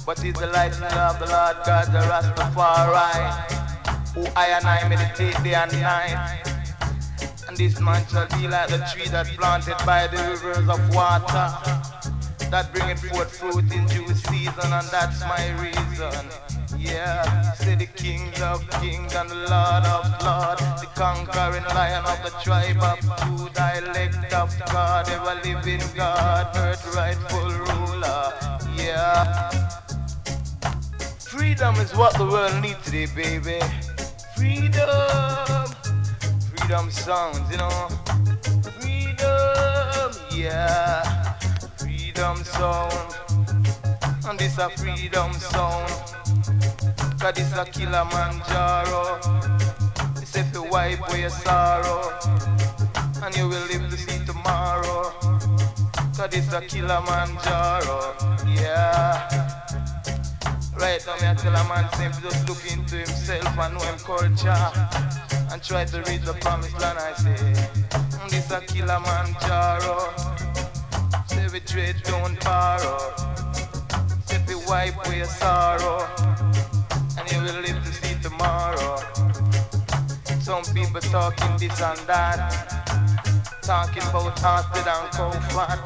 But 0.07 0.25
is 0.25 0.33
the 0.35 0.47
light 0.57 0.73
of 0.73 1.19
the 1.21 1.29
Lord 1.37 1.57
God, 1.69 1.87
the 1.93 2.01
Rastafari 2.11 3.59
who 4.15 4.25
I 4.35 4.47
and 4.57 4.67
I 4.67 4.89
meditate 4.89 5.37
day 5.45 5.55
and 5.55 5.73
night. 5.83 6.43
And 7.47 7.57
this 7.57 7.79
man 7.79 8.03
shall 8.09 8.27
be 8.29 8.49
like 8.49 8.69
the 8.71 8.81
tree 8.93 9.09
that 9.09 9.27
planted 9.37 9.77
by 9.85 10.07
the 10.07 10.17
rivers 10.31 10.69
of 10.69 10.81
water, 10.95 11.47
that 12.51 12.73
bringeth 12.73 13.05
forth 13.11 13.37
fruit 13.37 13.71
in 13.71 13.85
due 13.87 14.09
season, 14.15 14.73
and 14.79 14.89
that's 14.89 15.21
my 15.21 15.45
reason. 15.61 16.25
Yeah, 16.89 17.53
say 17.53 17.75
the 17.75 17.87
King 17.87 18.33
of 18.43 18.69
kings 18.81 19.15
and 19.15 19.29
the 19.29 19.35
Lord 19.35 19.85
of 19.85 20.05
lords, 20.25 20.81
the 20.81 20.89
conquering 20.95 21.65
lion 21.65 22.05
of 22.07 22.19
the 22.25 22.33
tribe 22.43 22.83
of 22.83 22.99
Judah, 23.25 23.73
elect 23.79 24.33
of 24.33 24.51
God, 24.73 25.09
ever 25.11 25.41
living 25.45 25.83
God, 25.95 26.57
earth 26.57 26.95
rightful 26.97 27.51
ruler. 27.51 28.33
Yeah. 28.77 29.51
Freedom 31.19 31.75
is 31.77 31.95
what 31.95 32.15
the 32.17 32.25
world 32.25 32.63
needs 32.63 32.83
today, 32.85 33.07
baby. 33.15 33.61
Freedom. 34.35 35.67
Freedom 36.49 36.91
sounds, 36.91 37.51
you 37.51 37.59
know. 37.59 37.89
Freedom, 38.81 40.11
yeah. 40.35 41.35
Freedom 41.77 42.37
sound. 42.45 43.15
And 44.27 44.39
this 44.39 44.59
a 44.59 44.71
freedom 44.71 45.33
sound. 45.35 45.93
Cause 47.19 47.35
this 47.35 47.53
a 47.53 47.65
Kilimanjaro. 47.65 49.19
This 50.15 50.37
if 50.37 50.55
you 50.55 50.63
wipe 50.71 51.01
away 51.09 51.23
your 51.23 51.31
sorrow. 51.31 52.17
And 53.25 53.37
you 53.37 53.49
will 53.49 53.67
live 53.67 53.91
to 53.91 53.97
see 53.97 54.25
tomorrow. 54.25 55.11
Cause 56.17 56.31
this 56.31 56.53
a 56.53 56.61
Kilimanjaro, 56.61 58.15
yeah. 58.47 59.29
Right 60.77 61.05
now, 61.07 61.17
me 61.17 61.27
I 61.27 61.35
tell 61.35 61.57
a 61.57 61.69
man 61.69 61.93
simply 61.95 62.31
just 62.31 62.49
look 62.49 62.65
into 62.71 62.95
himself 62.95 63.59
and 63.59 63.75
know 63.75 63.81
him 63.81 63.99
culture 63.99 64.73
and 65.51 65.61
try 65.61 65.85
to 65.87 65.99
reach 66.03 66.23
the 66.23 66.35
promised 66.41 66.81
land. 66.81 67.01
I 67.01 67.15
say, 67.15 67.35
mm, 67.35 68.31
this 68.31 68.49
a 68.53 68.61
Kilimanjaro. 68.61 70.15
Say 71.27 71.49
we 71.53 71.59
trade 71.61 71.97
don't 72.05 72.39
borrow. 72.45 73.13
Say 74.27 74.41
we 74.47 74.55
wipe 74.67 75.05
away 75.05 75.25
sorrow 75.25 76.38
you 77.33 77.39
will 77.43 77.61
live 77.63 77.85
to 77.85 77.93
see 77.93 78.15
tomorrow. 78.23 78.97
Some 80.41 80.65
people 80.75 81.01
talking 81.01 81.57
this 81.59 81.81
and 81.83 81.99
that. 82.09 82.73
talking 83.63 84.03
about 84.05 84.43
Austin 84.45 84.85
and 84.89 85.13
cow 85.13 85.31
fat, 85.53 85.81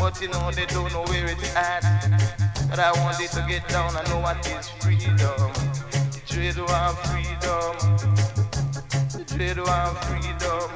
but 0.00 0.20
you 0.20 0.28
know 0.28 0.50
they 0.52 0.66
don't 0.66 0.92
know 0.92 1.04
where 1.04 1.26
it's 1.26 1.56
at. 1.56 1.82
But 2.70 2.80
I 2.80 2.92
want 3.02 3.20
it 3.20 3.30
to 3.32 3.44
get 3.48 3.68
down. 3.68 3.96
I 3.96 4.02
know 4.10 4.20
what 4.20 4.46
is 4.48 4.68
freedom. 4.68 5.52
Trade 6.26 6.58
want 6.58 6.98
freedom. 7.08 7.74
Trade 9.26 9.58
want 9.58 9.98
freedom. 10.06 10.68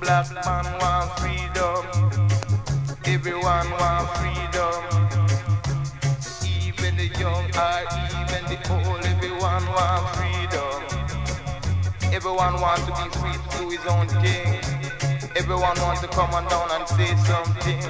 Black 0.00 0.28
man 0.34 0.66
want 0.80 1.10
freedom. 1.20 1.84
Everyone 3.06 3.70
want 3.72 4.08
freedom. 4.18 5.23
The 7.04 7.20
young 7.20 7.44
or 7.44 7.80
even 8.16 8.44
the 8.48 8.56
old, 8.72 9.04
everyone 9.04 9.66
want 9.76 10.08
freedom. 10.16 10.80
Everyone 12.14 12.58
want 12.62 12.80
to 12.86 12.92
be 12.96 13.06
free 13.18 13.36
to 13.36 13.58
do 13.58 13.68
his 13.68 13.84
own 13.84 14.08
thing. 14.24 14.64
Everyone 15.36 15.76
want 15.82 16.00
to 16.00 16.08
come 16.08 16.32
on 16.32 16.48
down 16.48 16.70
and 16.72 16.88
say 16.88 17.14
something. 17.28 17.84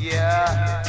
Yeah. 0.00 0.82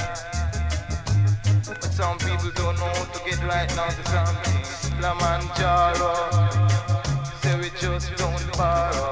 But 1.67 1.83
some 1.83 2.17
people 2.19 2.51
don't 2.55 2.77
know 2.79 2.85
how 2.85 3.03
to 3.03 3.29
get 3.29 3.43
right 3.43 3.67
now 3.75 3.89
to 3.89 4.03
something. 4.07 4.95
Kilimanjaro. 4.95 6.15
Say 7.41 7.57
we 7.59 7.69
just 7.77 8.15
don't 8.15 8.57
borrow. 8.57 9.11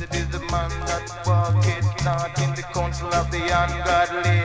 It 0.00 0.14
is 0.14 0.28
the 0.30 0.40
man 0.50 0.70
that 0.88 1.10
walketh 1.26 2.04
not 2.06 2.40
in 2.40 2.54
the 2.54 2.62
counsel 2.72 3.12
of 3.12 3.30
the 3.30 3.42
ungodly, 3.42 4.40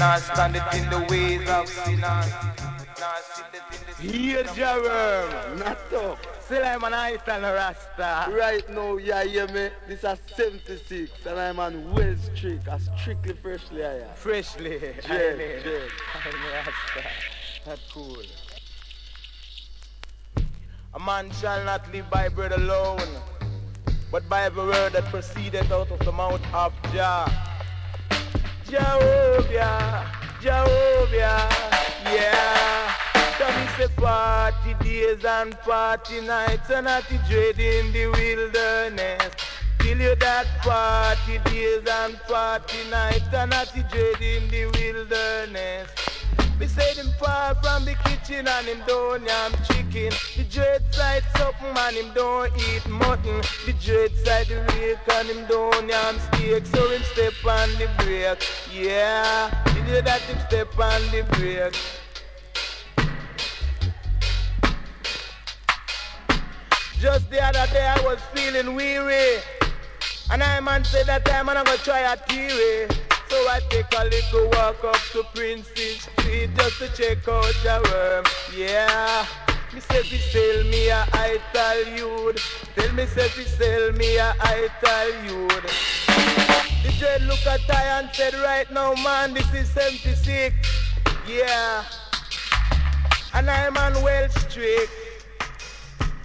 nor 0.00 0.16
standeth 0.16 0.74
in 0.74 0.88
the 0.88 1.00
ways 1.10 1.46
of 1.50 1.68
sinners. 1.68 2.32
Here, 4.00 4.44
Jerem, 4.44 5.58
not 5.58 5.92
up. 5.92 6.18
Still 6.40 6.64
I'm 6.64 6.82
an 6.84 6.92
Itan 6.92 7.42
Rasta. 7.42 8.32
Right 8.34 8.66
now, 8.70 8.96
yeah, 8.96 9.24
hear 9.24 9.46
me? 9.48 9.68
This 9.86 10.02
is 10.02 10.18
76, 10.34 11.26
and 11.26 11.38
I'm 11.38 11.60
on 11.60 11.92
Wells 11.92 12.30
Street, 12.34 12.62
a 12.66 12.80
strictly 12.80 13.34
freshly 13.34 13.84
I 13.84 13.98
am. 13.98 14.14
Freshly, 14.14 14.78
Jet, 14.80 15.04
I 15.10 15.36
mean. 15.36 15.62
jet. 15.62 15.90
I'm 16.24 16.32
Rasta. 16.50 17.10
That's 17.66 17.92
cool. 17.92 18.22
A 20.94 20.98
man 20.98 21.30
shall 21.32 21.62
not 21.66 21.92
live 21.92 22.08
by 22.08 22.30
bread 22.30 22.52
alone, 22.52 23.06
but 24.10 24.26
by 24.30 24.44
every 24.44 24.64
word 24.64 24.94
that 24.94 25.04
proceedeth 25.04 25.70
out 25.70 25.90
of 25.90 25.98
the 26.00 26.12
mouth 26.12 26.40
of 26.54 26.72
Jah. 26.94 27.50
Jehovah, 28.70 30.06
Jehovah, 30.40 31.48
yeah. 32.04 32.94
So 33.36 33.46
me 33.48 33.66
say 33.76 33.92
party 33.96 34.74
days 34.84 35.24
and 35.24 35.58
party 35.62 36.20
nights 36.20 36.70
and 36.70 36.84
not 36.84 37.02
dread 37.28 37.58
in 37.58 37.92
the 37.92 38.06
wilderness. 38.06 39.34
Till 39.80 40.00
you 40.00 40.14
that 40.14 40.46
party 40.62 41.40
days 41.50 41.84
and 41.84 42.16
party 42.28 42.88
nights 42.88 43.34
and 43.34 43.50
not 43.50 43.72
dread 43.90 44.22
in 44.22 44.48
the 44.50 44.66
wilderness. 44.66 45.90
Me 46.60 46.66
say 46.66 46.92
them 46.92 47.10
far 47.18 47.54
from 47.62 47.86
the 47.86 47.94
kitchen 48.04 48.46
and 48.46 48.66
him 48.66 48.82
don't 48.86 49.26
yam 49.26 49.52
chicken. 49.64 50.12
The 50.36 50.44
dread 50.50 50.82
side 50.92 51.24
something 51.38 51.74
and 51.74 51.96
him 51.96 52.12
don't 52.14 52.52
eat 52.54 52.86
mutton. 52.86 53.40
The 53.64 53.72
dread 53.82 54.14
side 54.18 54.46
the 54.48 54.60
rake 54.76 54.98
and 55.14 55.28
him 55.28 55.46
don't 55.46 55.88
yam 55.88 56.18
steak. 56.18 56.66
So 56.66 56.90
him 56.90 57.02
step 57.04 57.32
on 57.46 57.70
the 57.78 57.88
brake. 57.96 58.46
Yeah, 58.70 59.48
he 59.72 59.80
did 59.90 60.04
that 60.04 60.20
him 60.20 60.38
step 60.48 60.78
on 60.78 61.00
the 61.10 61.22
brake. 61.32 61.74
Just 66.98 67.30
the 67.30 67.42
other 67.42 67.72
day 67.72 67.86
I 67.86 68.02
was 68.04 68.20
feeling 68.34 68.74
weary. 68.74 69.40
And 70.30 70.42
I 70.42 70.60
man 70.60 70.84
said 70.84 71.06
that 71.06 71.24
time 71.24 71.48
I'm 71.48 71.64
gonna 71.64 71.78
try 71.78 72.00
a 72.00 72.16
theory. 72.18 72.99
So 73.30 73.36
I 73.48 73.60
take 73.68 73.86
a 73.96 74.04
little 74.06 74.48
walk 74.58 74.82
up 74.82 74.98
to 75.12 75.22
Princess 75.32 76.02
Street 76.02 76.50
just 76.56 76.78
to 76.78 76.88
check 76.88 77.28
out 77.28 77.54
the 77.62 77.78
worm. 77.88 78.24
Yeah. 78.58 79.24
Me 79.72 79.78
say 79.78 80.02
fi 80.02 80.18
sell 80.18 80.64
me 80.64 80.88
a 80.88 81.06
ital 81.12 81.94
youth. 81.96 82.68
Tell 82.74 82.92
me 82.92 83.06
say 83.06 83.28
fi 83.28 83.44
sell 83.44 83.92
me 83.92 84.16
a 84.16 84.34
ital 84.40 85.08
youth. 85.26 85.62
The 86.82 86.92
dread 86.98 87.22
look 87.22 87.46
at 87.46 87.60
I 87.70 88.00
and 88.00 88.10
said 88.12 88.34
right 88.34 88.68
now 88.72 88.94
man 88.94 89.32
this 89.32 89.54
is 89.54 89.68
76. 89.70 90.56
Yeah. 91.28 91.84
And 93.32 93.48
I'm 93.48 93.76
on 93.76 94.02
Well 94.02 94.28
Street. 94.28 94.90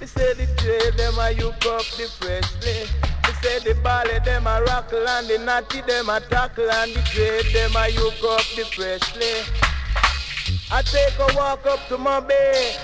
Me 0.01 0.08
say 0.08 0.34
the 0.34 0.47
dread 0.58 0.97
them 0.97 1.20
a 1.20 1.30
you 1.30 1.49
up 1.49 1.86
the 1.97 2.10
freshly. 2.20 3.14
Say 3.46 3.60
the 3.60 3.76
ballet 3.82 4.18
them 4.26 4.48
a 4.48 4.60
rockle 4.64 5.08
and 5.08 5.28
the 5.28 5.38
natty 5.38 5.82
them 5.82 6.10
a 6.10 6.20
tackle 6.20 6.68
and 6.68 6.91
the 6.91 7.02
dread 7.14 7.46
them 7.54 7.76
a 7.78 7.89
you 7.89 8.08
up 8.08 8.41
the 8.56 8.66
freshly. 8.74 9.46
I 10.72 10.82
take 10.82 11.14
a 11.20 11.38
walk 11.38 11.64
up 11.68 11.88
to 11.89 11.98
my 12.00 12.22
bay. 12.22 12.76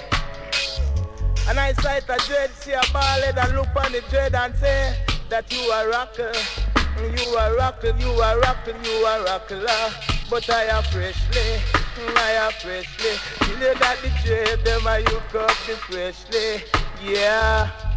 And 1.49 1.59
I 1.59 1.73
sight 1.73 2.03
a 2.03 2.17
dread, 2.27 2.51
see 2.51 2.73
a 2.73 2.81
ballet 2.93 3.33
and 3.35 3.55
look 3.55 3.75
on 3.75 3.91
the 3.91 4.03
dread 4.11 4.35
and 4.35 4.55
say 4.55 4.95
that 5.29 5.51
you 5.51 5.61
are 5.71 5.89
rocker. 5.89 6.31
You 7.01 7.35
are 7.37 7.55
rocker, 7.55 7.95
you 7.97 8.11
are 8.21 8.39
rocker, 8.41 8.75
you 8.83 9.05
are 9.07 9.23
rocker. 9.23 9.65
But 10.29 10.47
I 10.47 10.79
freshly, 10.83 11.59
I 12.17 12.31
am 12.33 12.51
freshly. 12.51 13.49
You 13.49 13.57
know 13.57 13.73
that 13.73 13.97
the 14.03 14.11
dread 14.23 14.63
them 14.63 14.85
a 14.85 14.99
you 14.99 15.39
up 15.39 15.57
the 15.65 15.75
freshly. 15.89 16.61
Yeah. 17.03 17.90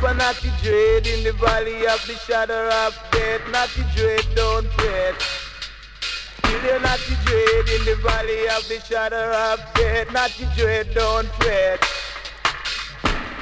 But 0.00 0.16
not 0.16 0.36
the 0.36 0.50
dread 0.62 1.06
in 1.06 1.24
the 1.24 1.32
valley 1.34 1.86
of 1.86 2.00
the 2.06 2.14
shadow 2.26 2.68
of 2.86 2.98
death. 3.12 3.42
Not 3.52 3.68
the 3.76 3.84
dread, 3.94 4.26
don't 4.34 4.66
fret. 4.72 5.14
Till 6.42 6.64
you're 6.64 6.80
not 6.80 6.98
the 7.00 7.16
dread 7.26 7.68
in 7.68 7.84
the 7.84 7.96
valley 8.02 8.48
of 8.48 8.66
the 8.66 8.80
shadow 8.80 9.30
of 9.52 9.60
death. 9.74 10.10
Not 10.10 10.30
the 10.38 10.46
dread, 10.56 10.94
don't 10.94 11.28
fret. 11.34 11.84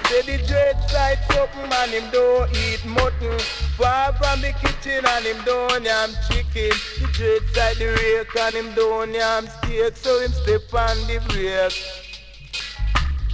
Say 0.08 0.22
the 0.22 0.44
dread 0.48 0.90
side 0.90 1.18
something 1.30 1.70
and 1.70 1.90
him 1.92 2.10
don't 2.10 2.50
eat 2.56 2.84
mutton. 2.84 3.38
Far 3.76 4.12
from 4.14 4.40
the 4.40 4.52
kitchen 4.54 5.04
and 5.06 5.24
him 5.24 5.36
don't 5.44 5.84
yam 5.84 6.10
chicken. 6.28 6.76
The 6.98 7.08
dread 7.12 7.42
side 7.54 7.76
the 7.76 7.86
rake 7.92 8.36
and 8.36 8.54
him 8.56 8.74
don't 8.74 9.14
yam 9.14 9.46
steak. 9.46 9.96
So 9.96 10.20
him 10.20 10.32
step 10.32 10.74
on 10.74 10.96
the 11.06 11.20
brake. 11.28 12.07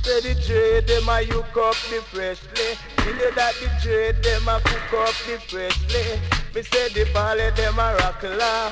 Say 0.05 0.20
the 0.20 0.34
dread 0.46 0.86
them 0.86 1.09
a 1.09 1.22
you 1.22 1.40
up 1.40 1.74
the 1.88 2.02
freshly. 2.12 2.76
Me 3.07 3.18
know 3.18 3.30
that 3.30 3.55
the 3.55 3.70
dread 3.82 4.22
them 4.22 4.46
a 4.48 4.61
cook 4.61 5.00
up 5.00 5.14
the 5.24 5.40
freshly. 5.48 6.20
Me 6.55 6.61
say 6.61 6.90
the 6.90 7.11
ballet 7.14 7.50
them 7.52 7.78
a 7.78 7.96
rockla. 7.96 8.70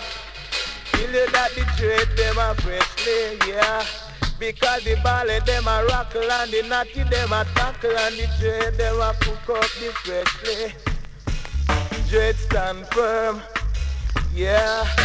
Me 0.92 1.06
know 1.06 1.26
that 1.32 1.52
the 1.54 1.64
dread 1.78 2.14
them 2.18 2.36
a 2.36 2.54
freshly, 2.60 3.38
yeah. 3.48 3.82
Because 4.38 4.84
the 4.84 5.00
ballet 5.02 5.40
them 5.46 5.66
a 5.68 5.86
rockle 5.86 6.30
and 6.30 6.50
the 6.50 6.68
natty 6.68 7.02
them 7.04 7.32
a 7.32 7.46
tackle 7.54 7.96
and 7.96 8.14
the 8.14 8.28
dread 8.38 8.76
them 8.76 9.00
a 9.00 9.14
cook 9.20 9.56
up 9.56 9.70
the 9.80 9.90
freshly. 10.04 10.74
Dread 12.10 12.36
stand 12.36 12.86
firm. 12.88 13.40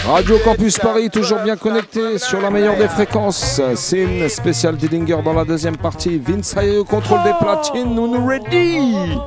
Radio 0.06 0.38
Campus 0.40 0.78
Paris, 0.80 1.10
toujours 1.10 1.40
bien 1.40 1.58
connecté 1.58 2.18
sur 2.18 2.42
la 2.42 2.50
meilleure 2.50 2.78
des 2.78 2.88
fréquences. 2.88 3.62
C'est 3.76 4.00
une 4.00 4.30
spéciale 4.30 4.78
Dillinger 4.78 5.22
dans 5.24 5.34
la 5.34 5.44
deuxième 5.44 5.78
partie. 5.78 6.18
Vince 6.18 6.56
Hayes 6.56 6.78
au 6.78 6.86
contrôle 6.86 7.24
des 7.24 7.34
platines, 7.40 7.94
nous 7.94 8.08
nous 8.08 8.26
ready. 8.26 9.18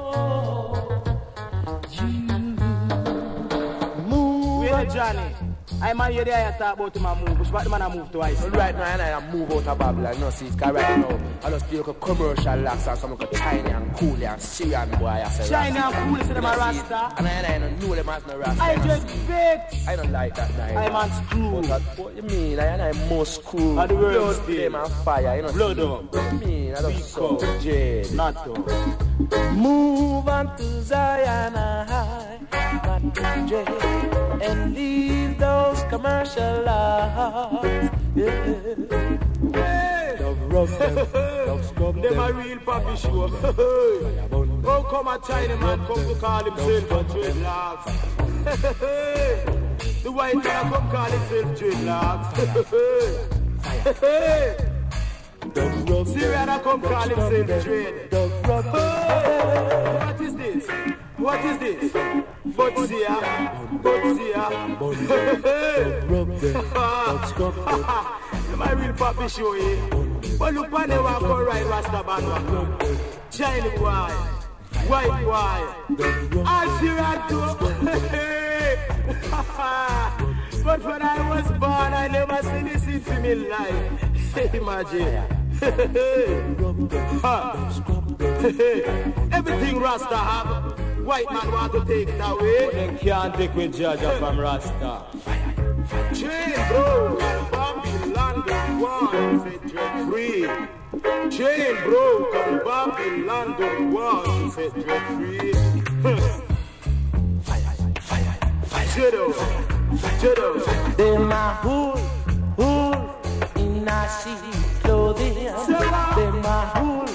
Johnny? 4.93 5.40
I 5.83 5.95
man 5.95 6.13
you 6.15 6.25
there, 6.25 6.49
I 6.55 6.59
talk 6.59 6.75
about 6.75 6.95
him 6.97 7.07
a 7.07 7.15
move. 7.17 7.39
Which 7.41 7.51
part 7.51 7.65
the 7.65 7.71
man 7.71 7.83
a 7.83 7.89
move 7.89 8.13
twice? 8.13 8.41
Well, 8.43 8.51
right 8.51 8.75
now, 8.75 8.83
and 8.85 9.03
I 9.03 9.33
move 9.33 9.51
out 9.51 9.67
of 9.67 9.79
Babylon, 9.79 10.15
you 10.15 10.21
know, 10.21 10.31
see, 10.31 10.51
because 10.51 10.73
right 10.75 10.99
now, 11.01 11.21
I 11.43 11.51
just 11.51 11.67
feel 11.67 11.79
like 11.81 11.89
a 11.89 11.95
commercial 11.95 12.57
locks 12.59 12.87
and 12.87 12.99
some 12.99 13.11
like 13.19 13.33
a 13.33 13.37
China 13.37 13.69
and 13.71 13.97
cool 13.97 14.23
and 14.23 14.41
Syrian 14.43 14.91
boy, 14.99 15.07
I 15.07 15.29
say 15.31 15.49
China 15.49 15.81
Rasta. 15.81 15.97
and 15.99 16.17
cool, 16.17 16.27
say 16.27 16.35
them 16.35 16.45
a 16.45 16.51
You 16.53 16.57
know, 16.59 16.73
see, 16.73 16.79
Rasta. 16.81 17.15
And 17.19 17.29
I, 17.29 17.55
I 17.55 17.59
don't 17.59 17.79
know 17.81 17.95
them 17.95 18.09
as 18.09 18.27
no 18.27 18.39
Rasta. 18.39 18.63
I 18.63 18.73
you 18.73 18.79
know, 18.79 18.85
just 18.85 19.09
see. 19.09 19.19
fake. 19.27 19.61
I 19.89 19.97
don't 19.97 20.13
like 20.13 20.35
that, 20.35 20.57
now. 20.57 20.79
I 20.81 20.89
man 20.91 21.11
screw. 21.27 21.63
But 21.63 21.71
uh, 21.71 21.81
what 21.97 22.17
you 22.17 22.23
mean? 22.23 22.61
I 22.61 22.65
and 22.67 22.83
I 22.83 23.09
most 23.09 23.43
screw. 23.43 23.79
And 23.79 23.91
the 23.91 23.95
world 23.95 24.13
Blood 24.15 24.35
still. 24.35 24.45
flame 24.45 24.75
and 24.75 24.93
fire, 24.93 25.37
you 25.37 25.43
know. 25.43 25.53
Blood 25.53 25.77
see. 25.77 25.83
up. 25.83 26.15
What 26.15 26.33
you 26.33 26.39
mean? 26.47 26.75
I 26.75 26.83
don't 26.83 26.99
so 26.99 27.59
jade. 27.61 28.13
Not 28.13 28.45
to. 28.45 29.51
Move 29.55 30.29
on 30.29 30.57
to 30.57 30.83
Zion 30.83 31.53
high, 31.55 32.39
not 33.03 33.49
to 33.49 34.43
and 34.43 34.75
leave 34.75 35.39
those 35.39 35.83
commercial 35.85 36.63
lies. 36.65 37.91
Yeah. 38.15 39.17
Dove 40.19 40.53
rub 40.53 40.69
them, 40.69 40.95
dove 41.47 41.65
scrub 41.65 41.95
Them 41.95 42.03
them. 42.03 42.19
a 42.19 42.33
real 42.33 42.59
papi 42.59 42.97
show. 42.97 43.29
How 43.29 44.77
oh, 44.77 44.83
come 44.91 45.09
a 45.09 45.19
China 45.27 45.57
man 45.57 45.79
come 45.87 46.07
to 46.07 46.15
call 46.15 46.45
himself 46.45 46.91
a 46.91 47.05
dreadlocks? 47.05 47.85
the 50.03 50.13
white 50.13 50.37
man 50.37 50.71
come 50.71 50.91
call 50.91 51.11
himself 51.11 51.59
dreadlocks. 51.59 52.31
Syrian 56.13 56.49
come 56.61 56.83
call 56.83 57.09
himself 57.09 57.65
dread. 57.65 57.95
What 60.01 60.21
is 60.21 60.35
What 61.21 61.45
is 61.45 61.59
this? 61.59 61.93
Butsia. 62.57 63.21
Butsia. 63.83 64.45
My 68.57 68.73
real 68.73 68.93
papi 68.95 69.29
show 69.29 69.53
eh? 69.53 69.59
you. 69.59 70.39
But 70.39 70.55
look 70.55 70.73
on 70.73 70.89
the 70.89 71.03
walk 71.03 71.23
all 71.23 71.45
right, 71.45 71.67
Rasta 71.67 72.03
Band. 72.03 72.27
China 73.31 73.71
boy. 73.77 74.11
White 74.89 75.25
boy. 75.25 75.61
Too. 75.97 76.41
But 80.63 80.83
when 80.85 81.01
I 81.03 81.29
was 81.29 81.49
born, 81.59 81.93
I 81.95 82.07
never 82.09 82.43
seen 82.43 82.65
this 82.67 82.87
in 82.87 83.03
my 83.05 83.33
life. 83.49 84.55
Imagine. 84.55 85.25
Everything 89.33 89.79
Rasta 89.81 90.17
have, 90.17 90.80
white 91.11 91.33
man 91.33 91.51
want 91.51 91.73
to 91.73 91.85
take 91.85 92.09
it 92.09 92.21
away. 92.21 92.71
They 92.73 92.97
can't 92.99 93.35
take 93.35 93.53
with 93.57 93.75
Jaja 93.75 94.17
from 94.21 94.39
Rasta. 94.39 95.07
Chain 96.15 96.55
bro, 96.69 97.19
Babylon 97.51 98.45
the 98.47 98.55
one 98.79 99.41
set 99.43 99.67
dread 99.67 100.09
free. 100.09 100.43
Chain 101.37 101.75
broke 101.83 102.35
and 102.37 102.65
Babylon 102.65 103.57
the 103.59 103.69
one 103.93 104.51
set 104.53 104.73
dread 104.73 105.05
free. 105.19 105.53
Judo, 108.95 109.33
judo. 110.21 110.49
They 110.97 111.19
my 111.19 111.55
hood, 111.63 111.99
hood 112.57 113.57
in 113.57 113.89
a 113.89 114.09
sheet 114.19 114.83
clothing. 114.83 115.35
They 115.35 116.31
my 116.47 116.61
hood, 116.77 117.09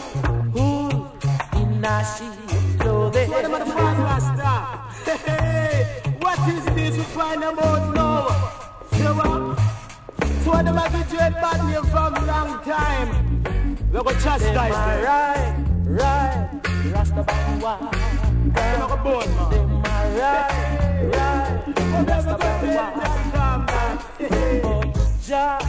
hood 0.53 1.61
in 1.61 1.85
a 1.85 2.03
sheet 2.03 2.47
clothing. 2.49 2.64
What 3.35 3.43
about 3.43 3.65
the 3.65 3.73
fast 3.73 3.99
Rasta? 3.99 4.53
Hey, 5.27 6.01
what 6.21 6.39
is 6.47 6.65
this? 6.73 6.95
We 6.95 7.03
find 7.03 7.41
them 7.43 7.59
out 7.59 7.93
now. 7.93 8.27
So 8.93 9.13
what? 9.13 9.59
So 10.41 10.51
what 10.51 10.63
them 10.63 10.77
have 10.77 10.91
been 10.93 11.01
dread 11.09 11.33
bad 11.33 11.59
name 11.67 11.83
from 11.91 12.13
long 12.25 12.63
time. 12.63 13.43
We 13.91 13.99
go 13.99 14.11
chastise 14.21 14.71
them. 14.71 15.03
Right, 15.03 15.53
right, 15.83 16.49
Rasta 16.93 17.23
Bangwa. 17.27 17.91
They 18.55 18.77
go 18.79 18.95
born 19.03 19.27
man. 19.35 19.49
They 19.51 19.65
my 19.65 20.03
right, 20.17 20.53
right, 21.11 22.07
Rasta 22.07 22.35
Bangwa. 22.39 22.85
Ja, 25.27 25.59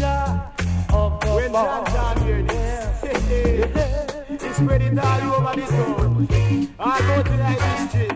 ja, 0.00 0.50
oh 0.90 1.18
God. 1.22 1.36
When 1.36 1.52
John 1.52 1.84
John 1.86 2.16
hear 2.26 2.42
this, 2.42 4.15
spread 4.56 4.82
it 4.82 4.98
all 4.98 5.34
over 5.34 5.60
the 5.60 5.66
town. 5.66 6.26
Go 6.26 7.22
to 7.22 7.36
the 7.36 7.88
street. 7.88 8.12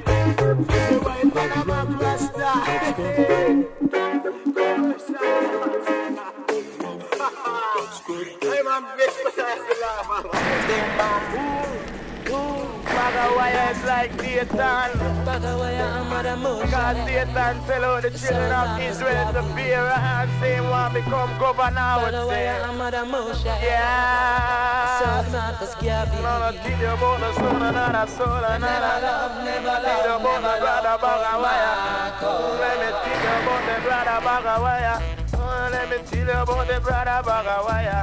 So 0.70 0.98
why 1.04 1.20
Panama 1.34 1.78
Rasta? 2.00 2.50
Hey 8.40 8.62
man, 8.64 8.82
bitch, 8.98 9.16
but 9.24 9.38
I 9.38 9.50
have 9.50 10.66
to 10.66 10.98
laugh, 10.98 11.34
man. 11.34 11.49
Is 13.30 13.84
like 13.84 14.10
Satan. 14.20 14.90
Because 16.62 16.96
Satan 17.06 17.56
tell 17.66 17.84
all 17.84 18.00
the 18.02 18.10
children 18.10 18.52
of 18.52 18.80
Israel 18.80 19.32
to 19.32 19.42
fear 19.54 19.78
and 19.78 20.30
say 20.40 20.60
one 20.60 20.92
become 20.92 21.38
governor. 21.38 21.96
Yeah. 23.62 24.98
No, 26.22 26.38
no, 26.40 26.50
teach 26.62 26.78
you 26.80 26.88
about 26.88 27.20
the 27.20 27.32
son 27.34 27.62
and 27.62 27.74
not 27.74 27.94
a 27.94 28.06
soul 28.10 28.44
and 28.44 28.60
not 28.62 28.82
a 28.82 28.84
Teach 29.86 30.04
you 30.04 30.14
about 30.16 30.42
the 30.42 30.60
brother 30.60 30.96
Bagawaya. 31.02 31.72
Let 32.60 32.76
me 32.80 32.88
teach 33.02 33.24
you 33.24 33.38
about 33.38 33.62
the 33.66 33.74
brother 33.84 34.20
Bagawaya. 34.26 34.94
Oh, 35.34 35.68
Let 35.72 35.84
me 35.90 35.96
tell 36.08 36.26
you 36.26 36.42
about 36.42 36.66
the 36.68 36.76
brother 36.80 37.20
Bagawaya. 37.24 37.98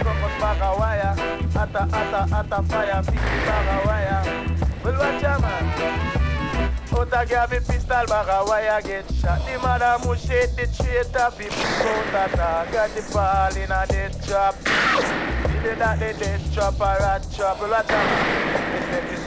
Crocus. 0.00 0.32
Ata 1.54 1.82
ata 1.92 2.26
ata 2.34 2.62
fire, 2.64 3.02
fifty 3.02 3.38
baga 3.46 3.76
wire. 3.86 4.20
Well, 4.82 4.98
watch 4.98 5.24
out, 5.24 5.40
man. 5.40 5.64
Pistol 7.66 8.06
baga 8.06 8.82
get 8.84 9.06
shot. 9.14 9.40
The 9.46 9.58
mother 9.58 9.98
who 10.02 10.16
shake 10.16 10.56
the 10.56 10.66
traitor, 10.74 11.30
people 11.36 11.62
out 11.62 12.30
attack. 12.30 12.72
Got 12.72 12.90
the 12.90 13.02
ball 13.12 13.56
in 13.56 13.70
a 13.70 13.86
dead 13.86 14.12
trap. 14.24 14.54
Either 15.62 15.74
that 15.76 15.98
they 16.00 16.12
dead 16.18 16.40
trap 16.52 16.80
or 16.80 16.96
rat 17.00 17.26
trap. 17.34 17.60
Well, 17.60 17.70
watch 17.70 17.90
out, 17.90 18.06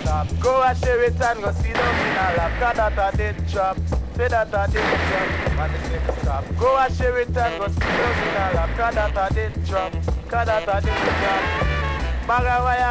man. 0.06 0.40
Go 0.42 0.64
and 0.64 0.78
share 0.78 1.04
it 1.04 1.22
and 1.22 1.42
go 1.42 1.52
see 1.52 1.74
them 1.74 1.96
in 2.06 2.16
a 2.16 2.26
lap. 2.38 2.52
Cause 2.60 2.78
that 2.78 3.14
a 3.14 3.18
dead 3.18 3.48
trap. 3.50 3.78
Say 4.16 4.28
that 4.28 4.48
a 4.48 4.72
dead 4.72 5.00
trap. 5.08 5.56
Man, 5.56 5.72
they 5.72 5.80
say 5.90 6.00
to 6.06 6.20
stop. 6.22 6.44
Go 6.60 6.78
and 6.78 6.96
share 6.96 7.18
it 7.20 7.38
and 7.38 7.60
go 7.60 7.68
see 7.68 7.80
them 7.80 8.18
in 8.24 8.36
a 8.36 8.52
lap. 8.56 8.70
Cause 8.78 8.96
that 8.96 9.32
a 9.32 9.34
dead 9.34 9.54
trap. 9.66 10.15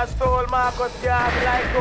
Stole 0.06 0.46
Marcus 0.48 0.92
Garvey 1.02 1.44
like 1.44 1.74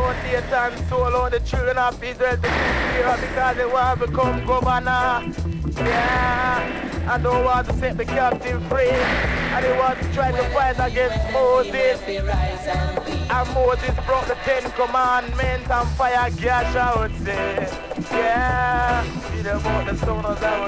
stole 0.88 1.16
all 1.16 1.30
the 1.30 1.40
children 1.42 1.78
of 1.78 2.02
Israel 2.04 2.38
to 2.38 3.18
because 3.22 3.58
they 3.58 3.66
want 3.66 4.00
to 4.00 4.08
become 4.08 4.46
governor. 4.46 5.34
Yeah, 5.78 7.06
I 7.10 7.18
don't 7.18 7.44
want 7.44 7.68
to 7.68 7.74
set 7.74 7.98
the 7.98 8.06
captive 8.06 8.64
free. 8.68 8.90
And 8.90 9.66
they 9.66 9.78
want 9.78 10.02
to 10.02 10.14
try 10.14 10.32
to 10.32 10.44
fight 10.50 10.80
against 10.80 11.32
Moses. 11.32 12.02
And 12.08 13.54
Moses 13.54 13.96
broke 14.06 14.26
the 14.26 14.38
Ten 14.46 14.64
Commandments 14.72 15.70
and 15.70 15.90
fire 15.90 16.32
gash, 16.32 16.76
would 17.00 17.16
say. 17.24 17.68
Yeah, 18.12 19.04
see 19.04 19.42
about 19.42 19.86
the 19.86 19.94
stoners, 19.94 20.42
I 20.42 20.60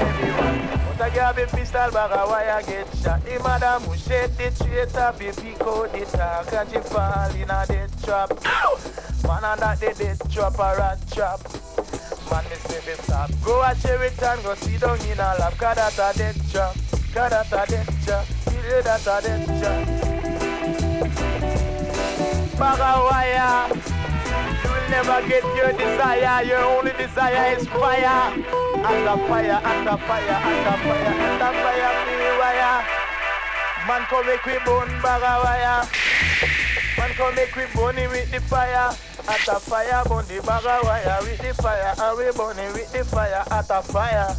everyone. 0.00 0.85
But 0.98 1.12
I 1.12 1.14
got 1.14 1.38
a 1.38 1.46
pistol 1.46 1.90
bag 1.90 2.10
of 2.10 2.28
wire 2.30 2.62
get 2.62 2.96
shot. 2.96 3.22
The 3.22 3.38
madam 3.44 3.82
who 3.82 3.96
shed 3.98 4.34
the 4.38 4.50
traitor, 4.64 5.12
baby 5.18 5.54
code 5.58 5.92
the 5.92 6.06
talk 6.06 6.52
and 6.54 6.70
she 6.70 6.78
fall 6.88 7.30
in 7.34 7.50
a 7.50 7.66
dead 7.66 7.90
trap. 8.02 8.30
Man, 9.22 9.44
and 9.44 9.60
that 9.60 9.78
the 9.78 9.92
dead 9.92 10.18
trap 10.30 10.54
a 10.54 10.74
rat 10.78 10.98
trap. 11.12 11.40
Man, 12.30 12.44
me 12.48 12.56
say 12.56 12.80
me 12.88 12.94
stop. 13.02 13.30
Go 13.44 13.60
a 13.60 13.74
share 13.76 14.02
it 14.04 14.16
go 14.16 14.54
sit 14.54 14.80
down 14.80 15.00
in 15.00 15.20
a 15.20 15.36
lap. 15.38 15.58
Cause 15.58 15.76
that 15.76 15.98
a 15.98 16.16
dead 16.16 16.36
trap. 16.50 16.74
Cause 17.12 17.30
that 17.30 17.52
a 17.52 17.66
dead 17.70 17.88
trap. 18.02 18.24
Feel 18.24 18.82
that 18.82 19.06
a 19.06 19.20
dead 19.22 19.46
trap. 19.60 19.86
Bag 22.58 22.80
of 22.80 23.04
wire. 23.04 23.95
Never 24.90 25.26
get 25.28 25.44
your 25.56 25.72
desire. 25.72 26.44
Your 26.44 26.62
only 26.62 26.92
desire 26.92 27.56
is 27.56 27.66
fire. 27.66 28.32
Under 28.86 29.16
fire, 29.26 29.60
under 29.64 29.96
fire, 29.98 30.38
under 30.46 30.76
fire, 30.86 31.12
under 31.26 31.52
fire, 31.58 31.90
free 32.06 32.30
wire. 32.38 32.84
Man 33.88 34.02
come 34.06 34.26
make 34.26 34.44
we 34.46 34.58
burn 34.64 34.88
bag 35.02 35.22
of 35.22 35.44
wire. 35.44 35.88
Man 36.98 37.10
come 37.14 37.34
make 37.34 37.54
we 37.56 37.64
burn 37.74 37.98
it 37.98 38.10
with 38.10 38.30
the 38.30 38.40
fire. 38.40 38.94
At 39.28 39.48
a 39.48 39.58
fire, 39.58 40.02
burn 40.06 40.24
the 40.28 40.40
bag 40.46 40.66
of 40.66 40.84
wire 40.84 41.18
with 41.22 41.38
the 41.40 41.54
fire. 41.62 41.94
And 41.98 42.18
we 42.18 42.30
burn 42.32 42.58
it 42.58 42.72
with 42.72 42.92
the 42.92 43.04
fire 43.04 43.44
at 43.50 43.70
a 43.70 43.82
fire. 43.82 44.36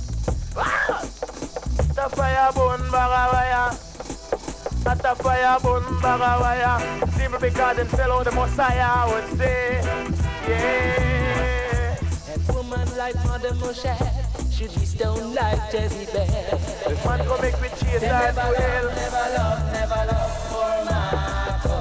Ah! 0.55 1.01
The 1.95 2.09
fire 2.15 2.51
burn 2.53 2.91
bag 2.91 3.11
of 3.11 3.33
wire. 3.33 3.86
At 4.87 5.03
a 5.03 5.15
fire 5.15 5.59
burn 5.61 5.83
bag 5.99 6.21
of 6.21 6.39
wire. 6.39 6.79
Simply 7.11 7.49
because 7.49 7.75
them 7.75 7.89
sell 7.89 8.11
out 8.13 8.23
the 8.23 8.31
Messiah, 8.31 8.87
I 8.87 9.05
would 9.11 9.37
say. 9.37 9.81
Yeah. 10.47 11.97
A 12.33 12.53
woman 12.53 12.87
like 12.97 13.15
Mother 13.25 13.51
Moshe 13.59 13.95
should 14.49 14.73
be 14.73 14.85
stoned 14.85 15.35
like 15.35 15.73
Jezebel. 15.73 16.25
This 16.87 17.05
man 17.05 17.19
come 17.27 17.41
make 17.41 17.61
me 17.61 17.67
chase 17.67 18.01
and 18.01 18.15
never 18.15 18.41
love, 18.41 18.95
never 18.95 19.25
love, 19.35 19.59
never 19.73 20.01
love 20.07 20.31
for 20.47 20.75
Marco. 20.87 21.79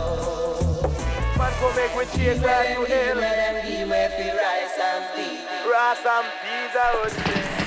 Man 1.39 1.53
come 1.61 1.77
make 1.77 1.95
me 1.97 2.05
chase 2.13 2.41
to 2.43 2.49
hell. 2.49 2.85
Let 3.17 3.37
them 3.39 3.57
give 3.71 3.89
way 3.89 4.07
for 4.19 4.35
rice 4.35 4.79
and 4.83 5.05
peas. 5.15 5.47
Rice 5.71 6.05
and 6.05 6.27
peas, 6.43 6.75
I 6.75 7.01
would 7.01 7.13
say. 7.13 7.66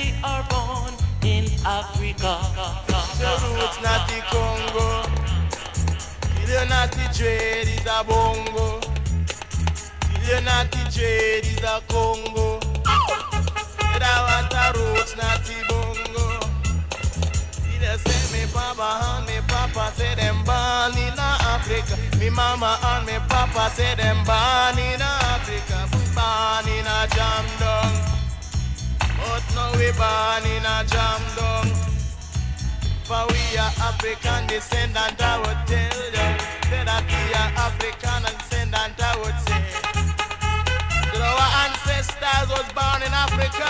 They 0.00 0.14
are 0.24 0.44
born 0.48 0.92
in 1.22 1.44
Africa. 1.64 2.32
The 3.20 3.30
roots 3.44 3.78
not 3.84 4.08
the 4.08 4.20
Congo. 4.32 4.88
dread 7.16 7.68
is 7.68 7.86
a 7.86 8.04
bongo. 8.04 8.80
You're 10.26 10.40
not 10.40 10.70
the 10.70 10.82
dread 10.94 11.44
is 11.44 11.62
a 11.62 11.82
Congo. 11.88 12.60
I 14.02 14.16
want 14.26 14.54
a 14.56 14.78
roots, 14.78 15.14
not 15.16 15.44
the 15.44 15.56
bongo. 15.68 16.26
See 17.62 17.78
say 18.04 18.22
me 18.32 18.42
papa 18.52 18.88
and 19.04 19.26
me 19.26 19.36
papa 19.48 19.92
say 19.96 20.14
them 20.14 20.38
born 20.44 20.96
in 20.96 21.18
Africa. 21.18 21.96
Me 22.18 22.30
mama 22.30 22.78
and 22.82 23.06
me 23.06 23.16
papa 23.28 23.70
say 23.74 23.94
them 23.96 24.18
born 24.24 24.78
in 24.78 25.02
Africa. 25.02 25.78
Born 26.16 26.66
in 26.74 26.86
a 26.86 27.06
jam 27.14 27.44
down. 27.58 28.19
Now 29.54 29.72
we 29.78 29.90
born 29.92 30.44
in 30.54 30.64
a 30.64 30.84
jam 30.86 31.22
down. 31.36 31.66
For 33.04 33.26
we 33.28 33.42
are 33.58 33.74
African 33.90 34.46
descendant, 34.46 35.20
I 35.20 35.38
would 35.42 35.60
tell 35.66 36.00
you. 36.14 36.28
Say 36.70 36.82
that 36.86 37.02
we 37.10 37.22
are 37.34 37.52
African 37.66 38.22
descendant, 38.22 38.94
I 39.02 39.12
would 39.18 39.38
say. 39.50 39.62
That 41.10 41.22
our 41.26 41.48
ancestors 41.66 42.48
was 42.54 42.68
born 42.70 43.02
in 43.02 43.10
Africa. 43.10 43.66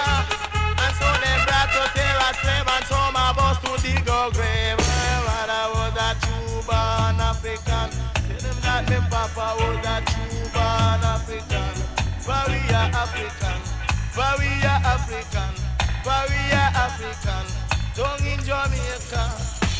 And 0.76 0.92
so 1.00 1.08
they 1.24 1.36
brought 1.48 1.72
us 1.72 1.92
here 1.96 2.20
as 2.28 2.36
slave 2.44 2.68
and 2.68 2.84
some 2.84 3.16
of 3.16 3.36
us 3.40 3.56
to 3.64 3.72
dig 3.80 4.04
a 4.04 4.20
grave. 4.36 4.76
But 4.76 5.48
I 5.48 5.64
was 5.72 5.96
a 5.96 6.10
true 6.20 6.60
born 6.68 7.16
African. 7.16 7.88
Tell 8.28 8.40
them 8.44 8.58
that 8.60 8.82
me 8.92 8.98
papa 9.08 9.56
was 9.56 9.80
a 9.88 9.96
true 10.04 10.44
born 10.52 11.00
African. 11.00 11.72
For 12.20 12.42
we 12.52 12.60
are 12.76 12.92
African. 12.92 13.58
For 14.12 14.32
we 14.36 14.50
are 14.68 14.82
African. 14.84 15.69
For 16.02 16.24
we 16.32 16.40
are 16.56 16.72
African. 16.80 17.44
Don't 17.94 18.24
in 18.24 18.40
Jamaica. 18.40 19.22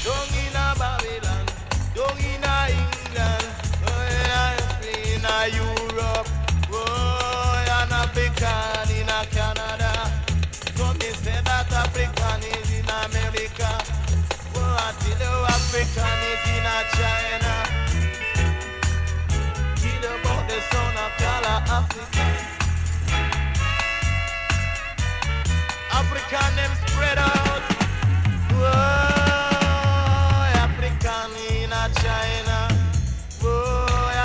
Don't 0.05 0.37
in 0.37 0.53
a 0.53 0.77
Babylon. 0.77 1.47
Don't 1.95 2.21
in 2.21 2.45
a 2.45 2.69
England. 2.69 3.47
Oh, 3.89 4.05
yeah, 4.05 5.17
in 5.17 5.25
a 5.25 5.49
Europe. 5.57 6.29
Oh, 6.71 7.65
an 7.81 7.93
African 7.93 9.01
in 9.01 9.09
a 9.09 9.25
Canada. 9.33 9.93
So 10.77 10.93
me 11.01 11.09
say 11.25 11.41
that 11.41 11.73
African 11.73 12.41
is 12.53 12.69
in 12.79 12.85
America. 12.85 13.71
Oh, 14.57 14.93
you 15.09 15.15
African 15.49 16.21
is 16.33 16.45
in 16.53 16.67
a 16.69 16.79
China. 17.01 17.55
Tell 19.81 20.05
about 20.21 20.49
the 20.51 20.61
son 20.69 20.97
of 21.01 21.13
Africa. 21.71 22.60
African 26.11 26.57
them 26.57 26.73
spread 26.87 27.19
out. 27.19 27.63
African 30.59 31.31
in 31.55 31.71
China. 32.03 32.59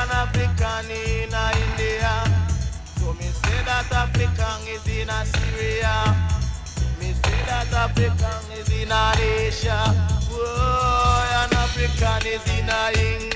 An 0.02 0.10
African 0.12 0.90
in 0.90 1.30
India. 1.30 2.14
So 2.98 3.14
me 3.14 3.30
say 3.30 3.60
that 3.66 3.92
African 3.92 4.68
is 4.68 4.88
in 4.88 5.10
Syria. 5.26 6.16
Me 7.00 7.14
say 7.14 7.42
that 7.46 7.72
African 7.72 8.52
is 8.58 8.70
in 8.70 8.92
Asia. 8.92 9.78
Whoa, 10.32 11.44
an 11.44 11.54
African 11.54 12.26
is 12.26 12.46
in 12.50 12.70
England. 12.98 13.35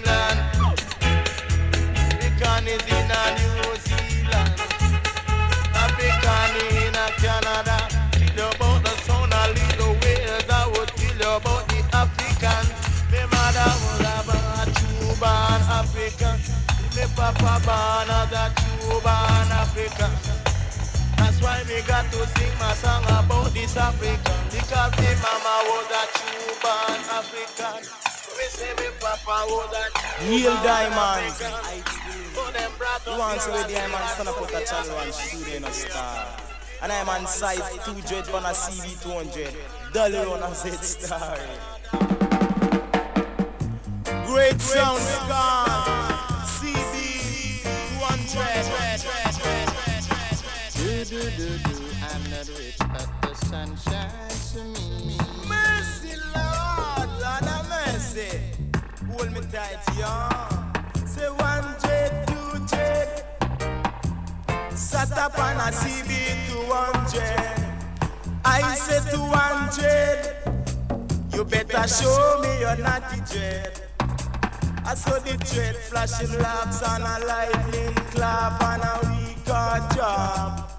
That's 21.17 21.41
why 21.41 21.63
me 21.69 21.81
got 21.87 22.05
to 22.11 22.27
sing 22.35 22.55
my 22.59 22.73
song 22.73 23.03
about 23.03 23.53
this 23.53 23.77
African. 23.77 24.37
Because 24.51 24.93
me 24.99 25.11
mama 25.23 25.55
was 25.69 25.87
a 25.87 26.03
true 26.15 26.55
African. 27.15 27.79
Me 28.37 28.45
say 28.49 28.73
me 28.75 28.89
papa 28.99 29.45
was 29.47 29.71
a 29.71 30.29
Real 30.29 30.55
want 33.17 33.41
to 33.41 33.51
here 33.51 33.53
with 33.53 33.67
the 33.67 33.75
a 33.79 34.07
stand 34.09 34.29
up 34.29 34.41
with 34.41 34.55
a 34.55 34.65
channel 34.65 34.99
and 34.99 35.13
studio 35.13 35.55
in 35.57 35.63
a 35.63 35.71
star. 35.71 36.27
And 36.81 36.91
I'm 36.91 37.09
on 37.09 37.27
site 37.27 37.59
200 37.85 38.29
on 38.29 38.43
a 38.43 38.49
CB 38.49 39.01
200. 39.01 39.93
Dolly 39.93 40.17
on 40.17 40.43
a 40.43 40.55
Z 40.55 40.71
star. 40.81 41.37
Great 44.29 44.61
sound 44.61 45.01
gone. 45.27 46.45
CB 46.45 47.63
200. 47.63 49.01
Do 50.75 51.05
do 51.05 51.21
do 51.31 51.57
do, 51.57 51.75
I'm 52.11 52.23
not 52.29 52.47
rich, 52.59 52.77
but 52.77 53.09
the 53.23 53.33
sun 53.47 53.75
shines 53.77 54.51
to 54.53 54.63
me. 54.65 55.17
Mercy, 55.47 56.15
Lord, 56.35 57.09
Lord 57.09 57.43
have 57.49 57.67
mercy. 57.69 58.29
Hold 59.09 59.31
me 59.33 59.41
tight, 59.51 59.79
young. 59.97 60.75
Say 61.07 61.29
one 61.29 61.75
jet, 61.81 62.27
two 62.27 62.59
jet. 62.67 63.09
Sat 64.75 65.11
up 65.17 65.39
on 65.39 65.55
a 65.57 65.71
CB 65.71 66.49
200. 66.49 67.81
I 68.45 68.75
say 68.75 68.99
200. 69.09 70.35
You 71.33 71.43
better 71.45 71.87
show 71.87 72.39
me 72.43 72.59
your 72.59 72.75
naughty 72.77 73.21
jet. 73.25 73.78
I 74.89 74.95
saw 74.95 75.19
the 75.19 75.37
jet 75.53 75.75
flashing 75.75 76.35
locks 76.41 76.81
and 76.81 77.03
a 77.03 77.23
lightning 77.27 77.93
clap 78.09 78.59
and 78.59 78.81
a 78.81 78.93
record 79.05 79.95
job. 79.95 80.71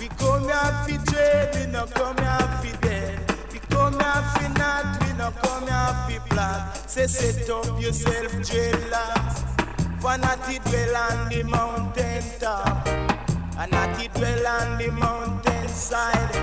We 0.00 0.08
come 0.16 0.44
here 0.44 0.72
fi 0.86 0.96
trade, 1.04 1.50
we 1.54 1.70
no 1.70 1.84
come 1.84 2.16
here 2.16 2.48
fi 2.62 2.72
dead. 2.80 3.30
We 3.52 3.58
come 3.58 4.00
here 4.00 4.22
fi 4.32 4.48
not, 4.56 5.04
we 5.04 5.12
no 5.18 5.30
come 5.32 5.64
here 5.64 6.18
fi 6.18 6.18
plot. 6.30 6.88
Say 6.88 7.06
set 7.08 7.50
up 7.50 7.78
yourself 7.78 8.32
dreadlocks. 8.32 10.00
For 10.00 10.16
not 10.16 10.48
it 10.48 10.64
dwell 10.64 10.96
on 10.96 11.28
the 11.28 11.42
mountain 11.42 12.24
top, 12.40 12.88
and 12.88 13.70
not 13.70 14.02
it 14.02 14.14
dwell 14.14 14.46
on 14.46 14.78
the 14.78 14.90
mountain 14.92 15.68
side. 15.68 16.34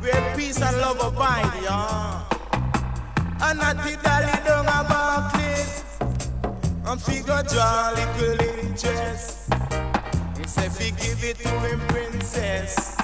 Where 0.00 0.36
peace 0.36 0.62
and 0.62 0.76
love 0.76 1.00
abide, 1.00 1.60
yeah. 1.64 2.19
And 3.42 3.58
not 3.58 3.86
it 3.86 4.02
dally 4.02 4.38
down 4.44 4.66
a 4.66 4.84
Barclays. 4.88 5.84
And 6.86 7.00
figure 7.00 7.42
draw 7.48 7.90
little 7.96 8.40
interest. 8.64 9.52
He 10.36 10.44
say 10.44 10.68
fi 10.68 10.90
give 10.90 11.24
it 11.24 11.38
to 11.38 11.48
him 11.48 11.80
princess. 11.88 12.96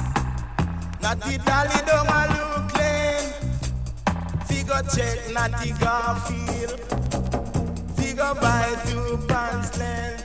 Natty 1.01 1.39
Dolly 1.39 1.81
down 1.87 2.07
a 2.07 2.21
look 2.37 2.77
lane. 2.77 3.33
Figure 4.47 4.83
check 4.95 5.33
not 5.33 5.53
Natty 5.53 5.71
Garfield. 5.81 6.81
Figure 7.97 8.35
buy 8.35 8.77
two 8.87 9.19
pants 9.29 9.79
length. 9.79 10.25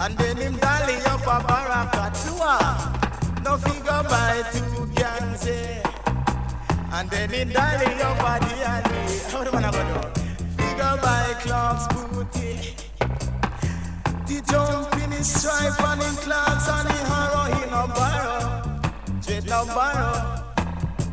And 0.00 0.18
then 0.18 0.36
him 0.36 0.56
dolly 0.58 0.96
up 1.06 1.22
a 1.22 1.38
Barakatua. 1.46 2.54
No 3.44 3.56
figure 3.56 4.02
buy 4.08 4.42
two 4.52 4.86
Ganze. 4.94 5.87
And 6.90 7.10
then 7.10 7.30
him 7.30 7.50
dolly 7.50 7.86
up 8.02 8.18
a 8.18 8.40
D&D. 8.40 9.30
How 9.30 9.44
the 9.44 9.52
man 9.52 9.64
a 9.64 9.70
go 9.70 9.82
do? 9.82 10.20
Figure 10.56 10.98
buy 11.02 11.34
Clark's 11.40 11.86
booty. 11.94 12.74
The 14.26 14.42
jump 14.50 14.94
in 15.02 15.10
his 15.12 15.26
stripe 15.28 15.80
and 15.80 16.02
in 16.02 16.14
clocks 16.24 16.68
and 16.68 16.88
in 16.88 17.04
harrow, 17.06 17.44
he 17.54 17.70
no 17.70 17.86
borrow. 17.94 19.20
Dread 19.20 19.44
no 19.46 19.64
borrow. 19.66 20.44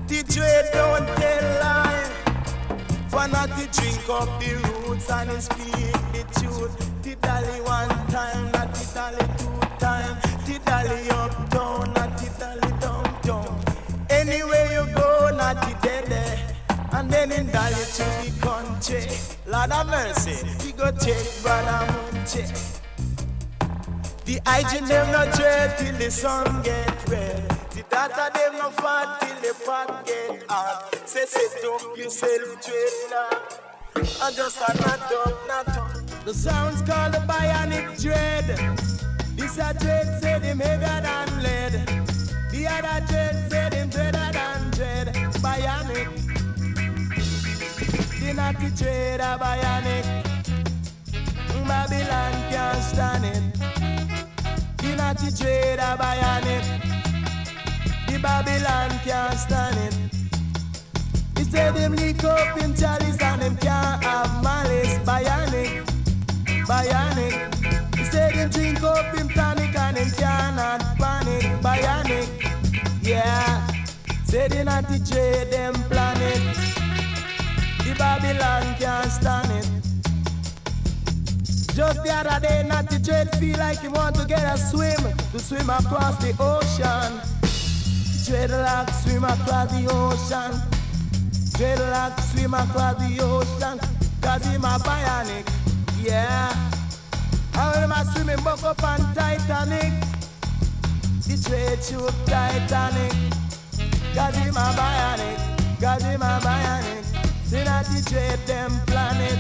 The 0.08 0.24
dread 0.24 0.70
don't 0.74 1.08
tell 1.18 1.60
lie. 1.62 2.10
For 3.10 3.28
not 3.28 3.50
to 3.58 3.68
drink 3.78 4.10
up 4.10 4.40
the 4.40 4.56
roots 4.88 5.10
and 5.12 5.30
he 5.32 5.42
speak 5.42 5.94
the 6.14 6.24
truth. 6.40 7.04
The 7.04 7.16
dolly 7.16 7.62
one 7.62 7.90
time, 8.08 8.52
not 8.52 8.74
the 8.74 8.92
dolly 8.94 9.28
two 9.38 9.60
time. 9.78 10.18
The 10.46 10.60
dolly 10.66 11.10
uptown, 11.10 11.94
not 11.94 12.15
the 15.54 15.78
dead. 15.82 16.56
And 16.92 17.12
then 17.12 17.32
in 17.32 17.48
dolly 17.52 17.76
to 17.76 18.06
the 18.24 18.32
country. 18.42 19.06
Lord 19.46 19.72
of 19.72 19.88
mercy, 19.88 20.38
we 20.66 20.72
go 20.72 20.92
take 20.92 21.42
brother 21.44 21.86
Munche. 21.92 22.82
The 24.26 24.40
hygiene 24.46 24.86
them 24.86 25.12
no 25.12 25.32
dread 25.36 25.78
till 25.78 25.96
the 25.98 26.10
sun 26.10 26.64
get 26.64 27.10
red. 27.10 27.48
The 27.72 27.84
data 27.90 28.32
them 28.34 28.54
no 28.58 28.70
fat 28.72 29.20
till 29.22 29.40
the 29.42 29.66
pot 29.66 30.06
get 30.06 30.50
hot. 30.50 30.96
Say 31.06 31.26
set 31.26 31.64
up 31.66 31.98
yourself 31.98 32.66
dread 32.66 32.94
now. 33.12 33.56
I 34.22 34.32
just 34.32 34.58
a 34.58 34.74
not 34.82 35.12
up, 35.12 35.48
not 35.48 35.68
up. 35.78 36.26
The 36.26 36.34
sounds 36.34 36.82
called 36.82 37.14
the 37.14 37.20
bionic 37.20 38.02
dread. 38.02 38.46
This 39.36 39.58
a 39.58 39.74
dread 39.74 40.22
said 40.22 40.44
him 40.44 40.60
heavier 40.60 41.02
than 41.02 41.44
lead. 41.44 42.15
The 42.66 42.72
other 42.72 43.06
dread 43.06 43.52
said 43.52 43.74
him 43.76 43.90
dreader 43.90 44.30
than 44.34 44.72
dread. 44.72 45.14
Bionic. 45.38 46.10
The 48.20 48.34
naughty 48.34 48.70
dread 48.72 49.20
a 49.20 49.38
bionic. 49.38 50.06
Babylon 51.68 52.34
can't 52.50 52.84
stand 52.84 53.26
it. 53.26 53.44
The 54.78 54.96
naughty 54.96 55.30
dread 55.30 55.78
a 55.78 55.96
bionic. 55.96 56.66
The 58.08 58.18
Babylon 58.18 58.90
can't 59.04 59.38
stand 59.38 59.78
it. 59.86 59.94
He 61.38 61.44
said 61.44 61.76
them 61.76 61.96
lick 61.96 62.24
up 62.24 62.58
in 62.64 62.74
chalice 62.74 63.22
and 63.22 63.42
them 63.44 63.58
can't 63.58 64.04
have 64.04 64.44
malice. 64.44 64.98
Bionic, 65.06 65.86
bionic. 66.66 67.96
He 67.96 68.04
said 68.06 68.34
them 68.34 68.50
drink 68.50 68.82
up 68.82 69.14
in 69.20 69.30
tonic 69.30 69.76
and 69.76 69.98
them 69.98 70.10
cannot 70.18 70.82
panic. 70.98 71.44
Bionic, 71.62 72.05
yeah. 73.06 73.68
Say 74.26 74.48
the 74.48 74.64
naughty 74.64 74.99
dread 74.99 75.52
them 75.52 75.73
planet. 75.90 76.41
The 77.84 77.95
Babylon 77.98 78.76
can't 78.80 79.11
stand 79.11 79.52
it. 79.52 79.76
Just 81.76 82.03
the 82.03 82.11
other 82.11 82.40
day, 82.40 82.64
Natty 82.65 82.99
Dread 82.99 83.36
feel 83.38 83.57
like 83.60 83.80
he 83.82 83.90
want 83.90 84.15
to 84.15 84.26
get 84.26 84.44
a 84.44 84.57
swim 84.57 84.95
to 85.34 85.40
swim 85.40 85.69
across 85.69 86.15
the 86.23 86.34
ocean. 86.40 87.19
Dreadlock 88.23 88.90
swim 89.03 89.26
across 89.26 89.69
the 89.72 89.86
ocean. 89.91 90.57
Dreadlock 91.57 92.18
swim 92.32 92.53
across 92.53 92.95
the 92.95 93.22
ocean. 93.22 93.80
Cause 94.22 94.45
him 94.45 94.64
a 94.64 94.80
bionic, 94.80 95.48
yeah. 96.02 96.56
I 97.53 97.84
a 97.84 98.06
swimming 98.14 98.44
buck 98.44 98.64
up 98.64 98.82
on 98.84 99.14
Titanic. 99.14 100.15
The 101.28 101.38
dread 101.38 101.84
shoot 101.84 102.14
Titanic. 102.28 103.12
Cause 104.14 104.36
him 104.36 104.56
a 104.56 104.68
bionic. 104.78 105.82
Cause 105.82 106.04
him 106.04 106.22
a 106.22 106.40
bionic. 106.40 107.04
See 107.46 107.64
that 107.64 107.86
the 107.88 108.02
dread 108.08 108.40
them 108.46 108.72
planet. 108.86 109.40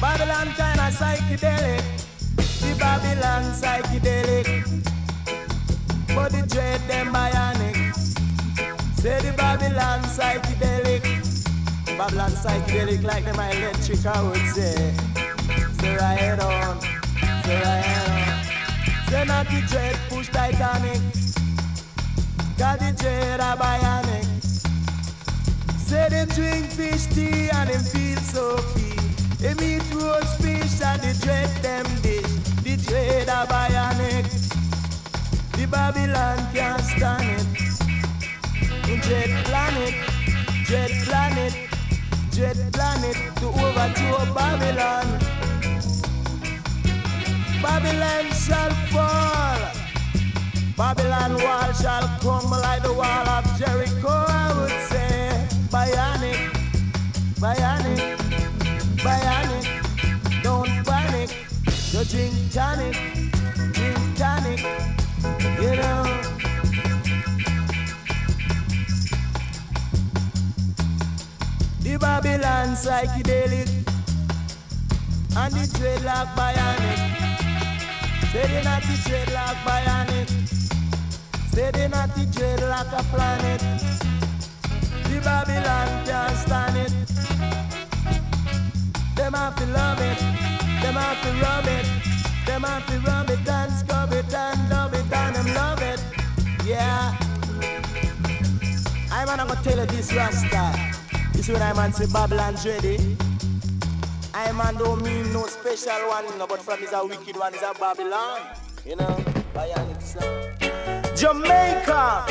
Babylon 0.00 0.48
kinda 0.56 0.88
psychedelic. 0.88 1.84
The 2.36 2.74
Babylon 2.78 3.52
psychedelic. 3.52 4.46
But 6.14 6.32
the 6.32 6.46
dread 6.46 6.80
them 6.88 7.12
bionic. 7.12 7.94
Say 8.96 9.20
the 9.20 9.36
Babylon 9.36 10.00
psychedelic. 10.04 11.04
Babylon 11.98 12.30
psychedelic 12.32 13.02
like 13.02 13.26
them 13.26 13.34
electric 13.36 14.06
I 14.06 14.22
would 14.22 14.46
say. 14.54 14.94
Say 15.78 15.96
right 15.96 16.40
on. 16.40 16.80
Say 17.44 17.60
right 17.62 18.08
on. 18.08 18.23
Say 19.14 19.24
not 19.26 19.46
the 19.46 19.60
dread 19.68 19.96
push 20.08 20.26
Titanic. 20.26 21.00
Got 22.58 22.80
the 22.80 22.90
dread 22.98 23.38
a 23.38 23.54
bionic. 23.54 24.26
Say 25.78 26.08
them 26.08 26.26
drink 26.30 26.66
fish 26.66 27.06
tea 27.14 27.48
and 27.48 27.70
them 27.70 27.84
feel 27.84 28.18
so 28.18 28.56
key. 28.74 28.98
They 29.38 29.54
meet 29.54 29.84
roast 29.94 30.42
fish 30.42 30.82
and 30.82 31.00
the 31.00 31.14
dread 31.22 31.48
them 31.62 31.86
dish. 32.02 32.26
The 32.64 32.74
dread 32.88 33.28
a 33.28 33.46
bionic. 33.46 34.26
The 35.58 35.66
Babylon 35.68 36.38
can't 36.52 36.82
stand 36.82 37.40
it. 37.40 39.00
Dread 39.04 39.44
planet, 39.44 39.94
dread 40.66 40.90
planet, 41.06 41.54
dread 42.32 42.58
planet 42.72 43.16
to 43.36 43.46
overthrow 43.46 44.34
Babylon. 44.34 45.33
Babylon 47.64 48.26
shall 48.44 48.74
fall. 48.92 49.60
Babylon 50.76 51.32
wall 51.42 51.72
shall 51.72 52.06
crumble 52.20 52.60
like 52.60 52.82
the 52.82 52.92
wall 52.92 53.28
of 53.36 53.44
Jericho. 53.58 54.08
I 54.08 54.46
would 54.58 54.76
say 54.90 55.48
bionic, 55.72 56.40
bionic 57.40 58.24
bionic, 59.04 60.42
don't 60.42 60.66
panic. 60.86 61.30
You 61.92 62.04
drink 62.04 62.32
tonic, 62.50 62.96
drink 63.74 64.16
tonic, 64.16 64.60
you 65.60 65.76
know. 65.76 66.04
The 71.80 71.98
Babylon 72.00 72.68
psychedelic 72.74 73.68
and 75.36 75.52
the 75.52 75.66
dreadlock 75.76 76.34
bionic. 76.34 77.33
Say 78.34 78.48
they 78.48 78.64
not 78.64 78.82
the 78.82 78.94
dreadlock 79.06 79.56
bionic. 79.62 80.28
Say 81.54 81.70
they 81.70 81.86
not 81.86 82.12
the 82.16 82.26
dreadlock 82.34 82.90
a 82.92 83.02
planet. 83.04 83.60
The 85.04 85.20
Babylon 85.22 86.04
can't 86.04 86.36
stand 86.36 86.76
it. 86.78 86.92
Them 89.14 89.34
have 89.34 89.54
to 89.54 89.66
love 89.66 90.00
it, 90.00 90.18
them 90.82 90.94
have 90.96 91.22
to 91.22 91.30
rub 91.44 91.66
it, 91.68 91.86
them 92.44 92.64
have 92.64 92.84
to 92.88 92.98
rub 93.08 93.30
it 93.30 93.48
and 93.48 93.72
scrub 93.72 94.12
it 94.12 94.34
and 94.34 94.68
love 94.68 94.94
it 94.94 95.12
and 95.12 95.36
them 95.36 95.54
love 95.54 95.80
it. 95.80 96.02
Yeah. 96.64 97.16
I'm 99.12 99.26
gonna 99.28 99.60
tell 99.62 99.78
you 99.78 99.86
this 99.86 100.12
Rasta. 100.12 100.74
This 101.34 101.48
is 101.48 101.52
when 101.52 101.62
I'm 101.62 101.92
say 101.92 102.06
Babylon's 102.12 102.66
ready. 102.66 103.16
I 104.34 104.52
man 104.52 104.74
don't 104.74 105.02
mean 105.02 105.32
no 105.32 105.46
special 105.46 106.08
one, 106.08 106.26
no, 106.38 106.46
but 106.46 106.60
from 106.60 106.82
is 106.82 106.92
a 106.92 107.06
wicked 107.06 107.36
one, 107.36 107.54
is 107.54 107.62
a 107.62 107.72
Babylon. 107.78 108.40
You 108.84 108.96
know, 108.96 109.16
bionic 109.54 110.02
sound. 110.02 111.16
Jamaica, 111.16 112.26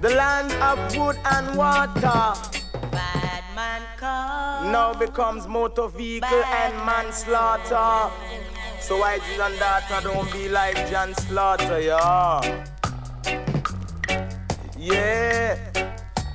the 0.00 0.10
land 0.10 0.52
of 0.62 0.96
wood 0.96 1.16
and 1.24 1.56
water 1.56 2.52
man 3.54 3.82
come. 3.96 4.72
Now 4.72 4.94
becomes 4.94 5.46
motor 5.46 5.88
vehicle 5.88 6.44
and 6.44 6.74
manslaughter. 6.84 8.12
So 8.80 8.98
why 8.98 9.18
this 9.18 9.38
and 9.38 9.54
that 9.58 10.02
don't 10.02 10.30
be 10.32 10.48
like 10.48 10.76
John 10.90 11.14
Slaughter, 11.14 11.80
yeah. 11.80 12.64
Yeah. 14.76 15.56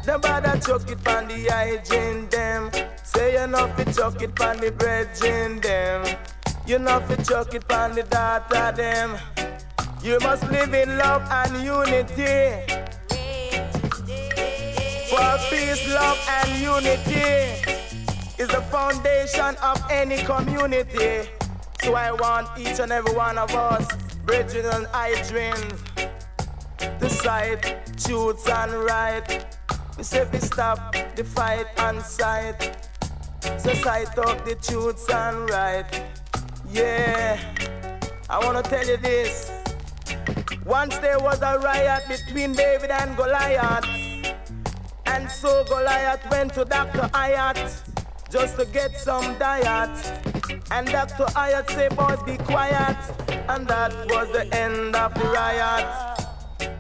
The 0.06 0.20
bother 0.20 0.58
chuck 0.60 0.90
it 0.90 1.08
on 1.08 1.28
the 1.28 1.50
hygiene 1.50 2.30
them. 2.30 2.72
Say 3.18 3.34
you 3.34 3.48
know 3.48 3.68
fi 3.70 3.84
chuck 3.86 4.22
it 4.22 4.40
on 4.42 4.58
the 4.58 4.72
bread 4.72 5.10
in 5.26 5.60
them. 5.60 6.06
You 6.68 6.78
know 6.78 7.00
fi 7.00 7.16
chuck 7.24 7.52
it 7.56 7.72
on 7.72 7.96
the 7.96 8.04
data 8.04 8.72
them. 8.78 9.18
You 10.04 10.20
must 10.20 10.44
live 10.52 10.72
in 10.72 11.00
love 11.00 11.24
and 11.32 11.64
unity. 11.64 12.62
For 15.10 15.30
peace, 15.50 15.92
love, 15.92 16.20
and 16.30 16.62
unity 16.62 17.34
is 18.38 18.50
the 18.50 18.64
foundation 18.70 19.56
of 19.64 19.84
any 19.90 20.18
community. 20.18 21.28
So 21.82 21.96
I 21.96 22.12
want 22.12 22.48
each 22.60 22.80
and 22.80 22.92
every 22.92 23.16
one 23.16 23.40
of 23.40 23.50
us, 23.56 23.88
brethren 24.28 24.86
and 24.94 25.74
to 26.78 27.10
sight, 27.10 27.64
truth 27.98 28.48
and 28.48 28.74
right. 28.74 29.58
We 29.98 30.04
say 30.04 30.24
we 30.32 30.38
stop 30.38 30.96
the 31.16 31.24
fight 31.24 31.66
and 31.80 32.00
sight. 32.04 32.87
So 33.58 33.74
sight 33.74 34.18
up 34.18 34.46
the 34.46 34.56
truth 34.56 35.10
and 35.10 35.50
right. 35.50 36.04
Yeah, 36.72 37.40
I 38.30 38.44
wanna 38.44 38.64
tell 38.64 38.86
you 38.86 38.98
this. 38.98 39.52
Once 40.66 40.98
there 40.98 41.20
was 41.20 41.42
a 41.42 41.58
riot 41.60 42.04
between 42.10 42.52
David 42.54 42.92
and 42.92 43.16
Goliath. 43.16 43.86
And 45.06 45.32
so 45.32 45.64
Goliath 45.64 46.30
went 46.30 46.54
to 46.56 46.66
Dr. 46.66 47.10
Ayat 47.14 47.58
just 48.30 48.58
to 48.58 48.66
get 48.66 48.98
some 48.98 49.38
diet. 49.40 49.96
And 50.72 50.88
Dr. 50.88 51.26
Ayat 51.36 51.70
said, 51.72 51.96
boys, 51.96 52.22
be 52.24 52.38
quiet. 52.38 52.98
And 53.48 53.66
that 53.68 53.94
was 54.10 54.32
the 54.34 54.46
end 54.54 54.96
of 54.96 55.14
the 55.14 55.26
riot. 55.30 56.20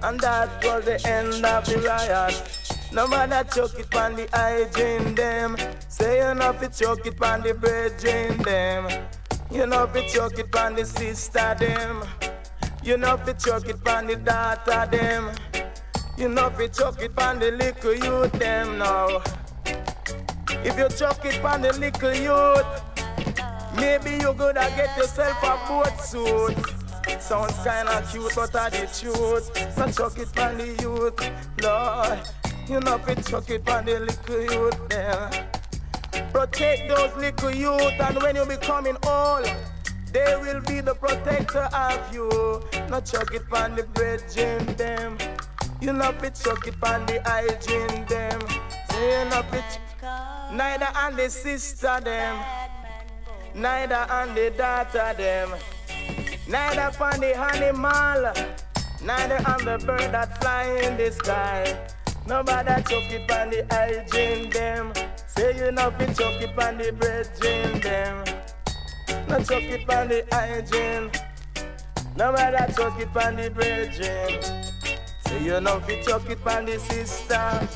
And 0.03 0.19
that 0.19 0.63
was 0.65 0.85
the 0.85 0.99
end 1.07 1.45
of 1.45 1.65
the 1.65 1.79
riot. 1.79 2.56
No 2.91 3.07
matter 3.07 3.43
chuck 3.53 3.77
it 3.79 3.95
on 3.95 4.15
the 4.15 4.27
hygiene 4.33 5.13
them. 5.15 5.57
Say 5.89 6.29
enough 6.29 6.63
it 6.63 6.73
chuck 6.73 7.05
it 7.05 7.21
on 7.21 7.41
the 7.41 7.53
brethren 7.53 8.37
them. 8.43 8.87
You 9.51 9.65
know 9.65 9.89
it 9.93 10.09
chuck 10.09 10.37
it 10.39 10.55
on 10.55 10.75
the 10.75 10.85
sister 10.85 11.55
them. 11.59 12.03
You 12.83 12.97
know 12.97 13.19
it 13.27 13.39
chuck 13.39 13.67
it 13.67 13.87
on 13.87 14.07
the 14.07 14.15
daughter 14.15 14.87
them. 14.89 15.31
You 16.17 16.29
know 16.29 16.49
fi 16.49 16.67
chuck 16.67 16.99
it 17.01 17.19
on 17.21 17.37
the 17.39 17.51
little 17.51 17.93
youth 17.93 18.31
them 18.33 18.79
now. 18.79 19.21
If 20.65 20.77
you 20.77 20.89
chuck 20.89 21.23
it 21.25 21.43
on 21.45 21.61
the 21.61 21.73
little 21.73 22.13
youth, 22.13 22.81
maybe 23.75 24.23
you 24.23 24.33
gonna 24.33 24.67
get 24.75 24.97
yourself 24.97 25.43
a 25.43 25.67
boat 25.67 25.99
suit. 26.01 27.21
Sounds 27.21 27.53
kinda 27.63 28.03
cute, 28.09 28.33
but 28.35 28.55
I 28.55 28.69
the 28.69 28.87
truth. 28.87 29.75
So 29.75 29.91
chuck 29.91 30.17
it 30.17 30.39
on 30.39 30.57
the 30.57 30.67
youth, 30.81 31.19
Lord. 31.61 32.36
You 32.69 32.81
know 32.81 32.97
fi 32.97 33.15
chuck 33.15 33.49
it 33.49 33.69
on 33.69 33.85
the 33.85 33.99
little 33.99 34.41
youth 34.41 34.89
them. 34.89 35.31
Protect 36.33 36.89
those 36.89 37.15
little 37.15 37.51
youth, 37.51 37.99
and 37.99 38.21
when 38.21 38.35
you 38.35 38.45
becoming 38.45 38.97
old. 39.07 39.49
They 40.11 40.35
will 40.35 40.61
be 40.61 40.81
the 40.81 40.95
protector 40.95 41.69
of 41.73 42.13
you. 42.13 42.61
Not 42.89 43.05
chuck 43.05 43.33
it 43.33 43.43
on 43.53 43.75
the 43.75 43.83
brethren 43.83 44.65
them. 44.75 45.17
You 45.81 45.93
love 45.93 46.23
it, 46.23 46.35
chuck 46.35 46.67
it 46.67 46.75
on 46.83 47.05
the 47.05 47.21
hygiene 47.25 48.05
them. 48.05 48.41
Say 48.89 49.23
you 49.23 49.29
love 49.29 49.53
it, 49.53 49.79
neither 50.53 50.89
on 50.95 51.15
the 51.15 51.29
sister 51.29 51.99
them. 52.03 52.43
neither 53.55 54.05
on 54.09 54.35
the 54.35 54.51
daughter 54.51 55.13
them, 55.17 55.49
neither 56.47 56.91
on 57.03 57.19
the 57.19 57.35
animal, 57.37 58.33
neither 59.03 59.37
on 59.49 59.65
the 59.65 59.83
bird 59.85 60.11
that 60.11 60.39
fly 60.41 60.65
in 60.83 60.97
the 60.97 61.11
sky. 61.11 61.87
Nobody 62.27 62.83
chuck 62.83 63.09
it 63.09 63.31
on 63.31 63.49
the 63.49 63.65
hygiene 63.71 64.49
them. 64.49 64.91
Say 65.27 65.55
you 65.57 65.71
nothing 65.71 66.13
chuck 66.13 66.41
it 66.41 66.59
on 66.61 66.77
the 66.77 66.91
brethren 66.91 67.79
them. 67.79 68.25
No 69.29 69.37
chuck 69.39 69.63
it 69.63 69.89
on 69.89 70.09
the 70.09 70.25
hygiene. 70.29 71.09
Nobody 72.17 72.73
chuck 72.73 72.99
it 72.99 73.15
on 73.15 73.35
the 73.37 73.49
brethren. 73.49 74.41
Say 75.25 75.43
you 75.43 75.61
nothing 75.61 76.03
chuck 76.03 76.29
it 76.29 76.45
on 76.45 76.65
the 76.65 76.77
sister. 76.79 77.67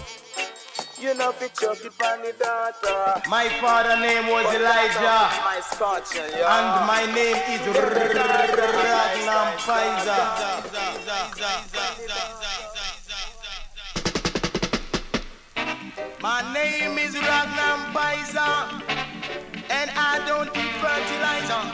You 1.01 1.15
know 1.15 1.31
fi 1.31 1.47
chuck 1.47 1.83
it 1.83 1.93
on 2.03 2.21
the 2.21 2.33
daughter. 2.37 3.21
My 3.27 3.49
father 3.57 3.95
name 3.99 4.27
was 4.27 4.45
Elijah. 4.53 5.31
My 5.41 5.59
scotch, 5.63 6.13
yeah. 6.13 6.45
And 6.45 6.85
my 6.85 7.05
name 7.15 7.41
is 7.49 7.61
Ragnampiza. 7.65 10.61
My 16.21 16.41
name 16.53 16.99
is 16.99 17.15
Ragnampiza. 17.15 18.77
And 19.71 19.89
I 19.97 20.21
don't 20.27 20.55
eat 20.55 20.73
fertilizer. 20.77 21.65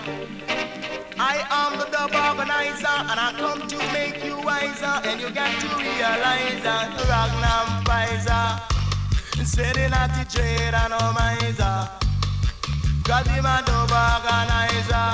I 1.19 1.43
am 1.51 1.77
the 1.77 1.85
dub 1.91 2.15
organizer. 2.15 2.87
And 3.11 3.19
I 3.19 3.33
come 3.35 3.67
to 3.67 3.77
make 3.91 4.23
you 4.23 4.39
wiser. 4.39 5.01
And 5.03 5.19
you 5.19 5.31
got 5.31 5.51
to 5.59 5.67
realize 5.75 6.63
that 6.63 6.95
Ragnampiza. 7.11 8.63
Setting 9.45 9.91
at 9.91 10.15
the 10.15 10.23
trade 10.31 10.73
and 10.73 10.91
no 10.95 11.11
miser. 11.11 11.89
Cause 13.03 13.27
a 13.27 13.63
dub 13.67 13.91
organizer. 13.91 15.07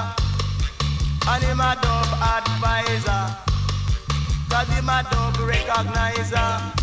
And 1.26 1.44
him 1.44 1.60
a 1.60 1.74
dub 1.82 2.10
advisor. 2.38 3.34
Cause 4.48 4.70
him 4.78 4.90
a 4.90 5.02
dub 5.10 5.34
recognizer. 5.42 6.83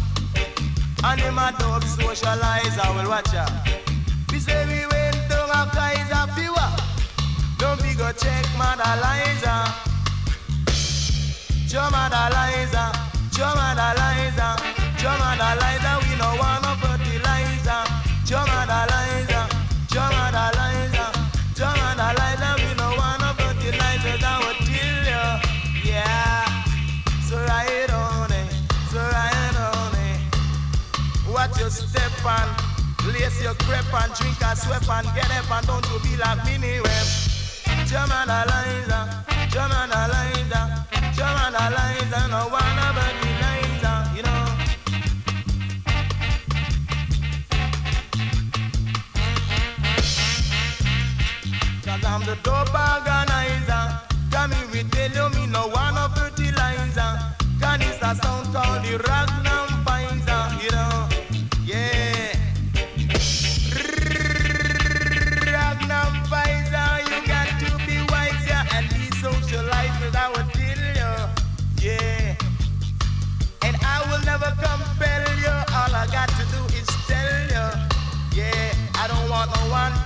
And 1.02 1.20
him 1.20 1.38
a 1.38 1.52
dub 1.58 1.82
socializer. 1.82 2.94
Well, 2.94 3.08
watch 3.08 3.34
out. 3.34 3.50
We 4.30 4.38
say 4.38 4.66
we 4.66 4.84
went 4.92 5.16
to 5.30 5.38
a 5.44 5.60
Kaiser 5.72 6.26
fewer. 6.36 6.70
Don't 7.58 7.80
be 7.82 7.94
go 7.94 8.12
check 8.12 8.44
Liza. 9.00 9.54
Joe 11.70 11.88
Liza. 12.36 12.92
Joe 13.32 13.54
Liza. 13.56 14.48
Joe 15.00 15.16
Liza. 15.62 15.92
We 16.04 16.16
no 16.20 16.28
want 16.36 16.62
no 16.64 16.74
fertilizer. 16.82 17.82
Joe 18.26 18.44
Mother 18.46 18.89
step 32.20 32.40
and 32.40 33.12
lace 33.14 33.42
your 33.42 33.54
crepe 33.54 33.94
and 33.94 34.12
drink 34.14 34.40
a 34.42 34.56
sweat 34.56 34.88
and 34.88 35.06
get 35.14 35.30
up 35.30 35.50
and 35.50 35.66
don't 35.66 35.86
you 35.90 35.98
be 36.00 36.16
like 36.16 36.44
mini 36.44 36.80
web. 36.80 37.06
German 37.86 38.28
Eliza, 38.28 39.24
German 39.50 39.90
Eliza, 39.90 40.86
German 41.16 41.54
Eliza, 41.54 42.28
no 42.28 42.48
one 42.48 42.78
about 42.86 43.14
Eliza, 43.24 43.92
you 44.16 44.22
know. 44.22 44.44
Cause 51.84 52.04
I'm 52.04 52.20
the 52.24 52.36
dope 52.42 52.74
organizer. 52.74 54.00
Come 54.30 54.52
here, 54.52 54.68
we 54.72 54.82
tell 54.90 55.10
you 55.10 55.28
me 55.36 55.46
no 55.46 55.68
one 55.68 55.96
of 55.96 56.14
fertilizer. 56.16 57.18
Cause 57.60 57.80
it's 57.80 58.02
a 58.02 58.14
sound 58.22 58.52
called 58.52 58.84
the 58.84 58.98
Ragnam 58.98 59.49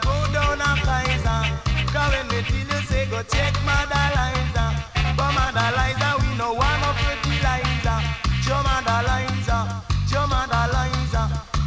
Go 0.00 0.14
down 0.32 0.60
a 0.60 0.70
Kaiser. 0.86 1.42
Cause 1.92 2.12
when 2.12 2.26
me 2.28 2.40
tell 2.48 2.56
you 2.64 2.86
say 2.88 3.04
go 3.10 3.22
check 3.24 3.52
Mother 3.64 4.06
Liza. 4.16 4.64
But 5.16 5.32
Mother 5.36 5.68
Liza, 5.76 6.08
we 6.20 6.30
no 6.38 6.54
want 6.54 6.80
no 6.80 6.90
fertilizer. 7.02 7.98
Joe 8.40 8.62
Mother 8.64 9.00
Liza. 9.08 9.82
Joe 10.08 10.26
Mother 10.26 10.64
Liza. 10.72 11.22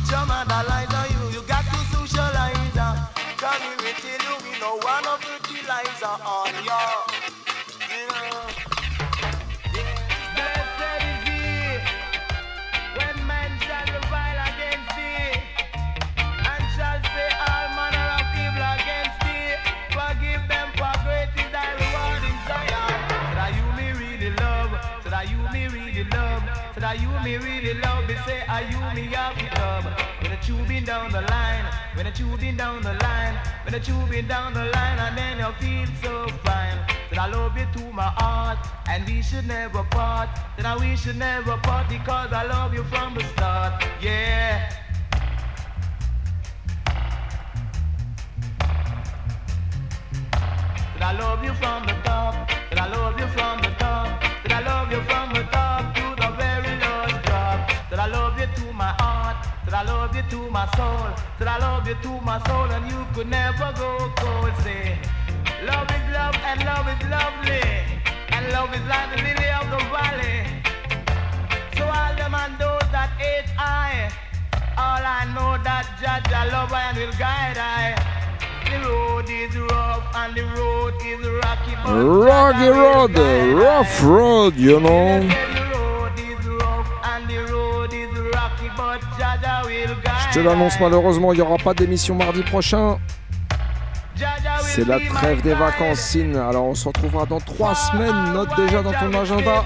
Joe 0.09 0.25
Mother 0.25 0.61
Liza, 0.69 1.01
you, 1.13 1.39
you 1.39 1.47
got 1.47 1.63
to 1.65 1.77
socialize. 1.93 2.57
Cause 3.37 3.61
we 3.61 3.85
will 3.85 3.93
tell 4.01 4.21
you 4.25 4.35
we 4.43 4.59
no 4.59 4.75
want 4.81 5.05
no 5.05 5.17
fertilizer 5.17 6.17
uh. 6.25 6.44
Are 28.55 28.63
you 28.71 28.79
me 28.95 29.03
have 29.13 29.37
it 29.37 29.53
love? 29.59 29.85
When 30.21 30.31
the 30.31 30.37
tubing 30.37 30.85
down 30.85 31.11
the 31.11 31.21
line, 31.21 31.65
when 31.95 32.05
the 32.05 32.11
tubing 32.11 32.55
down 32.55 32.81
the 32.81 32.93
line, 32.93 33.35
when 33.63 33.73
the 33.73 33.81
tubing 33.81 34.27
down 34.27 34.53
the 34.53 34.65
line, 34.75 34.97
and 35.05 35.17
then 35.17 35.39
you 35.39 35.51
feel 35.59 35.87
so 36.01 36.27
fine. 36.45 36.77
That 37.09 37.19
I 37.19 37.27
love 37.27 37.57
you 37.57 37.67
to 37.75 37.83
my 37.91 38.09
heart, 38.21 38.59
and 38.87 39.05
we 39.05 39.21
should 39.21 39.45
never 39.45 39.83
part. 39.83 40.29
That 40.55 40.65
I 40.65 40.77
we 40.77 40.95
should 40.95 41.17
never 41.17 41.57
part 41.57 41.89
because 41.89 42.31
I 42.31 42.43
love 42.45 42.73
you 42.73 42.83
from 42.85 43.15
the 43.15 43.23
start. 43.33 43.83
Yeah. 44.01 44.71
That 50.93 51.03
I 51.09 51.19
love 51.19 51.43
you 51.43 51.53
from 51.55 51.85
the 51.87 51.95
top. 52.07 52.49
That 52.69 52.79
I 52.79 52.87
love 52.87 53.19
you 53.19 53.27
from 53.27 53.61
the 53.61 53.71
top. 53.83 54.07
That 54.43 54.53
I 54.53 54.61
love 54.71 54.91
you 54.93 55.01
from 55.09 55.33
the 55.33 55.43
top 55.51 55.84
my 58.75 58.93
heart. 58.99 59.47
That 59.65 59.73
I 59.73 59.83
love 59.83 60.15
you 60.15 60.23
to 60.29 60.49
my 60.51 60.67
soul. 60.75 61.09
That 61.39 61.47
I 61.47 61.57
love 61.59 61.87
you 61.87 61.95
to 61.95 62.21
my 62.21 62.37
soul, 62.45 62.69
and 62.69 62.85
you 62.91 63.05
could 63.13 63.27
never 63.27 63.73
go 63.77 64.11
cold. 64.17 64.53
Say, 64.63 64.99
love 65.63 65.89
is 65.89 66.05
love, 66.13 66.35
and 66.43 66.59
love 66.63 66.87
is 66.93 67.01
lovely, 67.09 67.63
and 68.35 68.43
love 68.51 68.71
is 68.75 68.85
like 68.91 69.09
the 69.15 69.19
lily 69.23 69.49
of 69.59 69.65
the 69.71 69.81
valley. 69.95 70.37
So 71.77 71.83
all 71.87 72.13
them 72.19 72.35
and 72.35 72.53
those 72.59 72.87
that 72.91 73.09
hate 73.17 73.49
I, 73.57 74.11
all 74.77 75.03
I 75.03 75.23
know 75.33 75.57
that 75.63 75.87
judge 75.99 76.31
I 76.31 76.45
love 76.51 76.71
I 76.71 76.91
and 76.91 76.97
will 76.97 77.15
guide 77.17 77.57
I. 77.57 77.95
The 78.69 78.77
road 78.87 79.29
is 79.29 79.55
rough 79.55 80.03
and 80.15 80.35
the 80.35 80.43
road 80.57 80.93
is 81.01 81.25
rocky, 81.43 81.75
Rocky 81.85 82.69
road, 82.69 83.15
rough 83.55 84.03
road, 84.03 84.55
you 84.55 84.79
know. 84.79 85.54
Je 90.29 90.33
te 90.33 90.39
l'annonce 90.39 90.79
malheureusement, 90.79 91.33
il 91.33 91.37
n'y 91.37 91.41
aura 91.41 91.57
pas 91.57 91.73
d'émission 91.73 92.15
mardi 92.15 92.41
prochain. 92.43 92.97
C'est 94.61 94.87
la 94.87 94.99
trêve 94.99 95.41
des 95.41 95.53
vacances, 95.53 95.99
Sin. 95.99 96.35
Alors 96.35 96.65
on 96.65 96.75
se 96.75 96.87
retrouvera 96.87 97.25
dans 97.25 97.39
trois 97.39 97.75
semaines. 97.75 98.33
Note 98.33 98.55
déjà 98.55 98.81
dans 98.81 98.93
ton 98.93 99.13
agenda. 99.13 99.63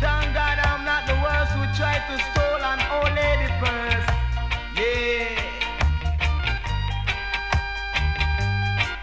Thank 0.00 0.32
God 0.32 0.58
I'm 0.64 0.82
not 0.86 1.06
the 1.06 1.12
worst 1.22 1.52
who 1.52 1.62
tried 1.76 2.00
to 2.08 2.16
an 2.64 2.80
old 2.90 3.14
lady 3.14 3.52
purse. 3.60 4.06
Yeah. 4.76 5.39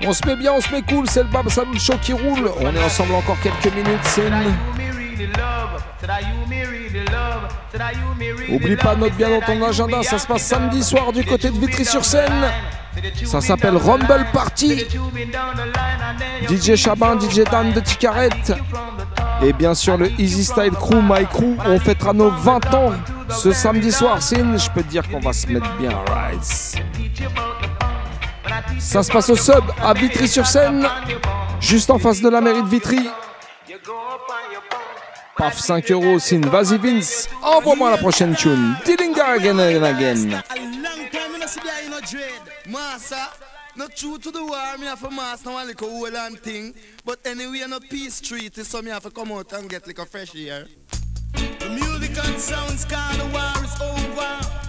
On 0.04 0.14
se 0.14 0.26
met 0.28 0.36
bien, 0.36 0.54
on 0.54 0.62
se 0.62 0.72
met 0.72 0.82
cool, 0.84 1.10
c'est 1.10 1.24
le 1.24 1.30
Bab 1.30 1.50
Salut 1.50 1.78
qui 2.02 2.14
roule. 2.14 2.52
On 2.60 2.76
est 2.76 2.84
ensemble 2.84 3.16
encore 3.16 3.38
quelques 3.42 3.74
minutes, 3.74 4.00
c'est 4.04 4.30
Oublie 8.50 8.76
pas, 8.76 8.96
note 8.96 9.14
bien 9.14 9.30
dans 9.30 9.42
ton 9.42 9.62
agenda, 9.64 10.04
ça 10.04 10.20
se 10.20 10.28
passe 10.28 10.44
samedi 10.44 10.84
soir 10.84 11.12
du 11.12 11.24
côté 11.24 11.50
de 11.50 11.58
Vitry-sur-Seine. 11.58 12.52
Ça 13.26 13.42
s'appelle 13.42 13.76
Rumble 13.76 14.26
Party. 14.34 14.86
DJ 16.50 16.76
Chabin, 16.76 17.20
DJ 17.20 17.42
Dan 17.52 17.72
de 17.74 17.80
Ticaret. 17.80 18.30
Et 19.44 19.54
bien 19.54 19.74
sûr 19.74 19.98
le 19.98 20.10
Easy 20.20 20.46
Style 20.46 20.72
Crew, 20.72 21.02
My 21.02 21.26
Crew. 21.26 21.58
On 21.66 21.80
fêtera 21.80 22.14
nos 22.14 22.32
20 22.32 22.74
ans 22.74 22.92
ce 23.30 23.52
samedi 23.52 23.92
soir, 23.92 24.22
Sin. 24.22 24.58
Je 24.58 24.70
peux 24.72 24.84
te 24.84 24.90
dire 24.90 25.08
qu'on 25.10 25.20
va 25.20 25.34
se 25.34 25.48
mettre 25.48 25.72
bien, 25.78 25.92
right. 26.08 26.82
Ça 28.80 29.04
se 29.04 29.12
passe 29.12 29.30
au 29.30 29.36
sub 29.36 29.64
à 29.82 29.94
Vitry-sur-Seine, 29.94 30.88
juste 31.60 31.90
en 31.90 32.00
face 32.00 32.22
de 32.22 32.30
la 32.30 32.42
mairie 32.42 32.64
de 32.64 32.68
Vitry. 32.68 33.10
Paf 35.38 35.60
5 35.60 35.92
euros, 35.92 36.20
Sin. 36.20 36.42
Vas-y 36.42 36.78
Vince, 36.78 37.30
envoie-moi 37.44 37.92
la 37.92 37.98
prochaine 37.98 38.36
tune. 38.36 38.76
Dillinger 38.86 39.36
again 39.38 39.60
and 39.60 39.84
again. 39.84 40.44
Not 43.78 43.96
true 43.96 44.18
to 44.18 44.32
the 44.32 44.44
war, 44.44 44.78
me 44.80 44.88
have 44.88 45.04
a 45.04 45.12
mass 45.12 45.46
now 45.46 45.60
and 45.60 45.70
a 45.70 45.74
whole 45.80 46.08
and 46.08 46.40
thing. 46.40 46.74
But 47.06 47.20
anyway, 47.28 47.64
no 47.70 47.80
peace 47.80 48.20
treaty, 48.20 48.64
so 48.64 48.82
me 48.82 48.90
have 48.90 49.04
to 49.04 49.12
come 49.12 49.32
out 49.32 49.54
and 49.54 49.70
get 49.70 49.86
like 49.86 50.00
a 50.00 50.06
fresh 50.08 50.36
air. 50.36 50.66
The 51.34 51.70
music 51.70 52.18
and 52.26 52.40
sounds 52.40 52.86
called 52.86 53.20
the 53.20 53.26
war 53.28 53.64
is 53.64 53.80
over. 53.80 54.67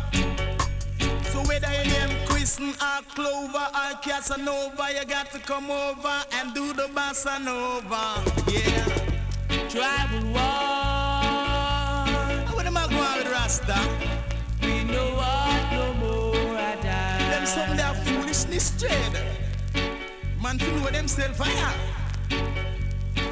Whether 1.49 1.73
you 1.73 1.91
name 1.91 2.27
Christian 2.27 2.75
or 2.75 3.01
Clover 3.15 3.69
or 3.75 3.95
Casanova, 4.03 4.93
you 4.93 5.07
got 5.07 5.33
to 5.33 5.39
come 5.39 5.71
over 5.71 6.23
and 6.35 6.53
do 6.53 6.75
the 6.75 6.89
bossa 6.95 7.43
nova. 7.43 8.23
Yeah. 8.53 8.85
Tribal 9.71 10.27
war. 10.29 11.25
What 12.55 12.67
am 12.67 12.77
I 12.77 12.87
going 12.91 13.25
with 13.25 13.33
Rasta? 13.33 13.81
We 14.61 14.85
know 14.85 15.15
what 15.17 15.73
no 15.73 15.95
more 15.95 16.55
I 16.55 16.77
die. 16.83 17.31
Them 17.31 17.47
some 17.47 17.77
their 17.79 17.95
foolishness 17.95 18.79
trade. 18.79 19.19
Man 20.43 20.59
to 20.59 20.71
know 20.77 20.91
themselves 20.91 21.39
fire. 21.39 21.75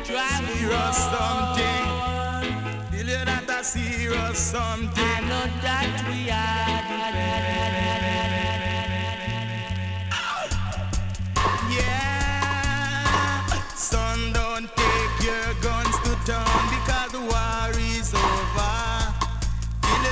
Tribal 0.06 0.54
serious 0.56 0.96
something. 1.12 1.84
Feel 2.92 3.08
you 3.08 3.24
that 3.26 3.50
a 3.50 3.62
serious 3.62 4.38
something. 4.38 5.04
I 5.04 5.20
know 5.20 5.46
that 5.60 6.04
we 6.08 6.30
are 6.30 6.66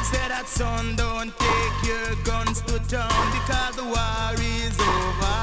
say 0.04 0.28
that 0.28 0.46
son, 0.46 0.96
don't 0.96 1.32
take 1.38 1.78
your 1.88 2.14
guns 2.24 2.60
to 2.62 2.78
town 2.88 3.24
because 3.36 3.76
the 3.76 3.84
war 3.84 4.34
is 4.36 4.76
over. 4.78 5.40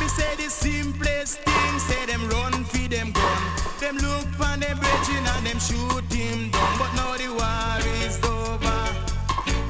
Me 0.00 0.08
say 0.08 0.34
the 0.36 0.50
simplest 0.50 1.38
thing, 1.40 1.78
say 1.78 2.06
them 2.06 2.28
run 2.28 2.64
for 2.64 2.88
them 2.88 3.10
gun. 3.12 3.42
Them 3.80 3.96
look 3.96 4.26
for 4.38 4.54
them 4.62 4.76
bridging 4.78 5.24
and 5.32 5.46
them 5.46 5.58
shoot 5.58 6.06
him 6.12 6.50
down. 6.50 6.78
But 6.78 6.92
now 6.98 7.16
the 7.16 7.30
war 7.40 7.80
is 8.04 8.16
over. 8.24 8.80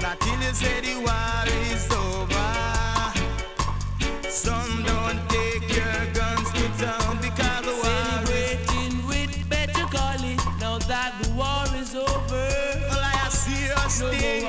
Not 0.03 0.21
till 0.21 0.41
you 0.43 0.53
say 0.63 0.81
the 0.81 0.95
war 1.07 1.47
is 1.71 1.85
over. 1.93 2.51
Some 4.29 4.83
don't 4.83 5.21
take 5.29 5.52
thing. 14.11 14.45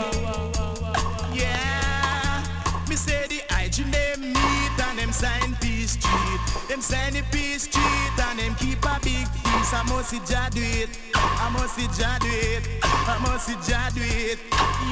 Yeah, 1.34 2.44
me 2.90 2.96
say 2.96 3.28
the 3.28 3.42
IG 3.62 3.92
them 3.92 4.34
meet 4.34 4.80
and 4.88 5.00
them 5.00 5.12
sign 5.12 5.56
peace 5.62 5.98
treat. 5.98 6.42
Them 6.70 6.82
sign 6.82 7.14
the 7.14 7.24
peace 7.32 7.68
treat 7.68 8.20
and 8.28 8.40
them 8.40 8.56
keep 8.56 8.84
a 8.86 9.00
big 9.04 9.28
peace. 9.44 9.74
I 9.74 9.84
must 9.88 10.10
see 10.10 10.22
Jah 10.26 10.50
do 10.52 10.62
it. 10.62 10.90
I 11.16 11.50
must 11.54 11.76
see 11.76 11.88
Jah 11.98 12.18
do 12.20 12.30
it. 12.30 12.64
I 12.84 13.18
must 13.22 13.48
see 13.48 13.58
Jah 13.68 13.90
do 13.94 14.02
it. 14.02 14.40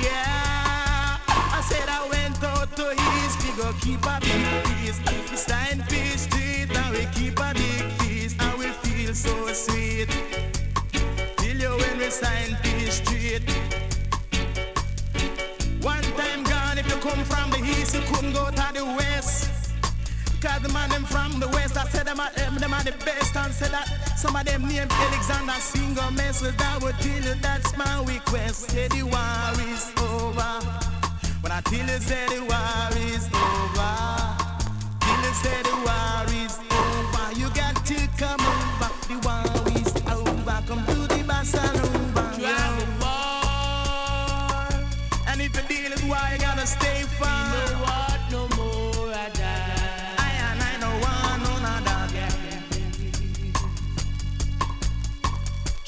Yeah, 0.03 1.17
I 1.27 1.61
said 1.69 1.87
I 1.89 2.07
went 2.09 2.43
out 2.43 2.75
to 2.77 2.91
east. 2.91 3.37
We 3.43 3.51
go 3.61 3.73
keep 3.81 4.03
a 4.05 4.19
big 4.21 4.43
peace. 4.65 4.99
We 5.29 5.37
sign 5.37 5.83
peace 5.89 6.27
treat 6.27 6.75
and 6.75 6.91
we 6.95 7.05
keep 7.13 7.39
a 7.39 7.53
big 7.53 7.85
peace 7.99 8.35
and 8.39 8.57
we 8.59 8.67
feel 8.83 9.13
so 9.13 9.53
sweet. 9.53 10.09
Till 11.37 11.57
you 11.57 11.69
when 11.69 11.97
we 11.99 12.09
sign 12.09 12.57
peace 12.63 12.99
treat. 13.01 13.43
Come 17.01 17.25
from 17.25 17.49
the 17.49 17.57
east, 17.57 17.95
you 17.95 18.01
couldn't 18.01 18.33
go 18.33 18.45
to 18.45 18.67
the 18.73 18.85
west. 18.85 19.49
Cause 20.39 20.61
the 20.61 20.69
man 20.69 20.89
them 20.89 21.03
from 21.05 21.39
the 21.39 21.47
west, 21.49 21.75
I 21.77 21.83
said 21.89 22.05
them 22.07 22.19
are, 22.19 22.31
them, 22.31 22.55
them 22.55 22.73
are 22.73 22.83
the 22.83 22.91
best 23.05 23.35
and 23.35 23.53
said 23.53 23.71
that 23.71 23.87
some 24.17 24.35
of 24.35 24.45
them 24.45 24.67
named 24.67 24.91
Alexander 24.91 25.53
Singer 25.53 26.11
mess 26.11 26.41
with 26.41 26.57
that 26.57 26.81
would 26.81 26.95
tell 26.99 27.23
you 27.23 27.35
that's 27.41 27.75
my 27.77 28.03
request. 28.05 28.69
Say 28.69 28.87
the 28.87 29.03
war 29.03 29.53
is 29.73 29.91
over. 29.97 30.53
When 31.41 31.51
I 31.51 31.61
tell 31.61 31.79
you 31.79 31.99
say 31.99 32.25
the 32.27 32.41
war 32.41 33.13
is 33.13 33.27
over. 33.33 34.20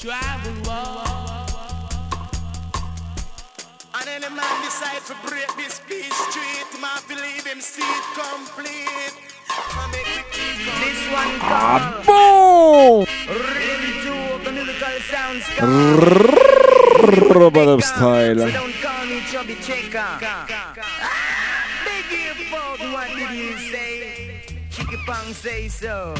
Travel 0.04 0.52
war. 0.68 1.00
And 3.94 4.06
any 4.06 4.28
man 4.36 4.54
decide 4.62 5.00
to 5.06 5.16
break 5.26 5.48
this 5.56 5.80
peace 5.88 6.12
street, 6.28 6.68
man 6.78 7.00
believe 7.08 7.46
him 7.46 7.58
see 7.62 7.80
it 7.80 8.04
complete. 8.12 9.14
I 9.48 9.88
make 9.90 10.12
it 10.20 10.28
keep 10.30 10.60
on. 10.68 10.80
This 10.84 11.00
one 11.08 11.34
Ah 11.40 12.04
bon 12.04 13.06
Really 13.48 13.92
do 14.04 14.16
the 14.44 14.52
musical 14.52 15.00
sounds 15.08 15.48
Robot 17.34 17.82
style. 17.82 18.36
So 18.36 18.50
don't 18.50 18.74
call 18.82 19.06
me 19.06 19.22
chubby 19.32 19.54
checker. 19.54 20.04
Ah, 20.04 21.64
Beg 21.86 22.12
you 22.12 22.34
fuck, 22.52 22.78
what 22.92 23.08
did 23.08 23.30
you 23.30 23.56
say? 23.56 24.42
Chicky 24.68 24.98
Pong 25.06 25.32
say 25.32 25.68
so. 25.68 26.14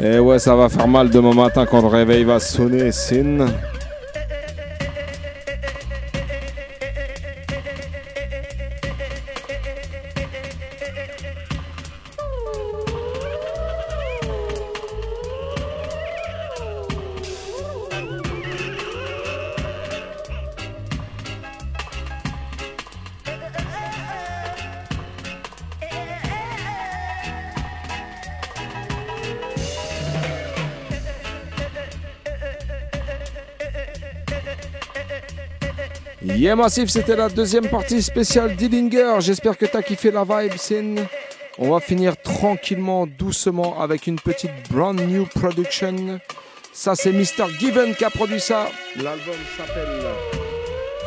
Et 0.00 0.18
ouais, 0.18 0.38
ça 0.38 0.56
va 0.56 0.68
faire 0.68 0.88
mal 0.88 1.10
demain 1.10 1.34
matin 1.34 1.66
quand 1.66 1.80
le 1.80 1.88
réveil 1.88 2.24
va 2.24 2.40
sonner, 2.40 2.90
Sin. 2.90 3.46
Yeah 36.36 36.56
Massif, 36.56 36.90
c'était 36.90 37.14
la 37.14 37.28
deuxième 37.28 37.68
partie 37.68 38.02
spéciale 38.02 38.56
Dillinger. 38.56 39.20
J'espère 39.20 39.56
que 39.56 39.66
t'as 39.66 39.82
kiffé 39.82 40.10
la 40.10 40.24
vibe, 40.24 40.56
Sin. 40.56 40.96
On 41.58 41.70
va 41.70 41.78
finir 41.78 42.16
tranquillement, 42.20 43.06
doucement, 43.06 43.80
avec 43.80 44.08
une 44.08 44.18
petite 44.18 44.50
brand 44.68 45.00
new 45.00 45.26
production. 45.26 46.18
Ça, 46.72 46.96
c'est 46.96 47.12
Mr. 47.12 47.48
Given 47.60 47.94
qui 47.94 48.04
a 48.04 48.10
produit 48.10 48.40
ça. 48.40 48.66
L'album 48.96 49.34
s'appelle 49.56 50.02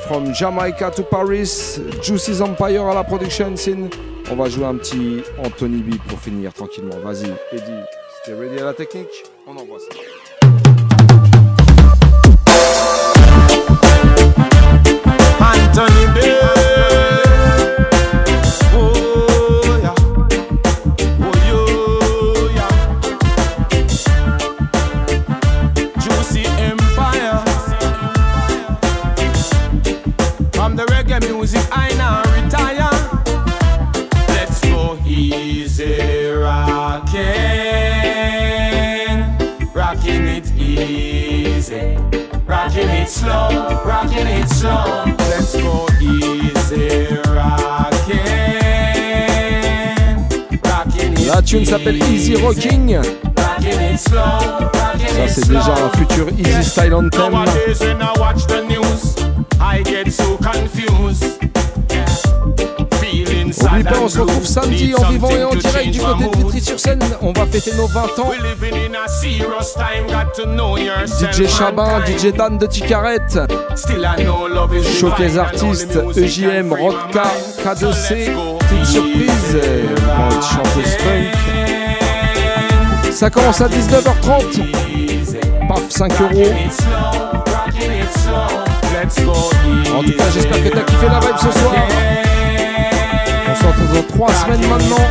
From 0.06 0.34
Jamaica 0.34 0.92
to 0.92 1.04
Paris, 1.04 1.80
Juicy's 2.02 2.40
Empire 2.40 2.86
à 2.86 2.94
la 2.94 3.04
production 3.04 3.54
scene. 3.58 3.90
On 4.32 4.36
va 4.36 4.48
jouer 4.48 4.66
un 4.66 4.76
petit 4.76 5.24
Anthony 5.44 5.82
B 5.82 5.98
pour 6.08 6.20
finir 6.20 6.54
tranquillement. 6.54 6.98
Vas-y, 7.04 7.26
Eddie, 7.52 7.84
t'es 8.24 8.34
ready 8.34 8.60
à 8.60 8.66
la 8.66 8.74
technique, 8.74 9.26
on 9.46 9.58
envoie 9.58 9.80
ça. 9.80 9.98
s'appelle 51.66 51.98
Easy 52.12 52.36
Rocking. 52.36 53.00
Ça, 53.98 54.40
c'est 55.28 55.48
déjà 55.48 55.74
un 55.74 55.98
futur 55.98 56.28
Easy 56.38 56.70
Style 56.70 56.94
Anthem. 56.94 57.34
N'oublie 63.64 63.84
pas, 63.84 64.00
on 64.02 64.08
se 64.08 64.20
retrouve 64.20 64.46
samedi 64.46 64.94
en 64.96 65.10
vivant 65.10 65.30
et 65.30 65.44
en 65.44 65.56
direct 65.56 65.92
du 65.92 66.00
côté 66.00 66.26
de 66.26 66.38
Vitry 66.38 66.62
sur 66.62 66.80
scène. 66.80 67.00
On 67.22 67.32
va 67.32 67.46
fêter 67.46 67.72
nos 67.76 67.88
20 67.88 68.20
ans. 68.20 68.32
DJ 71.32 71.48
Chabin, 71.48 72.02
DJ 72.06 72.34
Dan 72.34 72.58
de 72.58 72.68
Ticarette. 72.68 73.40
Showcase 75.00 75.38
artistes, 75.38 75.98
EJM, 76.16 76.74
Rodka, 76.74 77.24
K2C 77.64 78.57
une 78.72 78.86
surprise. 78.86 79.58
Bon, 80.06 80.36
une 80.36 80.42
chanteuse 80.42 80.96
funk. 80.98 81.32
Ça 83.12 83.30
commence 83.30 83.62
à 83.62 83.68
19h30. 83.68 84.62
Paf, 85.68 85.90
5 85.90 86.22
euros. 86.22 86.54
En 89.96 90.04
tout 90.04 90.12
cas, 90.12 90.24
j'espère 90.34 90.64
que 90.64 90.70
t'as 90.70 90.82
kiffé 90.82 91.08
la 91.08 91.20
vibe 91.20 91.38
ce 91.38 91.52
soir. 91.60 91.74
On 93.50 93.56
se 93.56 93.66
retrouve 93.66 93.94
dans 93.94 94.08
3 94.16 94.34
semaines 94.34 94.68
maintenant. 94.70 95.06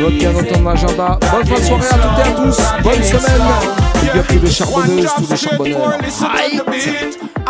Notez 0.00 0.16
bien 0.18 0.32
dans 0.32 0.44
ton 0.44 0.66
agenda. 0.66 1.18
Bonne 1.32 1.46
fin 1.46 1.54
de 1.54 1.60
soirée 1.60 1.86
à 1.90 1.94
toutes 1.94 2.18
et 2.18 2.22
à 2.22 2.32
tous. 2.32 2.58
Bonne 2.82 3.02
semaine. 3.02 3.87
Big 4.00 4.16
up 4.16 4.26
tous 4.26 4.38
les 4.40 4.50
charbonneuses, 4.50 5.10
tous 5.16 5.30
les 5.30 5.36
charbonneurs. 5.36 5.98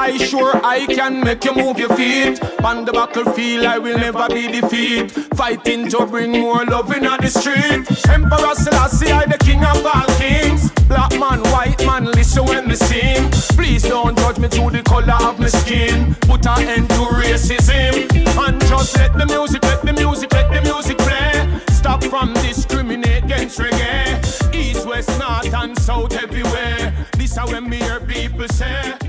I 0.01 0.17
sure 0.17 0.53
I 0.63 0.87
can 0.87 1.21
make 1.21 1.45
you 1.45 1.55
move 1.55 1.79
your 1.79 1.95
feet. 1.97 2.41
On 2.65 2.85
the 2.85 2.93
battlefield, 2.93 3.67
I 3.67 3.79
will 3.79 3.99
never 3.99 4.29
be 4.29 4.47
defeated. 4.47 5.11
Fighting 5.37 5.89
to 5.89 6.07
bring 6.07 6.31
more 6.31 6.65
love 6.65 6.93
in 6.97 7.03
the 7.03 7.29
street. 7.29 7.85
Emperor 8.09 8.55
Selassie, 8.55 9.11
I 9.11 9.27
the 9.27 9.39
king 9.39 9.65
of 9.65 9.85
all 9.85 10.07
kings. 10.17 10.71
Black 10.89 11.11
man, 11.19 11.41
white 11.51 11.85
man, 11.85 12.05
listen 12.13 12.45
when 12.47 12.69
me 12.69 12.77
sing. 12.77 13.29
Please 13.57 13.83
don't 13.83 14.17
judge 14.19 14.39
me 14.39 14.49
through 14.49 14.71
the 14.71 14.83
color 14.83 15.19
of 15.29 15.41
my 15.41 15.49
skin. 15.49 16.15
Put 16.21 16.47
an 16.47 16.69
end 16.69 16.89
to 16.91 17.05
racism. 17.19 18.09
And 18.39 18.61
just 18.63 18.97
let 18.97 19.13
the 19.19 19.27
music, 19.27 19.63
let 19.65 19.83
the 19.83 19.93
music, 19.93 20.33
let 20.33 20.51
the 20.53 20.63
music 20.63 20.97
play. 20.99 21.61
Stop 21.73 22.05
from 22.05 22.33
discriminate 22.35 23.25
against 23.25 23.59
reggae. 23.59 24.55
East, 24.55 24.87
west, 24.87 25.11
north, 25.19 25.53
and 25.53 25.77
south, 25.77 26.13
everywhere. 26.13 26.38
Is 27.39 27.53
when 27.53 27.69
me 27.71 27.77
hear 27.77 28.01
people 28.01 28.49
say. 28.49 29.08